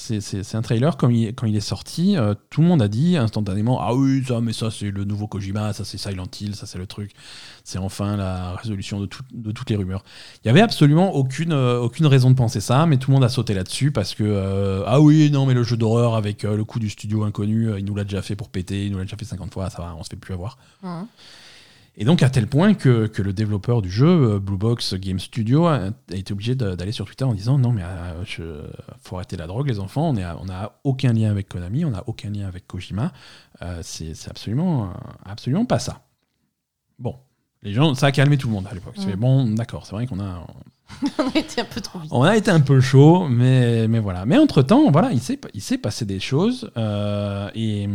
[0.00, 3.94] c'est un trailer, quand il est sorti, euh, tout le monde a dit instantanément Ah
[3.94, 6.86] oui, ça, mais ça, c'est le nouveau Kojima, ça, c'est Silent Hill, ça, c'est le
[6.86, 7.12] truc.
[7.64, 10.02] C'est enfin la résolution de, toutes les rumeurs.
[10.36, 13.24] Il n'y avait absolument aucune, euh, aucune raison de penser ça, mais tout le monde
[13.24, 16.64] a sauté là-dessus parce que euh, Ah oui, non, mais le jeu d'horreur avec le
[16.64, 19.16] coup du studio inconnu, il nous l'a déjà fait pour péter, il nous l'a déjà
[19.16, 20.56] fait 50 fois, ça va, on se fait plus avoir.
[22.00, 25.20] Et donc à tel point que, que, le développeur du jeu, euh, Blue Box Game
[25.20, 28.66] Studio, a, été obligé d'aller sur Twitter en disant non mais il euh,
[29.02, 31.90] faut arrêter la drogue les enfants, on n'a on a aucun lien avec Konami, on
[31.90, 33.12] n'a aucun lien avec Kojima,
[33.60, 34.94] euh, c'est absolument,
[35.26, 36.00] absolument pas ça.
[36.98, 37.16] Bon,
[37.62, 38.94] les gens, ça a calmé tout le monde à l'époque.
[38.96, 40.46] C'est bon, d'accord, c'est vrai qu'on a...
[41.18, 42.10] on a été un peu trop vite.
[42.12, 44.24] On a été un peu chaud, mais, mais voilà.
[44.24, 46.70] Mais entre-temps, voilà, il s'est passé des choses.
[47.54, 47.88] et,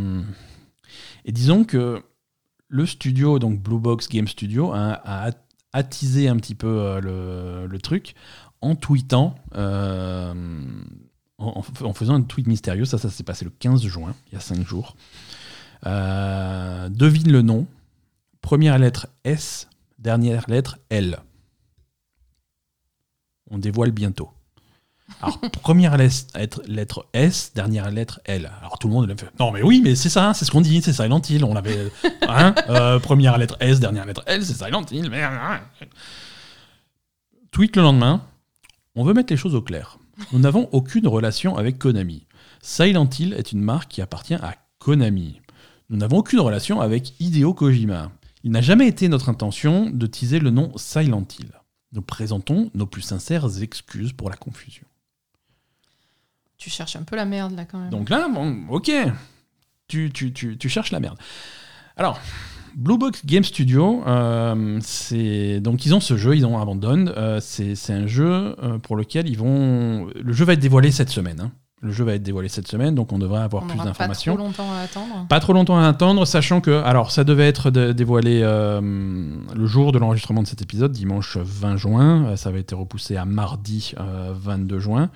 [1.26, 2.03] et disons que
[2.76, 5.32] le studio, donc Blue Box Game Studio, a,
[5.71, 8.15] attisé un petit peu euh, le, truc
[8.61, 10.34] en tweetant, euh,
[11.38, 12.86] en, faisant un tweet mystérieux.
[12.86, 14.95] Ça, ça s'est passé le 15 juin, il y a 5 jours.
[15.86, 17.65] Euh, devine le nom.
[18.41, 21.19] Première lettre S, dernière lettre L.
[23.49, 24.32] On dévoile bientôt.
[25.26, 28.51] Alors, première lettre, S, dernière lettre L.
[28.59, 30.82] Alors tout le monde fait Non, mais oui, mais c'est ça, c'est ce qu'on dit,
[30.82, 31.43] c'est Silent Hill.
[31.43, 31.55] On.
[32.28, 35.09] Hein, euh, première lettre S, dernière lettre L, c'est Silent Hill.
[35.09, 35.23] Mais...
[37.51, 38.21] Tweet le lendemain
[38.95, 39.97] On veut mettre les choses au clair.
[40.32, 42.26] Nous n'avons aucune relation avec Konami.
[42.61, 45.41] Silent Hill est une marque qui appartient à Konami.
[45.89, 48.11] Nous n'avons aucune relation avec Hideo Kojima.
[48.43, 51.51] Il n'a jamais été notre intention de teaser le nom Silent Hill.
[51.93, 54.86] Nous présentons nos plus sincères excuses pour la confusion.
[56.58, 57.89] Tu cherches un peu la merde là quand même.
[57.89, 58.91] Donc là, bon, ok,
[59.88, 61.18] tu, tu, tu, tu cherches la merde.
[61.97, 62.20] Alors,
[62.76, 67.06] Blue Box Game Studio, euh, c'est donc ils ont ce jeu, ils ont Abandon.
[67.16, 70.08] Euh, c'est un jeu euh, pour lequel ils vont.
[70.14, 71.39] Le jeu va être dévoilé cette semaine.
[71.39, 71.51] Hein.
[71.82, 74.36] Le jeu va être dévoilé cette semaine, donc on devrait avoir plus d'informations.
[74.36, 75.28] Pas trop longtemps à attendre.
[75.30, 79.99] Pas trop longtemps à attendre, sachant que, alors, ça devait être dévoilé le jour de
[79.99, 82.36] l'enregistrement de cet épisode, dimanche 20 juin.
[82.38, 85.12] Ça avait été repoussé à mardi 22 juin.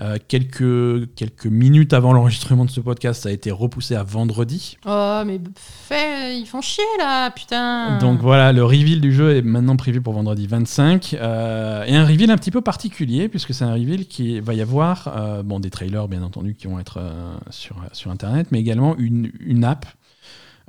[0.00, 4.78] Euh, quelques, quelques minutes avant l'enregistrement de ce podcast, ça a été repoussé à vendredi.
[4.86, 7.98] Oh, mais fait, ils font chier là, putain.
[7.98, 11.14] Donc voilà, le reveal du jeu est maintenant prévu pour vendredi 25.
[11.20, 14.60] Euh, et un reveal un petit peu particulier, puisque c'est un reveal qui va y
[14.60, 17.00] avoir euh, bon, des trailers, bien entendu, qui vont être
[17.50, 19.86] sur, sur Internet, mais également une, une app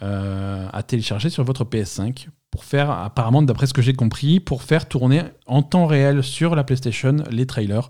[0.01, 4.88] à télécharger sur votre PS5 pour faire, apparemment, d'après ce que j'ai compris, pour faire
[4.88, 7.89] tourner en temps réel sur la PlayStation les trailers.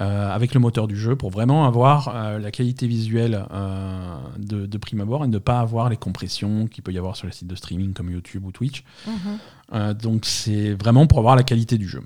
[0.00, 4.78] Euh, avec le moteur du jeu pour vraiment avoir euh, la qualité visuelle euh, de,
[4.78, 7.46] prime abord et ne pas avoir les compressions qu'il peut y avoir sur les sites
[7.46, 8.84] de streaming comme YouTube ou Twitch.
[9.06, 9.92] Mhm.
[9.94, 12.02] donc c'est vraiment pour avoir la qualité du jeu.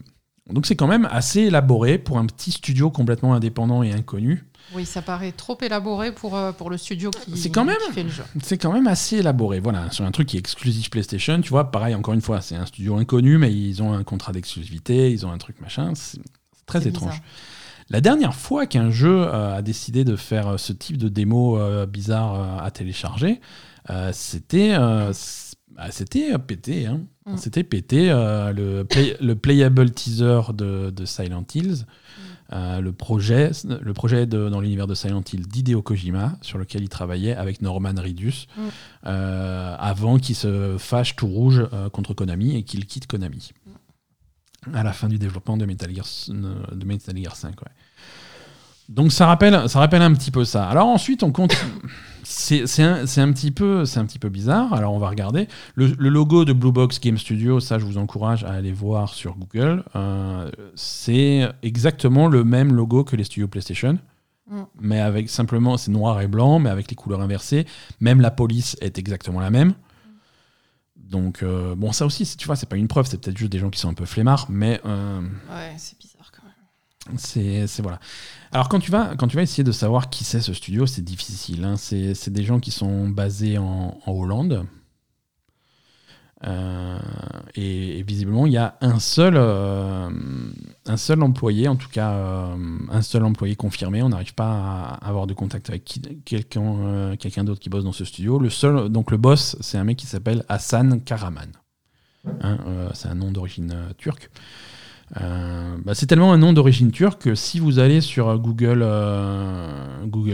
[0.51, 4.45] Donc c'est quand même assez élaboré pour un petit studio complètement indépendant et inconnu.
[4.75, 8.25] Oui, ça paraît trop élaboré pour, pour le studio qui, quand même, fait le jeu.
[8.43, 9.61] C'est quand même assez élaboré.
[9.61, 12.57] Voilà, sur un truc qui est exclusif PlayStation, tu vois, pareil, encore une fois, c'est
[12.57, 15.93] un studio inconnu, mais ils ont un contrat d'exclusivité, ils ont un truc machin.
[15.95, 16.19] C'est
[16.67, 17.23] très étrange.
[17.89, 21.59] La dernière fois qu'un jeu euh, a décidé de faire euh, ce type de démo
[21.59, 23.41] euh, bizarre à télécharger,
[24.13, 26.87] c'était bah, c'était pété.
[26.87, 27.03] Hein.
[27.27, 27.37] Mm.
[27.37, 28.09] C'était pété.
[28.09, 28.85] le,
[29.21, 31.85] le, playable teaser de, Silent Hills.
[32.51, 32.81] Mm.
[32.81, 37.37] le projet, le projet dans l'univers de Silent Hill d'Hideo Kojima, sur lequel il travaillait
[37.37, 38.61] avec Norman Reedus, mm.
[39.05, 43.53] avant qu'il se fâche tout rouge contre Konami et qu'il quitte Konami
[44.73, 47.55] à la fin du développement de Metal Gear, de Metal Gear 5.
[48.89, 50.69] Donc ça rappelle, ça rappelle un petit peu ça.
[50.69, 51.57] Alors ensuite, on compte.
[52.29, 54.75] C'est un, un, petit peu, un petit peu bizarre.
[54.75, 55.47] Alors on va regarder.
[55.77, 59.37] Le, logo de Blue Box Game Studio, ça je vous encourage à aller voir sur
[59.37, 59.85] Google.
[59.95, 64.01] Euh, c'est exactement le même logo que les studios PlayStation.
[64.51, 64.63] Mm.
[64.81, 67.65] Mais avec simplement, c'est noir et blanc, mais avec les couleurs inversées.
[68.01, 69.75] Même la police est exactement la même.
[71.09, 73.59] Donc, euh, bon, ça aussi, tu vois, c'est pas une preuve, c'est peut-être juste des
[73.59, 74.81] gens qui sont un peu flemmards, mais.
[74.85, 77.19] Euh, ouais, c'est bizarre quand même.
[77.19, 78.01] C'est voilà.
[78.51, 81.03] Alors, quand tu, vas, quand tu vas essayer de savoir qui c'est ce studio, c'est
[81.03, 81.65] difficile.
[81.65, 81.77] Hein.
[81.77, 84.67] C'est des gens qui sont basés en Hollande.
[86.45, 86.99] Euh,
[87.55, 90.11] et, visiblement, il y a un seul, euh,
[91.21, 92.57] employé, en tout cas euh,
[92.91, 94.03] un seul employé confirmé.
[94.03, 95.85] On n'arrive pas à avoir de contact avec
[96.25, 98.39] quelqu'un d'autre qui bosse dans ce studio.
[98.39, 101.53] Le seul, donc le boss, c'est un mec qui s'appelle Hassan Karaman.
[102.41, 102.59] Hein,
[102.93, 104.31] c'est un nom d'origine turque.
[105.15, 108.85] Bah, c'est tellement un nom d'origine turque que si vous allez sur Google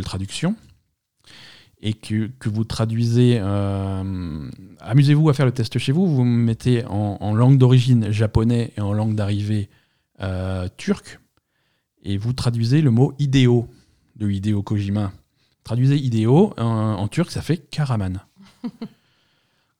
[0.02, 0.56] Traduction,
[1.82, 4.48] et que, que vous traduisez, euh,
[4.80, 8.92] amusez-vous à faire le test chez vous, vous mettez en, langue d'origine japonais et en
[8.92, 9.68] langue d'arrivée
[10.20, 11.18] euh, turc,
[12.04, 13.68] et vous traduisez le mot idéo
[14.16, 15.12] de Hideo Kojima.
[15.64, 18.20] Traduisez Hideo en, turc, ça fait Karaman.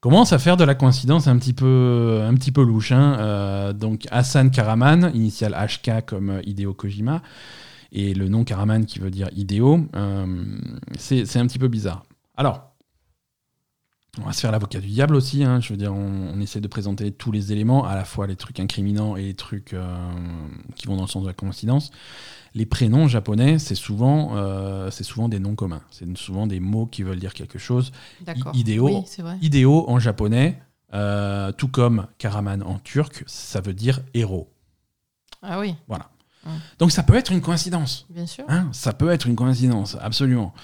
[0.01, 2.91] Commence à faire de la coïncidence un petit peu, un petit peu louche.
[2.91, 3.17] Hein.
[3.21, 7.23] Euh, donc Hassan Karaman, initial HK comme Hideo Kojima,
[7.93, 10.59] et le nom Karaman qui veut dire Hideo, euh,
[10.99, 12.05] c'est un petit peu bizarre.
[12.37, 12.73] Alors,
[14.21, 15.43] on va se faire l'avocat du diable aussi.
[15.43, 15.61] Hein.
[15.61, 18.61] Je veux dire, on, essaie de présenter tous les éléments, à la fois les trucs
[18.61, 19.97] incriminants et les trucs euh,
[20.75, 21.91] qui vont dans le sens de la coïncidence.
[22.55, 25.81] Les prénoms japonais, c'est souvent, euh, c'est souvent des noms communs.
[25.91, 27.93] C'est souvent des mots qui veulent dire quelque chose.
[28.53, 29.05] Idéo,
[29.41, 30.61] idéo en japonais,
[30.93, 34.51] euh, tout comme Karaman en turc, ça veut dire héros.
[35.41, 35.75] Ah oui.
[35.89, 36.11] Voilà.
[36.47, 36.53] Hum.
[36.79, 38.07] Donc ça peut être une coïncidence.
[38.11, 38.45] Bien sûr.
[38.49, 40.55] Hein, ça peut être une coïncidence, absolument.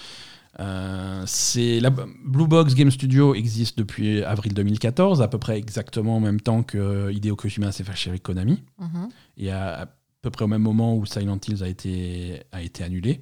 [0.60, 6.16] Euh, c'est la Blue Box Game Studio existe depuis avril 2014, à peu près exactement
[6.16, 9.08] en même temps que Hideo Kojima s'est fâché avec Konami, mhm.
[9.36, 9.88] et à,
[10.20, 13.20] peu près au même moment où Silent Hills a été, a été annulé.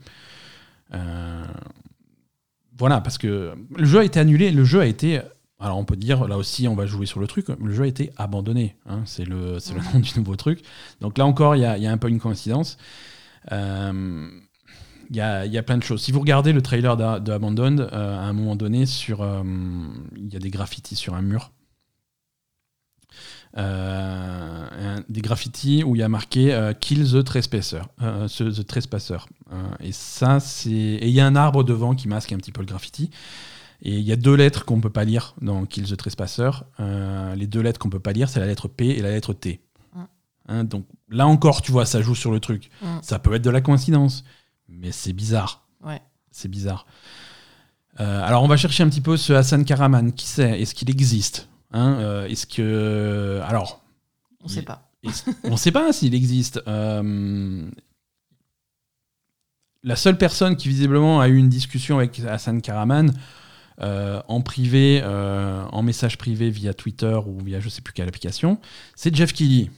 [0.95, 1.45] Euh,
[2.79, 5.21] voilà, parce que le jeu a été annulé, le jeu a été.
[5.59, 7.87] Alors on peut dire, là aussi on va jouer sur le truc, le jeu a
[7.87, 10.63] été abandonné, hein, c'est le, le nom du nouveau truc.
[11.01, 12.77] Donc là encore, il y a, y a, un peu une coïncidence.
[13.53, 14.29] Euh,
[15.11, 16.03] il y a, plein de choses.
[16.03, 19.43] Si vous regardez le trailer de, Abandoned, euh, à un moment donné, euh,
[20.17, 21.53] il y a des graffitis sur un mur.
[23.57, 27.83] Des graffitis où il y a marqué Kill the Trespasser.
[27.99, 29.19] the Trespasser.
[29.81, 30.71] et ça, c'est.
[30.71, 33.11] Et il y a un arbre devant qui masque un petit peu le graffiti.
[33.83, 36.51] Et il y a deux lettres qu'on ne peut pas lire dans Kill the Trespasser.
[37.37, 39.33] les deux lettres qu'on ne peut pas lire, c'est la lettre P et la lettre
[39.33, 39.61] T.
[40.49, 42.71] Hein, donc là encore, tu vois, ça joue sur le truc.
[43.03, 44.25] Ça peut être de la coïncidence
[44.69, 45.67] mais c'est bizarre.
[45.85, 46.01] Ouais.
[46.31, 46.87] C'est bizarre.
[48.01, 50.13] Euh, alors, on va chercher un petit peu ce Hassan Karaman.
[50.13, 50.61] Qui c'est?
[50.61, 51.49] Est-ce qu'il existe?
[51.73, 53.41] Hein euh, Est-ce que.
[53.45, 53.83] Alors.
[54.43, 54.91] On ne sait pas.
[55.45, 56.61] on ne sait pas s'il existe.
[56.69, 57.69] Euh,
[59.83, 63.13] la seule personne qui visiblement a eu une discussion avec Hassan Karaman
[63.81, 68.59] en privé, en message privé via Twitter ou via je sais plus quelle application,
[68.95, 69.71] c'est Jeff Kelly.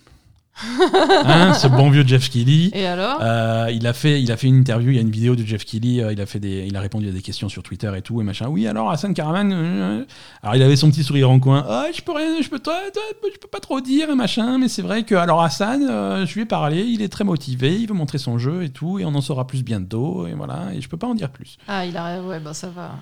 [1.25, 2.71] Hein, ce bon vieux Jeff Kelly.
[2.75, 5.11] Et alors euh, il, a fait, il a fait une interview, il y a une
[5.11, 7.49] vidéo de Jeff Kelly, euh, il, a fait des, il a répondu à des questions
[7.49, 8.49] sur Twitter et tout, et machin.
[8.49, 9.53] Oui, alors Hassan Karaman.
[9.53, 10.05] Euh,
[10.43, 11.65] alors il avait son petit sourire en coin.
[11.69, 14.83] Ah, je peux rien, je peux, je peux pas trop dire, et machin, mais c'est
[14.83, 15.83] vrai que, alors Hassan,
[16.27, 18.99] je lui ai parlé, il est très motivé, il veut montrer son jeu et tout,
[18.99, 21.59] et on en saura plus bientôt, et voilà, et je peux pas en dire plus.
[21.69, 22.23] Ah, il a.
[22.23, 22.97] Ouais, bah ça va.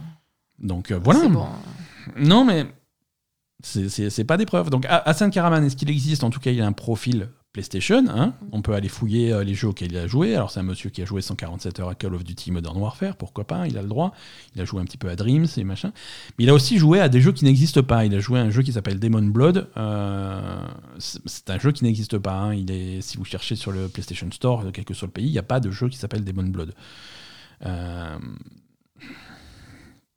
[0.59, 1.21] Donc voilà.
[2.17, 2.67] Non, mais
[3.63, 4.71] c'est pas des preuves.
[4.71, 6.25] Donc Hassan Karaman, est-ce qu'il existe?
[6.25, 8.05] En tout cas, il a un profil PlayStation.
[8.11, 8.35] Hein.
[8.53, 10.35] On peut aller fouiller euh, les jeux auxquels il a joué.
[10.35, 13.17] Alors, c'est un monsieur qui a joué 147 heures à Call of Duty Modern Warfare,
[13.17, 14.13] pourquoi pas, il a le droit.
[14.55, 15.91] Il a joué un petit peu à Dreams et machin.
[16.39, 18.05] Mais il a aussi joué à des jeux qui n'existent pas.
[18.05, 19.71] Il a joué à un jeu qui s'appelle Demon Blood.
[19.79, 20.61] Euh,
[20.99, 22.35] c'est un jeu qui n'existe pas.
[22.35, 22.55] Hein.
[22.55, 25.33] Il est, si vous cherchez sur le PlayStation Store, quel que soit le pays, il
[25.33, 26.75] n'y a pas de jeu qui s'appelle Demon Blood.
[27.65, 28.19] Euh,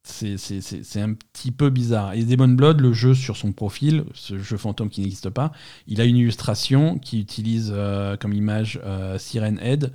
[0.09, 2.13] c'est un petit peu bizarre.
[2.13, 5.51] Et Demon Blood, le jeu sur son profil, ce jeu fantôme qui n'existe pas,
[5.87, 9.91] il a une illustration qui utilise euh, comme image euh, Siren Head.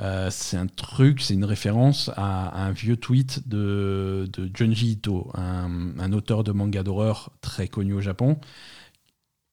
[0.00, 6.12] Euh, c'est un truc, c'est une référence à, un vieux tweet de, Junji Ito, un,
[6.12, 8.38] auteur de manga d'horreur très connu au Japon.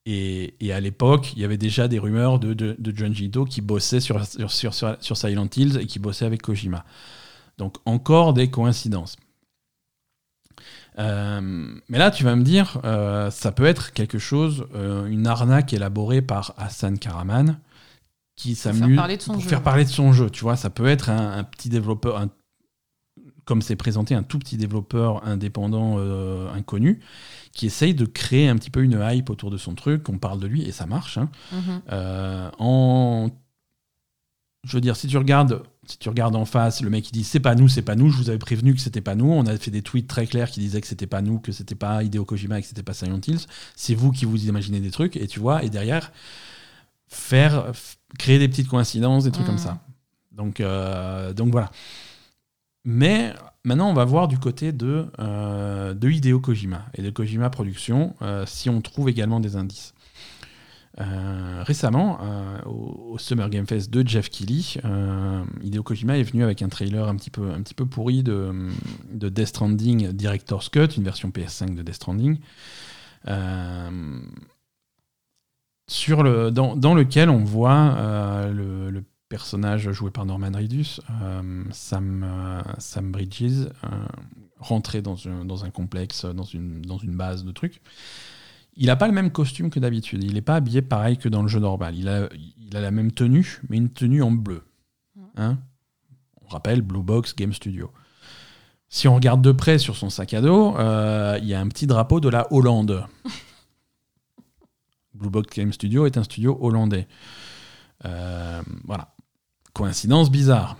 [0.06, 4.22] Et, à l'époque, il y avait déjà des rumeurs de, Junji Ito qui bossait sur,
[4.26, 6.86] sur Silent Hills et qui bossait avec Kojima.
[7.58, 9.18] Donc encore des coïncidences.
[11.00, 15.28] Euh, mais là, tu vas me dire, euh, ça peut être quelque chose, euh, une
[15.28, 17.60] arnaque élaborée par Hassan Karaman,
[18.36, 20.30] qui s'amuse pour faire parler de son jeu.
[20.30, 22.28] Tu vois, ça peut être un, petit développeur,
[23.46, 25.98] comme c'est présenté, un tout petit développeur indépendant
[26.54, 27.00] inconnu,
[27.52, 30.08] qui essaye de créer un petit peu une hype autour de son truc.
[30.10, 31.18] On parle de lui et ça marche.
[31.18, 31.30] Hein.
[31.52, 31.82] Mhm.
[32.60, 33.30] en,
[34.64, 37.24] je veux dire, si tu regardes si tu regardes en face, le mec il dit
[37.24, 39.32] c'est pas nous, c'est pas nous, je vous avais prévenu que c'était pas nous.
[39.32, 41.76] On a fait des tweets très clairs qui disaient que c'était pas nous, que c'était
[41.76, 43.46] pas Hideo Kojima, que c'était pas Silent Hills.
[43.76, 46.12] C'est vous qui vous imaginez des trucs et tu vois, et derrière,
[47.08, 47.72] faire,
[48.18, 49.80] créer des petites coïncidences, des trucs comme ça.
[50.32, 51.72] Donc, euh, donc voilà.
[52.86, 53.34] Mais
[53.66, 58.16] maintenant, on va voir du côté de, euh, de Hideo Kojima et de Kojima Productions
[58.22, 59.94] euh, si on trouve également des indices.
[61.00, 66.44] Euh, récemment, euh, au, Summer Game Fest de Jeff Keighley, euh, Hideo Kojima est venu
[66.44, 68.72] avec un trailer un petit peu, pourri de,
[69.12, 72.40] de Death Stranding Director's Cut, une version PS5 de Death Stranding,
[76.24, 81.02] le, dans, lequel on voit le, personnage joué par Norman Reedus,
[81.72, 82.64] Sam,
[83.04, 83.68] Bridges,
[84.58, 87.82] rentrer dans un, dans un complexe, dans une, dans une base de trucs.
[88.78, 90.24] Il n'a pas le même costume que d'habitude.
[90.24, 91.96] Il n'est pas habillé pareil que dans le jeu normal.
[91.96, 94.64] Il a, il a la même tenue, mais une tenue en bleu.
[95.36, 95.58] Hein?
[96.42, 97.92] On rappelle Blue Box Game Studio.
[98.90, 101.88] Si on regarde de près sur son sac à dos, il y a un petit
[101.88, 103.06] drapeau de la Hollande.
[105.14, 107.08] Blue Box Game Studio est un studio hollandais.
[108.04, 109.14] voilà.
[109.74, 110.78] Coïncidence bizarre.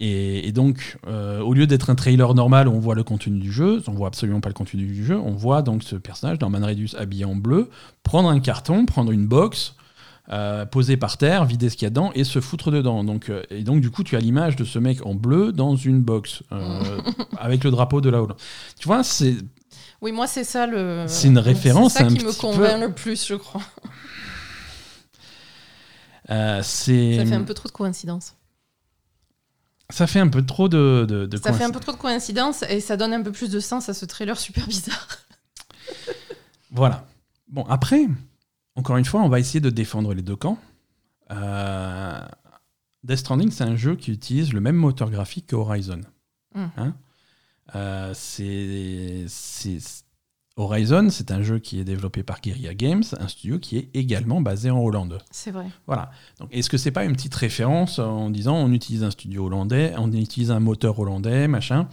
[0.00, 3.52] Et, donc, euh, au lieu d'être un trailer normal où on voit le contenu du
[3.52, 6.66] jeu, on voit absolument pas le contenu du jeu, on voit donc ce personnage, Norman
[6.66, 7.70] Redus habillé en bleu,
[8.02, 9.76] prendre un carton, prendre une box,
[10.30, 13.04] euh, poser par terre, vider ce qu'il y a dedans et se foutre dedans.
[13.04, 15.76] Donc, euh, et donc, du coup, tu as l'image de ce mec en bleu dans
[15.76, 16.42] une box
[17.38, 18.36] avec le drapeau de la Hollande.
[18.78, 19.36] Tu vois, c'est.
[20.02, 21.04] Oui, moi, c'est ça le.
[21.06, 21.92] C'est une référence.
[21.92, 23.62] C'est ça qui me convainc le plus, je crois.
[26.62, 27.16] c'est.
[27.16, 28.34] Ça fait un peu trop de coïncidences.
[29.90, 32.80] Ça fait un peu trop de, de, Ça fait un peu trop de coïncidences et
[32.80, 35.08] ça donne un peu plus de sens à ce trailer super bizarre.
[36.70, 37.06] voilà.
[37.48, 38.06] Bon, après,
[38.76, 40.58] encore une fois, on va essayer de défendre les deux camps.
[41.30, 42.20] Euh,
[43.04, 46.00] Death Stranding, c'est un jeu qui utilise le même moteur graphique que Horizon.
[46.54, 46.66] Hmm.
[46.76, 46.94] Hein
[47.74, 49.26] euh, c'est
[50.56, 54.40] Horizon, c'est un jeu qui est développé par Guerrilla Games, un studio qui est également
[54.40, 55.18] basé en Hollande.
[55.32, 55.66] C'est vrai.
[55.86, 56.10] Voilà.
[56.38, 59.94] Donc, est-ce que c'est pas une petite référence en disant on utilise un studio hollandais,
[59.98, 61.88] on utilise un moteur hollandais, machin?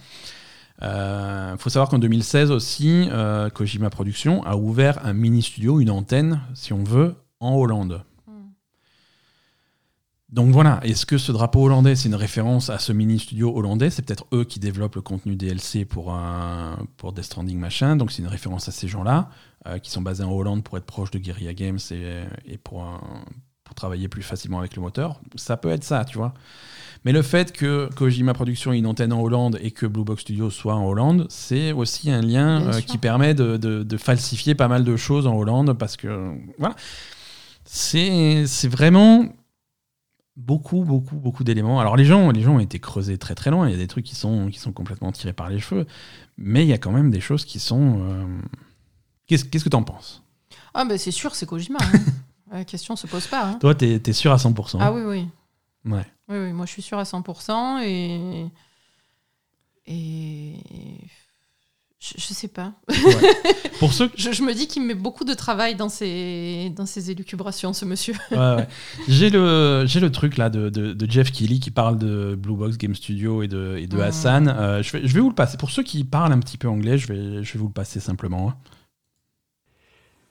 [0.80, 5.80] Il euh, faut savoir qu'en 2016 aussi, euh, Kojima Productions a ouvert un mini studio,
[5.80, 8.02] une antenne, si on veut, en Hollande.
[10.32, 13.90] Donc voilà, est-ce que ce drapeau hollandais, c'est une référence à ce mini studio hollandais?
[13.90, 18.10] C'est peut-être eux qui développent le contenu DLC pour, un, pour Death Stranding machin, donc
[18.10, 19.28] c'est une référence à ces gens-là,
[19.66, 22.98] euh, qui sont basés en Hollande pour être proches de Guerrilla Games et, et pour,
[23.62, 25.20] pour travailler plus facilement avec le moteur.
[25.36, 26.32] Ça peut être ça, tu vois.
[27.04, 30.22] Mais le fait que Kojima Productions ait une antenne en Hollande et que Blue Box
[30.22, 34.54] Studios soit en Hollande, c'est aussi un lien euh, qui permet de, de, de, falsifier
[34.54, 36.74] pas mal de choses en Hollande parce que, voilà.
[37.64, 39.28] C'est vraiment
[40.36, 41.80] beaucoup, beaucoup, beaucoup d'éléments.
[41.80, 43.68] Alors les gens, les gens ont été creusés très très loin.
[43.68, 45.86] Il y a des trucs qui sont, qui sont complètement tirés par les cheveux,
[46.36, 48.00] mais il y a quand même des choses qui sont.
[48.00, 48.26] Euh,
[49.26, 50.22] qu'est-ce, qu'est-ce que tu en penses?
[50.74, 51.78] Ah ben c'est sûr, c'est Kojima.
[51.82, 51.98] Hein.
[52.52, 53.46] La question se pose pas.
[53.46, 53.58] Hein.
[53.60, 54.76] Toi, tu es, sûr à 100%.
[54.78, 55.26] Ah oui, oui.
[55.90, 56.06] Ouais.
[56.28, 58.46] Oui, oui, moi je suis sûr à 100% et.
[59.84, 60.54] Et
[62.02, 62.72] je, sais pas.
[63.78, 67.72] Pour ceux je, me dis qu'il met beaucoup de travail dans ses, dans ses élucubrations,
[67.72, 68.14] ce monsieur.
[69.06, 72.96] J'ai le, le truc là de, de, Jeff Keighley qui parle de Blue Box Game
[72.96, 74.00] Studio et de, et de hmm.
[74.00, 74.48] Hassan.
[74.48, 75.56] Euh, je, vais, je vais vous le passer.
[75.56, 78.00] Pour ceux qui parlent un petit peu anglais, je vais, je vais vous le passer
[78.00, 78.48] simplement.
[78.48, 78.56] Hein.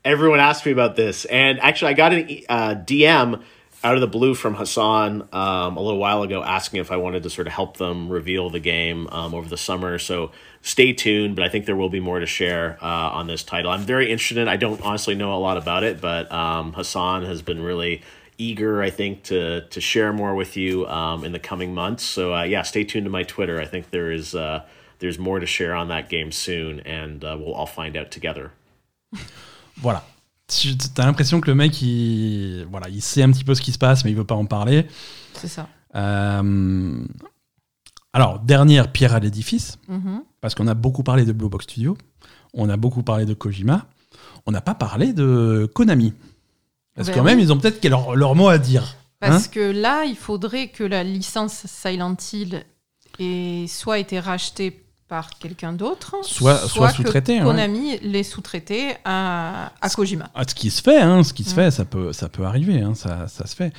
[0.04, 3.40] Everyone asked me about this, and actually, I got a uh, DM
[3.84, 7.24] out of the blue from Hassan um, a little while ago asking if I wanted
[7.24, 9.98] to sort of help them reveal the game um, over the summer.
[9.98, 10.32] So
[10.62, 13.72] stay tuned, but I think there will be more to share uh, on this title.
[13.72, 17.26] I'm very interested in I don't honestly know a lot about it, but um, Hassan
[17.26, 18.02] has been really
[18.38, 22.04] eager, I think, to, to share more with you um, in the coming months.
[22.04, 23.60] So uh, yeah, stay tuned to my Twitter.
[23.60, 24.64] I think there is uh,
[25.00, 28.52] there's more to share on that game soon, and uh, we'll all find out together.
[29.82, 30.04] Voilà.
[30.94, 33.78] T'as l'impression que le mec, il, voilà, il sait un petit peu ce qui se
[33.78, 34.86] passe, mais il veut pas en parler.
[35.34, 35.68] C'est ça.
[35.96, 37.04] Euh,
[38.14, 40.24] alors, dernière pierre à l'édifice, mm-hmm.
[40.42, 41.98] Parce qu'on a beaucoup parlé de Blue Box Studio,
[42.54, 43.86] on a beaucoup parlé de Kojima,
[44.46, 46.14] on n'a pas parlé de Konami.
[46.96, 48.98] Parce que ben quand même, ils ont peut-être leur, leur, mot à dire.
[49.20, 52.66] Parce hein que là, il faudrait que la licence Silent Hill
[53.20, 57.40] ait soit été rachetée par quelqu'un d'autre, soit, soit, sous-traité.
[57.40, 60.32] Konami les sous-traité à, à, Kojima.
[60.48, 62.96] ce qui se fait, hein, ce qui se fait, ça peut, ça peut arriver, hein,
[62.96, 63.74] ça, ça, se fait.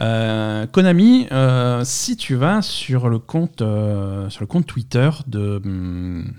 [0.00, 5.60] Euh, Konami, euh, si tu vas sur le compte, euh, sur le compte Twitter de,
[5.64, 6.32] hum,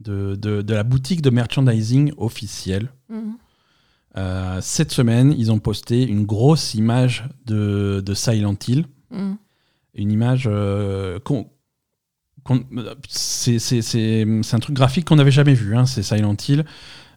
[0.00, 4.60] de, de, la boutique de merchandising officielle, mhm.
[4.60, 8.86] cette semaine, ils ont posté une grosse image de, de Silent Hill.
[9.10, 9.36] Mhm.
[9.94, 10.48] Une image
[13.08, 16.64] c'est un truc graphique qu'on n'avait jamais vu, hein, c'est Silent Hill.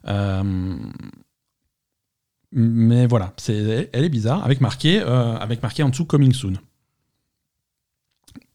[0.06, 0.76] Euh,
[2.54, 6.54] mais voilà, c'est elle est bizarre, avec marqué, euh, avec marqué en dessous Coming Soon.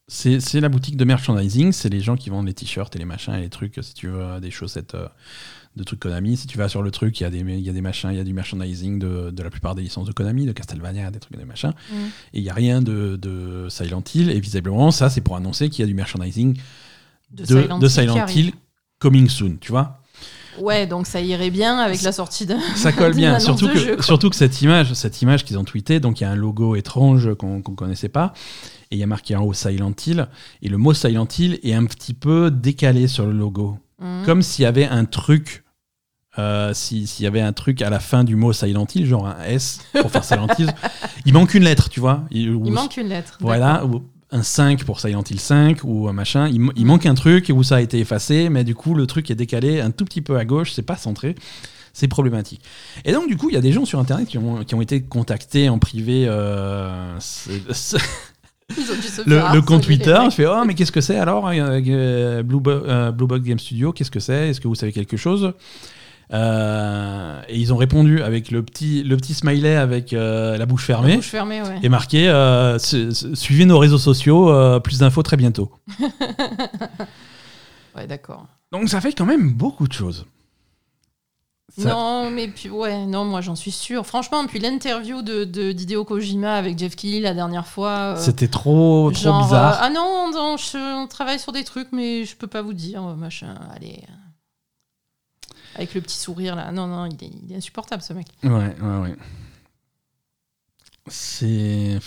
[0.07, 3.35] C'est la boutique de merchandising, c'est les gens qui vendent les t-shirts et les machins
[3.35, 5.07] et les trucs, si tu veux, des chaussettes euh,
[5.75, 6.35] de trucs Konami.
[6.35, 8.17] Si tu vas sur le truc, il y, a des, y a des machins, il
[8.17, 11.19] y a du merchandising de, de, la plupart des licences de Konami, de Castlevania, des
[11.19, 11.73] trucs, des machins.
[11.91, 11.95] Mm.
[12.33, 14.31] Et il n'y a rien de, de, Silent Hill.
[14.31, 16.57] Et visiblement, ça, c'est pour annoncer qu'il y a du merchandising
[17.31, 18.53] de, de Silent, Hill,
[18.97, 20.01] coming soon, tu vois.
[20.59, 22.59] Ouais, donc ça irait bien avec la sortie d'un.
[22.75, 26.19] Ça colle bien, surtout que, surtout que cette image, cette image qu'ils ont tweetée, donc
[26.19, 28.33] il y a un logo étrange qu'on ne connaissait pas,
[28.91, 30.27] et il y a marqué en haut Silent Hill,
[30.61, 33.77] et le mot Silent Hill est un petit peu décalé sur le logo.
[33.99, 34.23] Mm.
[34.25, 35.63] Comme s'il y avait un truc
[36.37, 39.43] euh, s'il y avait un truc à la fin du mot Silent Hill, genre un
[39.43, 40.71] S pour faire Silent Hill,
[41.25, 42.23] il manque une lettre, tu vois.
[42.31, 43.37] Il, manque une lettre.
[43.41, 43.83] Voilà.
[44.31, 46.47] Un 5 pour Silent Hill 5 ou un machin.
[46.47, 49.31] Il, il, manque un truc où ça a été effacé, mais du coup, le truc
[49.31, 51.35] est décalé un tout petit peu à gauche, c'est pas centré.
[51.93, 52.61] C'est problématique.
[53.03, 54.81] Et donc, du coup, il y a des gens sur Internet qui ont, qui ont
[54.81, 56.25] été contactés en privé.
[56.27, 57.17] Euh,
[59.25, 63.11] le, le, compte Twitter, je fais Oh, mais qu'est-ce que c'est alors euh, Blue, euh,
[63.11, 64.49] Blue Box Game Studio Qu'est-ce que c'est?
[64.49, 65.53] Est-ce que vous savez quelque chose?
[66.31, 70.85] Euh, et ils ont répondu avec le petit, le petit smiley avec euh, la bouche
[70.85, 71.11] fermée.
[71.11, 71.79] La bouche fermée ouais.
[71.81, 75.71] Et marqué euh, Suivez nos réseaux sociaux, plus d'infos très bientôt.
[77.95, 78.45] ouais, d'accord.
[78.71, 80.27] Donc ça fait quand même beaucoup de choses.
[81.75, 81.89] Ça...
[81.89, 84.05] Non, mais puis ouais, non, moi j'en suis sûr.
[84.05, 88.15] Franchement, puis l'interview de, de d'Hideo Kojima avec Jeff Keighley la dernière fois.
[88.17, 89.79] C'était trop, trop bizarre.
[89.81, 93.01] ah non, non je, on travaille sur des trucs, mais je peux pas vous dire,
[93.15, 93.55] machin.
[93.75, 94.03] Allez
[95.75, 96.71] avec le petit sourire là.
[96.71, 98.27] Non, non, il est, il est insupportable ce mec.
[98.43, 99.15] Ouais, ouais, ouais.
[101.07, 101.99] C'est.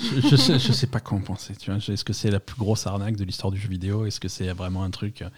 [0.00, 1.54] Je, sais, je sais pas quoi en penser.
[1.54, 4.06] Tu vois, est-ce que c'est la plus grosse arnaque de l'histoire du jeu vidéo?
[4.06, 5.28] Est-ce que c'est vraiment un truc euh,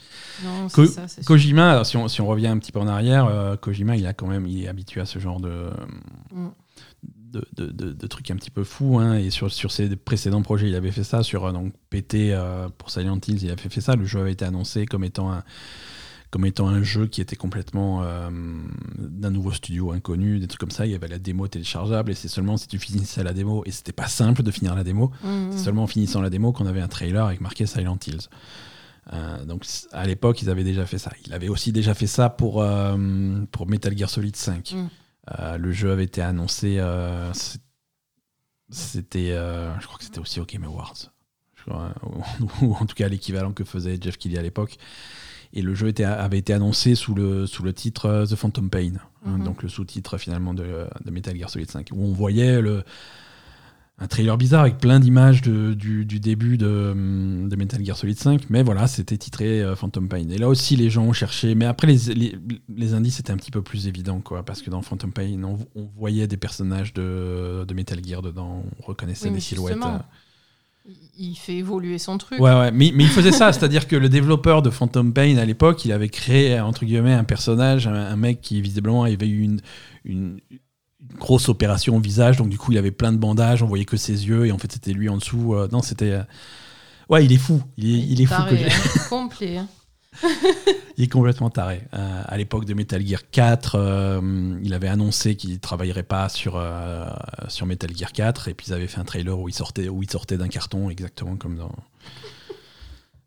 [0.45, 3.57] Non, Ko ça, Kojima, si on, si on, revient un petit peu en arrière, euh,
[3.57, 5.71] Kojima, il a quand même, il est habitué à ce genre de.
[6.33, 6.49] Mm.
[7.33, 9.01] De, de, de, trucs un petit peu fous.
[9.01, 9.17] Hein.
[9.17, 11.25] Et sur, sur ses précédents projets, il avait fait ça.
[11.25, 12.33] Sur euh, donc, PT
[12.79, 13.97] pour Silent Hills, il avait fait ça.
[13.97, 15.43] Le jeu avait été annoncé comme étant un,
[16.35, 18.29] comme étant un jeu qui était complètement euh,
[18.99, 20.85] d'un nouveau studio inconnu, des trucs comme ça.
[20.85, 23.71] Il y avait la démo téléchargeable et c'est seulement si tu finissais la démo, et
[23.71, 25.53] c'était pas simple de finir la démo, mmh.
[25.53, 28.29] c'est seulement en finissant la démo qu'on avait un trailer avec marqué Silent Hills.
[29.13, 31.13] Euh, donc à l'époque, ils avaient déjà fait ça.
[31.25, 32.97] Il avait aussi déjà fait ça pour, euh,
[33.53, 34.75] pour Metal Gear Solid 5.
[34.75, 35.57] Mmh.
[35.57, 36.85] le jeu avait été annoncé,
[38.71, 41.13] c'était, je crois que c'était aussi au Game Awards,
[42.61, 44.79] ou, en tout cas l'équivalent que faisait Jeff Kelly à l'époque.
[45.55, 48.69] Et le jeu était, avait été annoncé sous le, sous le titre euh, The Phantom
[48.69, 48.93] Pain,
[49.25, 49.45] hein, mhm.
[49.45, 52.83] donc le sous-titre finalement de, de, Metal Gear Solid 5, où on voyait le,
[53.99, 56.93] un trailer bizarre avec plein d'images du, du, début de,
[57.49, 60.29] de, Metal Gear Solid 5, mais voilà, c'était titré euh, Phantom Pain.
[60.29, 62.37] Et là aussi, les gens ont cherché, mais après, les, les,
[62.69, 65.85] les indices étaient un petit peu plus évidents, quoi, parce que dans Phantom Pain, on,
[65.97, 69.79] voyait des personnages de, de, Metal Gear dedans, on reconnaissait des silhouettes.
[71.17, 72.41] Il fait évoluer son truc.
[72.41, 75.45] Ouais, ouais, mais, mais il faisait ça, c'est-à-dire que le développeur de Phantom Pain à
[75.47, 79.61] l'époque, il avait créé entre guillemets un personnage, un, mec qui visiblement avait eu une,
[80.05, 80.41] une,
[81.19, 83.97] grosse opération au visage, donc du coup il avait plein de bandages, on voyait que
[83.97, 85.55] ses yeux et en fait c'était lui en dessous.
[85.55, 86.13] Euh, non, c'était.
[86.13, 86.23] Euh,
[87.09, 88.43] ouais, il est fou, il est, il est fou.
[88.49, 88.55] Que...
[88.65, 89.01] Hein.
[89.09, 89.61] complet.
[90.97, 91.83] Il est complètement taré.
[91.95, 96.29] Euh, à l'époque de Metal Gear 4, euh, il avait annoncé qu'il ne travaillerait pas
[96.29, 97.07] sur, euh,
[97.49, 100.03] sur Metal Gear 4, et puis ils avaient fait un trailer où il sortait, où
[100.03, 101.73] il sortait d'un carton, exactement comme dans.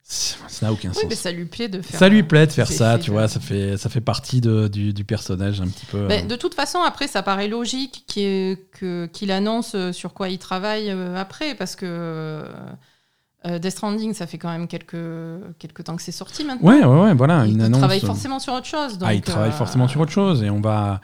[0.03, 1.03] Ça n'a aucun sens.
[1.09, 1.99] mais ça lui plaît de faire.
[1.99, 3.27] Ça lui plaît de faire ça, tu vois.
[3.27, 6.07] Ça fait, ça fait partie de, du, du, personnage un petit peu.
[6.07, 11.75] de toute façon, après, ça paraît logique qu'il annonce sur quoi il travaille après, parce
[11.75, 12.41] que
[13.47, 14.97] euh, Death Stranding, ça fait quand même quelques,
[15.59, 16.67] quelques temps que c'est sorti maintenant.
[16.67, 17.45] Ouais, ouais, ouais, voilà.
[17.45, 18.97] Il, une travaille forcément sur autre chose.
[19.01, 20.43] ah, il travaille euh, forcément sur autre chose.
[20.43, 21.01] Et on va,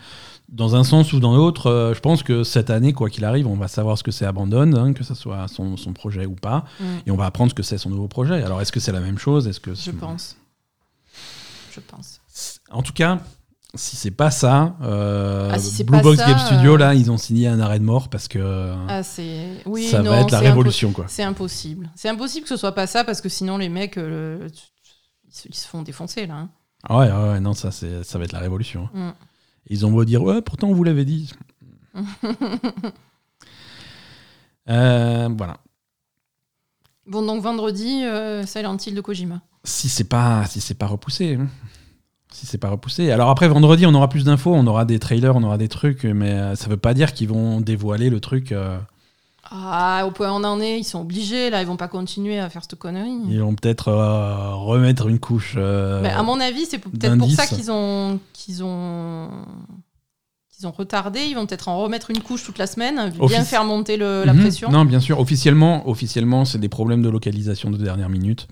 [0.49, 3.47] dans un sens ou dans l'autre, euh, je pense que cette année, quoi qu'il arrive,
[3.47, 6.35] on va savoir ce que c'est Abandon, hein, que ce soit son, son, projet ou
[6.35, 6.65] pas.
[6.79, 6.85] Mm.
[7.05, 8.43] Et on va apprendre ce que c'est son nouveau projet.
[8.43, 9.47] Alors, est-ce que c'est la même chose?
[9.47, 10.35] Est-ce que Je pense.
[11.71, 12.19] Je pense.
[12.71, 13.19] En tout cas,
[13.75, 17.47] si c'est pas ça, euh, ah, Blue Box Game Studio, euh, là, ils ont signé
[17.47, 19.01] un arrêt de mort parce que ah,
[19.65, 20.91] oui, ça va être la révolution.
[20.91, 21.05] quoi.
[21.07, 21.89] C'est impossible.
[21.95, 24.47] C'est impossible que ce soit pas ça parce que sinon les mecs, euh,
[25.49, 26.35] ils, se font défoncer là.
[26.35, 26.49] Hein.
[26.87, 28.89] Ah ouais, ouais, non, ça, ça va être la révolution.
[28.93, 29.09] Hein.
[29.09, 29.13] Mm.
[29.69, 31.31] Ils ont beau dire, ouais, pourtant on vous l'avait dit.
[34.67, 35.57] voilà.
[37.07, 38.03] Bon, donc vendredi,
[38.45, 39.41] Silent Hill de Kojima.
[39.63, 41.35] Si c'est pas, si pas repoussé.
[41.35, 41.47] Hein
[42.33, 43.11] si c'est pas repoussé.
[43.11, 46.03] Alors après vendredi, on aura plus d'infos, on aura des trailers, on aura des trucs,
[46.03, 48.51] mais euh, ça veut pas dire qu'ils vont dévoiler le truc.
[48.51, 48.77] Euh.
[49.51, 52.39] Ah, au point où on en est, ils sont obligés, là, ils vont pas continuer
[52.39, 53.11] à faire cette connerie.
[53.29, 55.55] Ils vont peut-être euh, remettre une couche.
[55.55, 59.29] mais à mon avis, c'est peut-être pour ça qu'ils ont qu'ils ont
[60.49, 61.19] qu'ils ont retardé.
[61.29, 64.39] Ils vont peut-être en remettre une couche toute la semaine, bien faire monter la mhm.
[64.39, 64.71] pression.
[64.71, 65.19] Non, bien sûr.
[65.19, 68.47] Officiellement, officiellement, c'est des problèmes de localisation de dernière minute.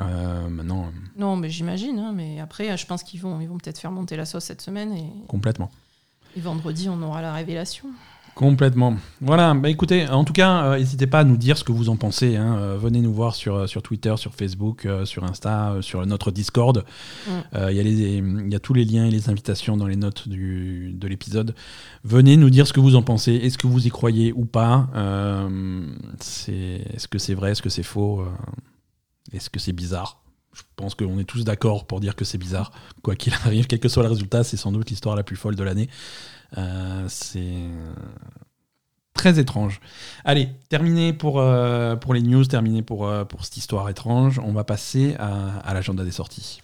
[0.00, 0.90] Euh, maintenant.
[1.16, 1.98] Non, mais j'imagine.
[1.98, 4.62] Hein, mais après, je pense qu'ils vont, ils vont peut-être faire monter la sauce cette
[4.62, 4.92] semaine.
[4.92, 5.06] Et...
[5.28, 5.70] Complètement.
[6.36, 7.88] Et vendredi, on aura la révélation.
[8.34, 8.98] Complètement.
[9.22, 11.88] Voilà, bah écoutez, en tout cas, euh, n'hésitez pas à nous dire ce que vous
[11.88, 12.36] en pensez.
[12.36, 12.58] Hein.
[12.58, 16.84] Euh, venez nous voir sur, sur Twitter, sur Facebook, sur Insta, sur notre Discord.
[17.26, 17.30] Mm.
[17.70, 21.08] Il y, y, a tous les liens et les invitations dans les notes du, de
[21.08, 21.54] l'épisode.
[22.04, 23.32] Venez nous dire ce que vous en pensez.
[23.32, 24.90] Est-ce que vous y croyez ou pas?
[26.20, 27.52] Est-ce que c'est vrai?
[27.52, 28.22] Est-ce que c'est faux?
[29.32, 30.22] Est-ce que c'est bizarre?
[30.52, 32.70] Je pense qu'on est tous d'accord pour dire que c'est bizarre.
[33.02, 35.56] Quoi qu'il arrive, quel que soit le résultat, c'est sans doute l'histoire la plus folle
[35.56, 35.88] de l'année.
[36.56, 37.58] Euh, c'est
[39.12, 39.80] très étrange.
[40.24, 41.42] Allez, terminé pour,
[42.00, 44.38] pour les news, terminé pour, cette histoire étrange.
[44.38, 46.60] On va passer à l'agenda des sorties.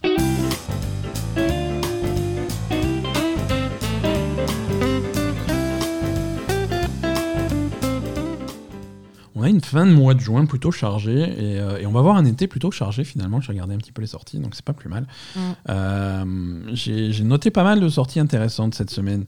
[9.43, 12.25] A une fin de mois de juin plutôt chargée et, et on va avoir un
[12.25, 13.41] été plutôt chargé finalement.
[13.41, 15.07] J'ai regardé un petit peu les sorties, donc c'est pas plus mal.
[15.35, 15.39] Mm.
[15.69, 19.25] Euh, j'ai noté pas mal de sorties intéressantes cette semaine.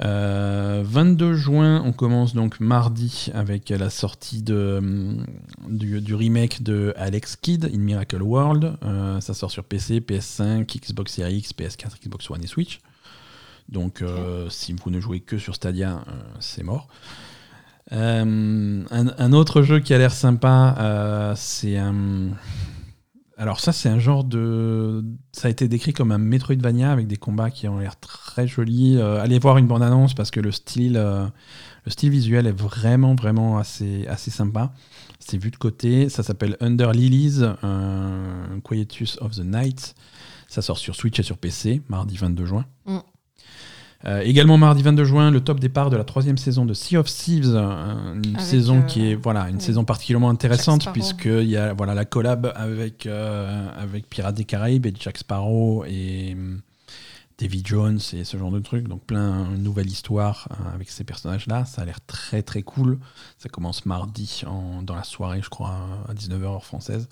[0.00, 5.24] 22 euh, juin, on commence donc mardi avec la sortie de, mm,
[5.68, 8.76] du, remake de Alex Kidd in Miracle World.
[8.84, 12.80] Euh, ça sort sur PC, PS5, Xbox Series X, PS4, Xbox One et Switch.
[13.68, 14.02] Donc
[14.48, 16.02] si vous ne jouez que sur Stadia,
[16.40, 16.88] c'est mort.
[17.92, 22.30] Euh, un, autre jeu qui a l'air sympa, euh, c'est un.
[23.36, 25.04] Alors, ça, c'est un genre de.
[25.32, 28.96] Ça a été décrit comme un Metroidvania avec des combats qui ont l'air très jolis.
[28.98, 33.58] Euh, allez voir une bande-annonce parce que le style, le style visuel est vraiment, vraiment
[33.58, 34.72] assez, assez sympa.
[35.20, 36.08] C'est vu de côté.
[36.08, 37.42] Ça s'appelle Under Lilies,
[38.64, 39.94] Quietus of the Night.
[40.48, 42.64] Ça sort sur Switch et sur PC, mardi 22 juin.
[42.86, 42.98] Mm.
[44.04, 47.06] Euh, également mardi 22 juin, le top départ de la troisième saison de Sea of
[47.06, 51.72] Thieves, euh, une saison qui est euh, voilà une saison particulièrement intéressante puisqu'il y a
[51.72, 56.36] voilà la collab avec avec Pirates des Caraïbes et Jack Sparrow et
[57.40, 61.64] Davy Jones et ce genre de trucs, donc plein de nouvelles histoires avec ces personnages-là.
[61.64, 63.00] Ça a l'air très très cool.
[63.36, 64.42] Ça commence mardi
[64.82, 65.76] dans la soirée, je crois,
[66.08, 67.08] à 19h heure française.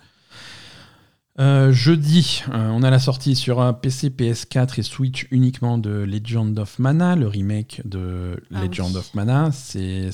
[1.39, 5.91] Euh, jeudi, euh, on a la sortie sur un PC, PS4 et Switch uniquement de
[5.91, 9.51] Legend of Mana, le remake de ah Legend of Mana.
[9.53, 10.11] C'est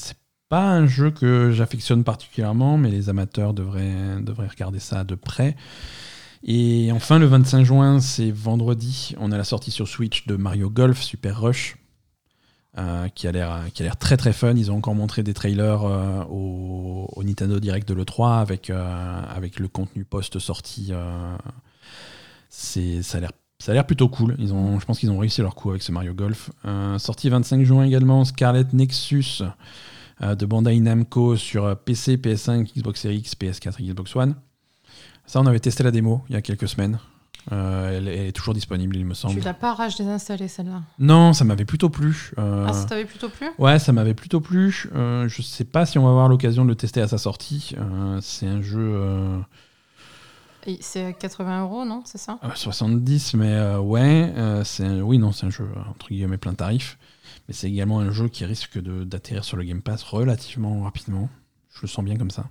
[0.49, 5.57] pas un jeu que j'affectionne particulièrement, mais les amateurs devraient, devraient regarder ça de près.
[6.45, 10.71] Et enfin, le 25 juin, c'est vendredi, on a la sortie sur Switch de Mario
[10.71, 11.77] Golf Super Rush.
[12.79, 14.55] Euh, qui a l'air qui a l'air très très fun.
[14.57, 19.59] Ils ont encore montré des trailers euh, au, Nintendo Direct de l'E3 avec euh, avec
[19.61, 20.91] le contenu post sortie.
[22.49, 24.37] c'est ça a l'air ça a l'air plutôt cool.
[24.39, 26.51] Ils ont, je pense qu'ils ont réussi leur coup avec ce Mario Golf.
[26.97, 29.43] sorti 25 juin également, Scarlet Nexus
[30.21, 34.35] de Bandai Namco sur PC, PS5, Xbox Series X, PS4 Xbox One.
[35.27, 36.99] Ça, on avait testé la démo il y a quelques semaines.
[37.51, 39.35] Euh, elle, est toujours disponible, il me semble.
[39.35, 42.31] Tu l'as pas rage désinstallé celle-là Non, ça m'avait plutôt plu.
[42.39, 43.49] Euh, ah, ça t'avait plutôt plu?
[43.59, 44.89] Ouais, ça m'avait plutôt plu.
[44.95, 47.75] Euh, je sais pas si on va avoir l'occasion de le tester à sa sortie.
[48.21, 49.43] c'est un jeu.
[50.81, 52.03] C'est 80 euros, non?
[52.05, 52.39] C'est ça?
[52.55, 54.33] 70, mais ouais.
[54.65, 56.99] c'est oui, non, c'est un jeu entre guillemets plein tarif.
[57.49, 61.29] Mais c'est également un jeu qui risque d'atterrir sur le Game Pass relativement rapidement.
[61.75, 62.45] Je le sens bien comme ça.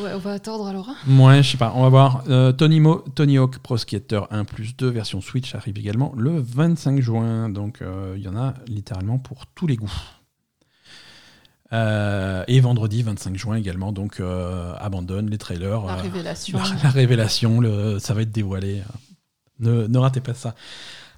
[0.00, 0.88] Ouais, on va attendre alors.
[1.08, 2.24] Ouais, je sais pas, on va voir.
[2.28, 6.40] Euh, Tony, Mo, Tony Hawk Pro Skater 1 plus 2 version Switch arrive également le
[6.40, 7.48] 25 juin.
[7.48, 9.90] Donc euh, il y en a littéralement pour tous les goûts.
[11.72, 14.22] Euh, et vendredi 25 juin également, donc
[14.78, 15.84] abandonne les trailers.
[15.84, 16.58] La révélation.
[16.82, 18.82] La, révélation, le, ça va être dévoilé.
[19.58, 20.54] Ne, ne ratez pas ça.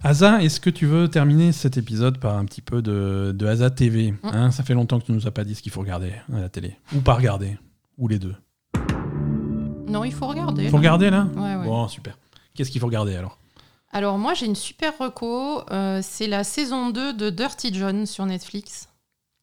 [0.02, 3.68] Asa, est-ce que tu veux terminer cet épisode par un petit peu de, de Asa
[3.68, 6.12] TV hein, Ça fait longtemps que tu nous as pas dit ce qu'il faut regarder
[6.32, 6.78] à la télé.
[6.94, 7.58] Ou pas regarder.
[7.98, 8.34] Ou les deux.
[9.90, 10.64] Non, il faut regarder.
[10.64, 11.64] Il faut regarder là ouais, ouais.
[11.64, 12.16] Bon, super.
[12.54, 13.38] Qu'est-ce qu'il faut regarder alors
[13.92, 15.62] Alors, moi, j'ai une super reco.
[15.70, 18.88] Euh, c'est la saison 2 de Dirty John sur Netflix.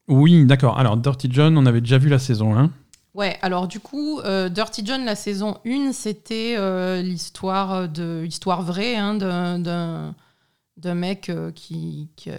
[0.08, 0.78] Oui, d'accord.
[0.78, 2.72] Alors, Dirty John, on avait déjà vu la saison 1.
[3.14, 8.62] Ouais, alors du coup, euh, Dirty John, la saison 1, c'était euh, l'histoire de histoire
[8.62, 12.30] vraie hein, d'un mec qui, qui,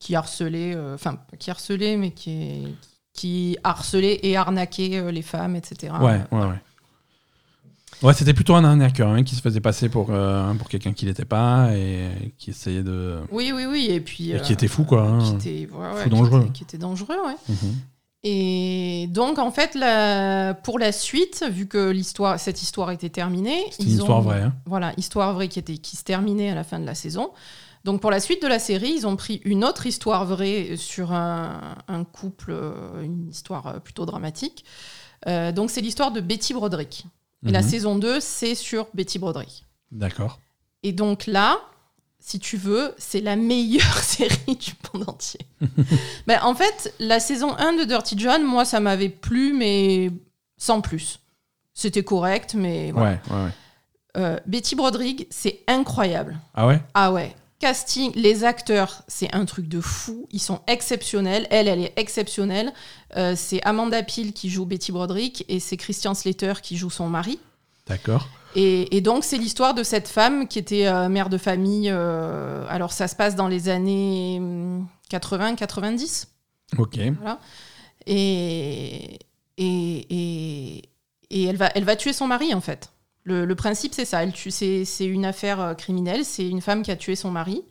[0.00, 2.74] qui, harcelait, enfin, qui harcelait, mais qui,
[3.12, 5.94] qui harcelait et arnaquait les femmes, etc.
[6.00, 6.60] Ouais, ouais, ouais.
[8.02, 11.06] Ouais, c'était plutôt un arnaqueur hein, qui se faisait passer pour, euh, pour quelqu'un qui
[11.06, 13.20] n'était pas et qui essayait de.
[13.30, 13.88] Oui, oui, oui.
[13.90, 14.32] Et puis.
[14.32, 15.02] Et qui était fou, quoi.
[15.02, 15.38] Hein.
[15.40, 15.68] Qui était,
[16.08, 16.48] dangereux.
[16.52, 17.36] Qui était, dangereux, ouais.
[17.48, 17.74] Mhm.
[18.28, 23.64] Et donc, en fait, la, pour la suite, vu que l'histoire, cette histoire était terminée.
[23.70, 24.42] C'est une histoire vraie.
[24.42, 24.54] Hein.
[24.66, 27.30] Voilà, histoire vraie qui, était, qui se terminait à la fin de la saison.
[27.84, 31.12] Donc, pour la suite de la série, ils ont pris une autre histoire vraie sur
[31.12, 34.64] un, un couple, euh, une histoire plutôt dramatique.
[35.28, 37.06] Euh, donc, c'est l'histoire de Betty Broderick.
[37.44, 37.68] Et la mhm.
[37.68, 39.64] saison 2, c'est sur Betty Broderick.
[39.92, 40.40] D'accord.
[40.82, 41.58] Et donc là,
[42.18, 45.40] si tu veux, c'est la meilleure série du monde entier.
[46.26, 50.10] ben, en fait, la saison 1 de Dirty John, moi, ça m'avait plu, mais
[50.56, 51.20] sans plus.
[51.74, 53.50] C'était correct, mais Ouais, ouais, ouais.
[54.16, 56.38] Euh, Betty Broderick, c'est incroyable.
[56.54, 56.80] Ah ouais?
[56.94, 57.34] Ah ouais.
[57.58, 60.28] Casting, les acteurs, c'est un truc de fou.
[60.30, 61.46] Ils sont exceptionnels.
[61.50, 62.72] Elle, elle est exceptionnelle.
[63.16, 67.08] Euh, c'est Amanda Peel qui joue Betty Broderick et c'est Christian Slater qui joue son
[67.08, 67.38] mari.
[67.86, 68.28] D'accord.
[68.58, 71.90] Et, donc, c'est l'histoire de cette femme qui était euh, mère de famille.
[71.90, 76.26] Euh, alors, ça se passe dans les années hmm, 80-90.
[76.78, 76.98] Ok.
[77.20, 77.38] Voilà.
[78.06, 79.18] Et,
[79.58, 80.82] et, et,
[81.30, 82.90] et elle, va, elle va tuer son mari, en fait.
[83.26, 84.22] Le, le principe, c'est ça.
[84.22, 86.24] Elle tue, c'est, c'est une affaire euh, criminelle.
[86.24, 87.62] C'est une femme qui a tué son mari.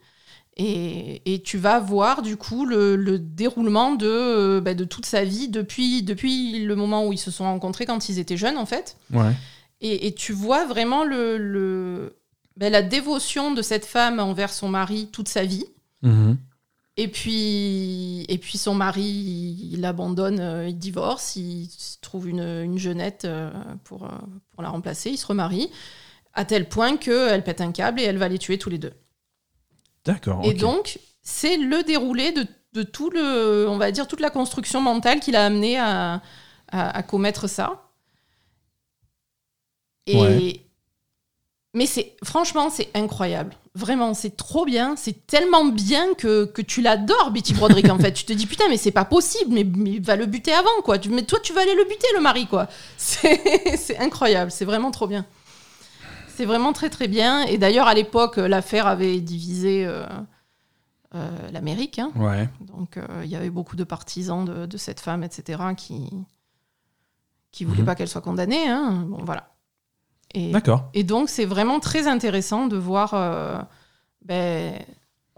[0.58, 5.06] Et, et tu vas voir, du coup, le, le déroulement de, euh, bah, de toute
[5.06, 8.58] sa vie depuis, depuis le moment où ils se sont rencontrés quand ils étaient jeunes,
[8.58, 8.98] en fait.
[9.14, 9.32] Ouais.
[9.82, 12.18] Et, et tu vois vraiment le, le,
[12.58, 15.66] bah, la dévotion de cette femme envers son mari toute sa vie.
[16.02, 16.38] Mhm.
[16.98, 21.70] Et puis, et puis son mari, il il l'abandonne, euh, il divorce, il
[22.02, 23.52] trouve une, une jeunette euh,
[23.84, 24.10] pour, euh,
[24.52, 25.70] pour la remplacer, il se remarie,
[26.34, 28.94] à tel point qu'elle pète un câble et elle va les tuer tous les deux.
[30.06, 30.42] D'accord.
[30.46, 34.80] Et donc, c'est le déroulé de, de tout le, on va dire, toute la construction
[34.80, 36.22] mentale qui l'a amené à,
[36.72, 37.92] à, à commettre ça.
[40.08, 40.62] Et, Ouais.
[41.74, 43.54] Mais c'est, franchement, c'est incroyable.
[43.76, 44.96] Vraiment, c'est trop bien.
[44.96, 48.14] C'est tellement bien que, que tu l'adores, Betty Broderick, en fait.
[48.14, 50.98] Tu te dis, putain, mais c'est pas possible, mais, mais va le buter avant, quoi.
[50.98, 52.68] Tu- Mais toi, tu vas aller le buter, le mari, quoi.
[52.98, 54.50] C'est incroyable.
[54.50, 55.26] C'est vraiment trop bien.
[56.30, 57.44] C'est vraiment très, très bien.
[57.44, 60.06] Et d'ailleurs, à l'époque, l'affaire avait divisé euh,
[61.16, 62.00] euh, l'Amérique.
[62.00, 62.12] hein.
[62.16, 62.48] Ouais.
[62.62, 66.10] Donc, euh, il y avait beaucoup de partisans de, de cette femme, etc., qui
[67.52, 67.86] qui voulaient Mhm.
[67.86, 68.68] pas qu'elle soit condamnée.
[68.68, 69.06] hein.
[69.08, 69.50] Bon, voilà.
[70.36, 70.90] Et, D'accord.
[70.94, 73.58] et donc, c'est vraiment très intéressant de voir, euh,
[74.24, 74.74] ben,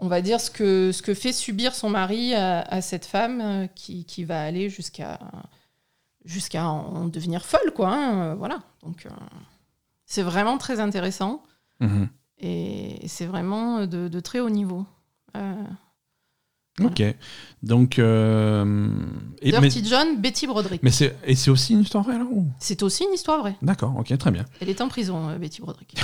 [0.00, 3.40] on va dire, ce que, ce que fait subir son mari à, à cette femme
[3.40, 5.18] euh, qui, qui va aller jusqu'à
[6.24, 7.88] jusqu'à en devenir folle, quoi.
[7.90, 8.58] hein, euh, voilà.
[8.82, 9.10] Donc, euh,
[10.04, 11.42] c'est vraiment très intéressant
[11.80, 12.08] Mhm.
[12.40, 14.84] et c'est vraiment de, de très haut niveau.
[15.36, 15.54] Euh.
[16.86, 17.02] Ok.
[17.62, 17.98] Donc.
[17.98, 18.88] euh,
[19.42, 20.82] et- mais Dirty John, Betty Broderick.
[20.82, 22.28] mais c'est et c'est aussi une histoire vraie alors
[22.60, 23.56] C'est aussi une histoire vraie.
[23.62, 23.94] D'accord.
[23.98, 24.16] Ok.
[24.18, 24.44] Très bien.
[24.60, 25.94] Elle est en prison, euh, Betty Broderick.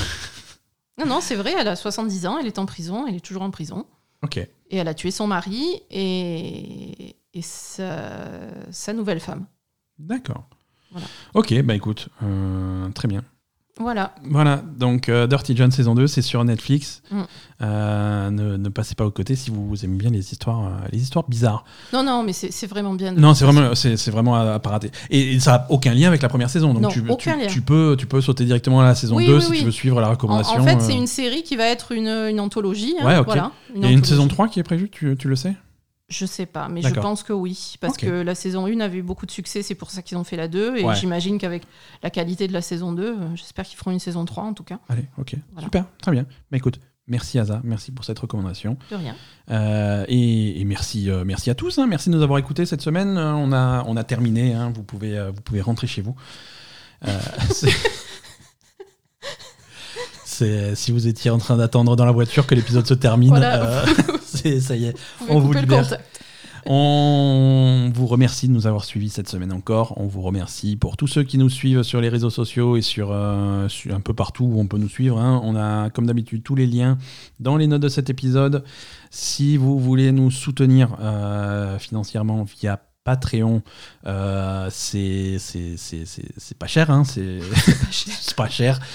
[0.99, 3.43] non, non, c'est vrai, elle a 70 ans, elle est en prison, elle est toujours
[3.43, 3.87] en prison.
[4.23, 4.39] Ok.
[4.39, 8.01] Et elle a tué son mari et, et sa,
[8.71, 9.47] sa nouvelle femme.
[9.99, 10.49] D'accord.
[10.91, 11.07] Voilà.
[11.35, 11.61] Ok.
[11.63, 12.09] Bah écoute.
[12.23, 13.23] euh, très bien.
[13.81, 14.15] Voilà.
[14.31, 17.03] Voilà, donc euh, Dirty John saison 2, c'est sur Netflix.
[17.11, 17.23] Mm.
[17.63, 21.03] Euh, ne, ne passez pas au côté si vous aimez bien les histoires, euh, les
[21.03, 21.65] histoires bizarres.
[21.93, 23.11] Non, non, mais c'est vraiment bien.
[23.13, 24.93] Non, c'est vraiment, c'est, vraiment à, pas rater.
[25.11, 26.73] Et, et ça n'a aucun lien avec la première saison.
[26.73, 27.47] Donc Non, tu, aucun tu, lien.
[27.49, 29.59] tu peux, tu peux sauter directement à la saison Oui, 2 oui, si oui.
[29.59, 30.55] tu veux suivre la recommandation.
[30.61, 32.95] en fait, c'est une série qui va être une, une anthologie.
[33.01, 35.35] hein, Ouais, voilà, Il y a une saison 3 qui est prévue, tu, tu le
[35.35, 35.55] sais?
[36.17, 37.75] Je sais pas, mais je pense que oui.
[37.81, 40.23] Parce que la saison 1 avait eu beaucoup de succès, c'est pour ça qu'ils ont
[40.25, 40.77] fait la 2.
[40.77, 40.95] Et Ouais.
[40.95, 41.65] j'imagine qu'avec
[42.03, 44.63] la qualité de la saison 2, euh, j'espère qu'ils feront une saison 3 en tout
[44.65, 44.79] cas.
[44.89, 45.35] Allez, ok.
[45.53, 45.67] Voilà.
[45.67, 46.23] Super, très bien.
[46.51, 46.79] Bah écoute,
[47.09, 48.77] merci Asa, merci pour cette recommandation.
[48.91, 49.17] De rien.
[49.51, 51.79] Euh, et, et merci, euh, merci à tous.
[51.79, 51.87] hein.
[51.89, 53.17] Merci de nous avoir écoutés cette semaine.
[53.19, 54.53] Euh, on, a, on a terminé.
[54.55, 54.73] hein.
[54.75, 56.15] Vous, pouvez, vous pouvez rentrer chez vous.
[60.35, 63.31] C'est- si vous étiez en train d'attendre dans la voiture que l'épisode se termine.
[63.31, 63.85] Voilà.
[63.85, 63.87] euh,
[64.61, 64.97] ça y est.
[65.21, 65.85] Vous On vous le libère.
[66.67, 69.95] On vous remercie de nous avoir suivis cette semaine encore.
[69.99, 73.11] On vous remercie pour tous ceux qui nous suivent sur les réseaux sociaux et sur,
[73.13, 75.19] euh, sur un peu partout où on peut nous suivre.
[75.19, 75.41] hein.
[75.45, 76.97] On a, comme d'habitude, tous les liens
[77.39, 78.65] dans les notes de cet épisode.
[79.11, 83.63] Si vous voulez nous soutenir euh, financièrement via Patreon,
[84.07, 85.39] euh, c'est
[86.59, 87.41] pas cher, hein, c'est
[88.37, 88.81] pas cher.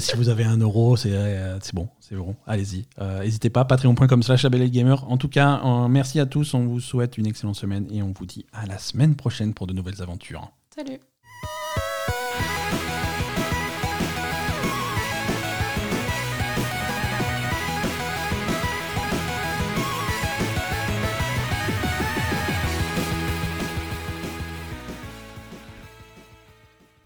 [0.00, 2.36] Si vous avez un euro, c'est euh, bon, c'est bon.
[2.46, 3.64] Allez-y, Euh, n'hésitez pas.
[3.64, 5.10] Patreon.com/slash gamer.
[5.10, 6.52] En tout cas, euh, merci à tous.
[6.52, 9.66] On vous souhaite une excellente semaine et on vous dit à la semaine prochaine pour
[9.66, 10.50] de nouvelles aventures.
[10.74, 10.98] Salut.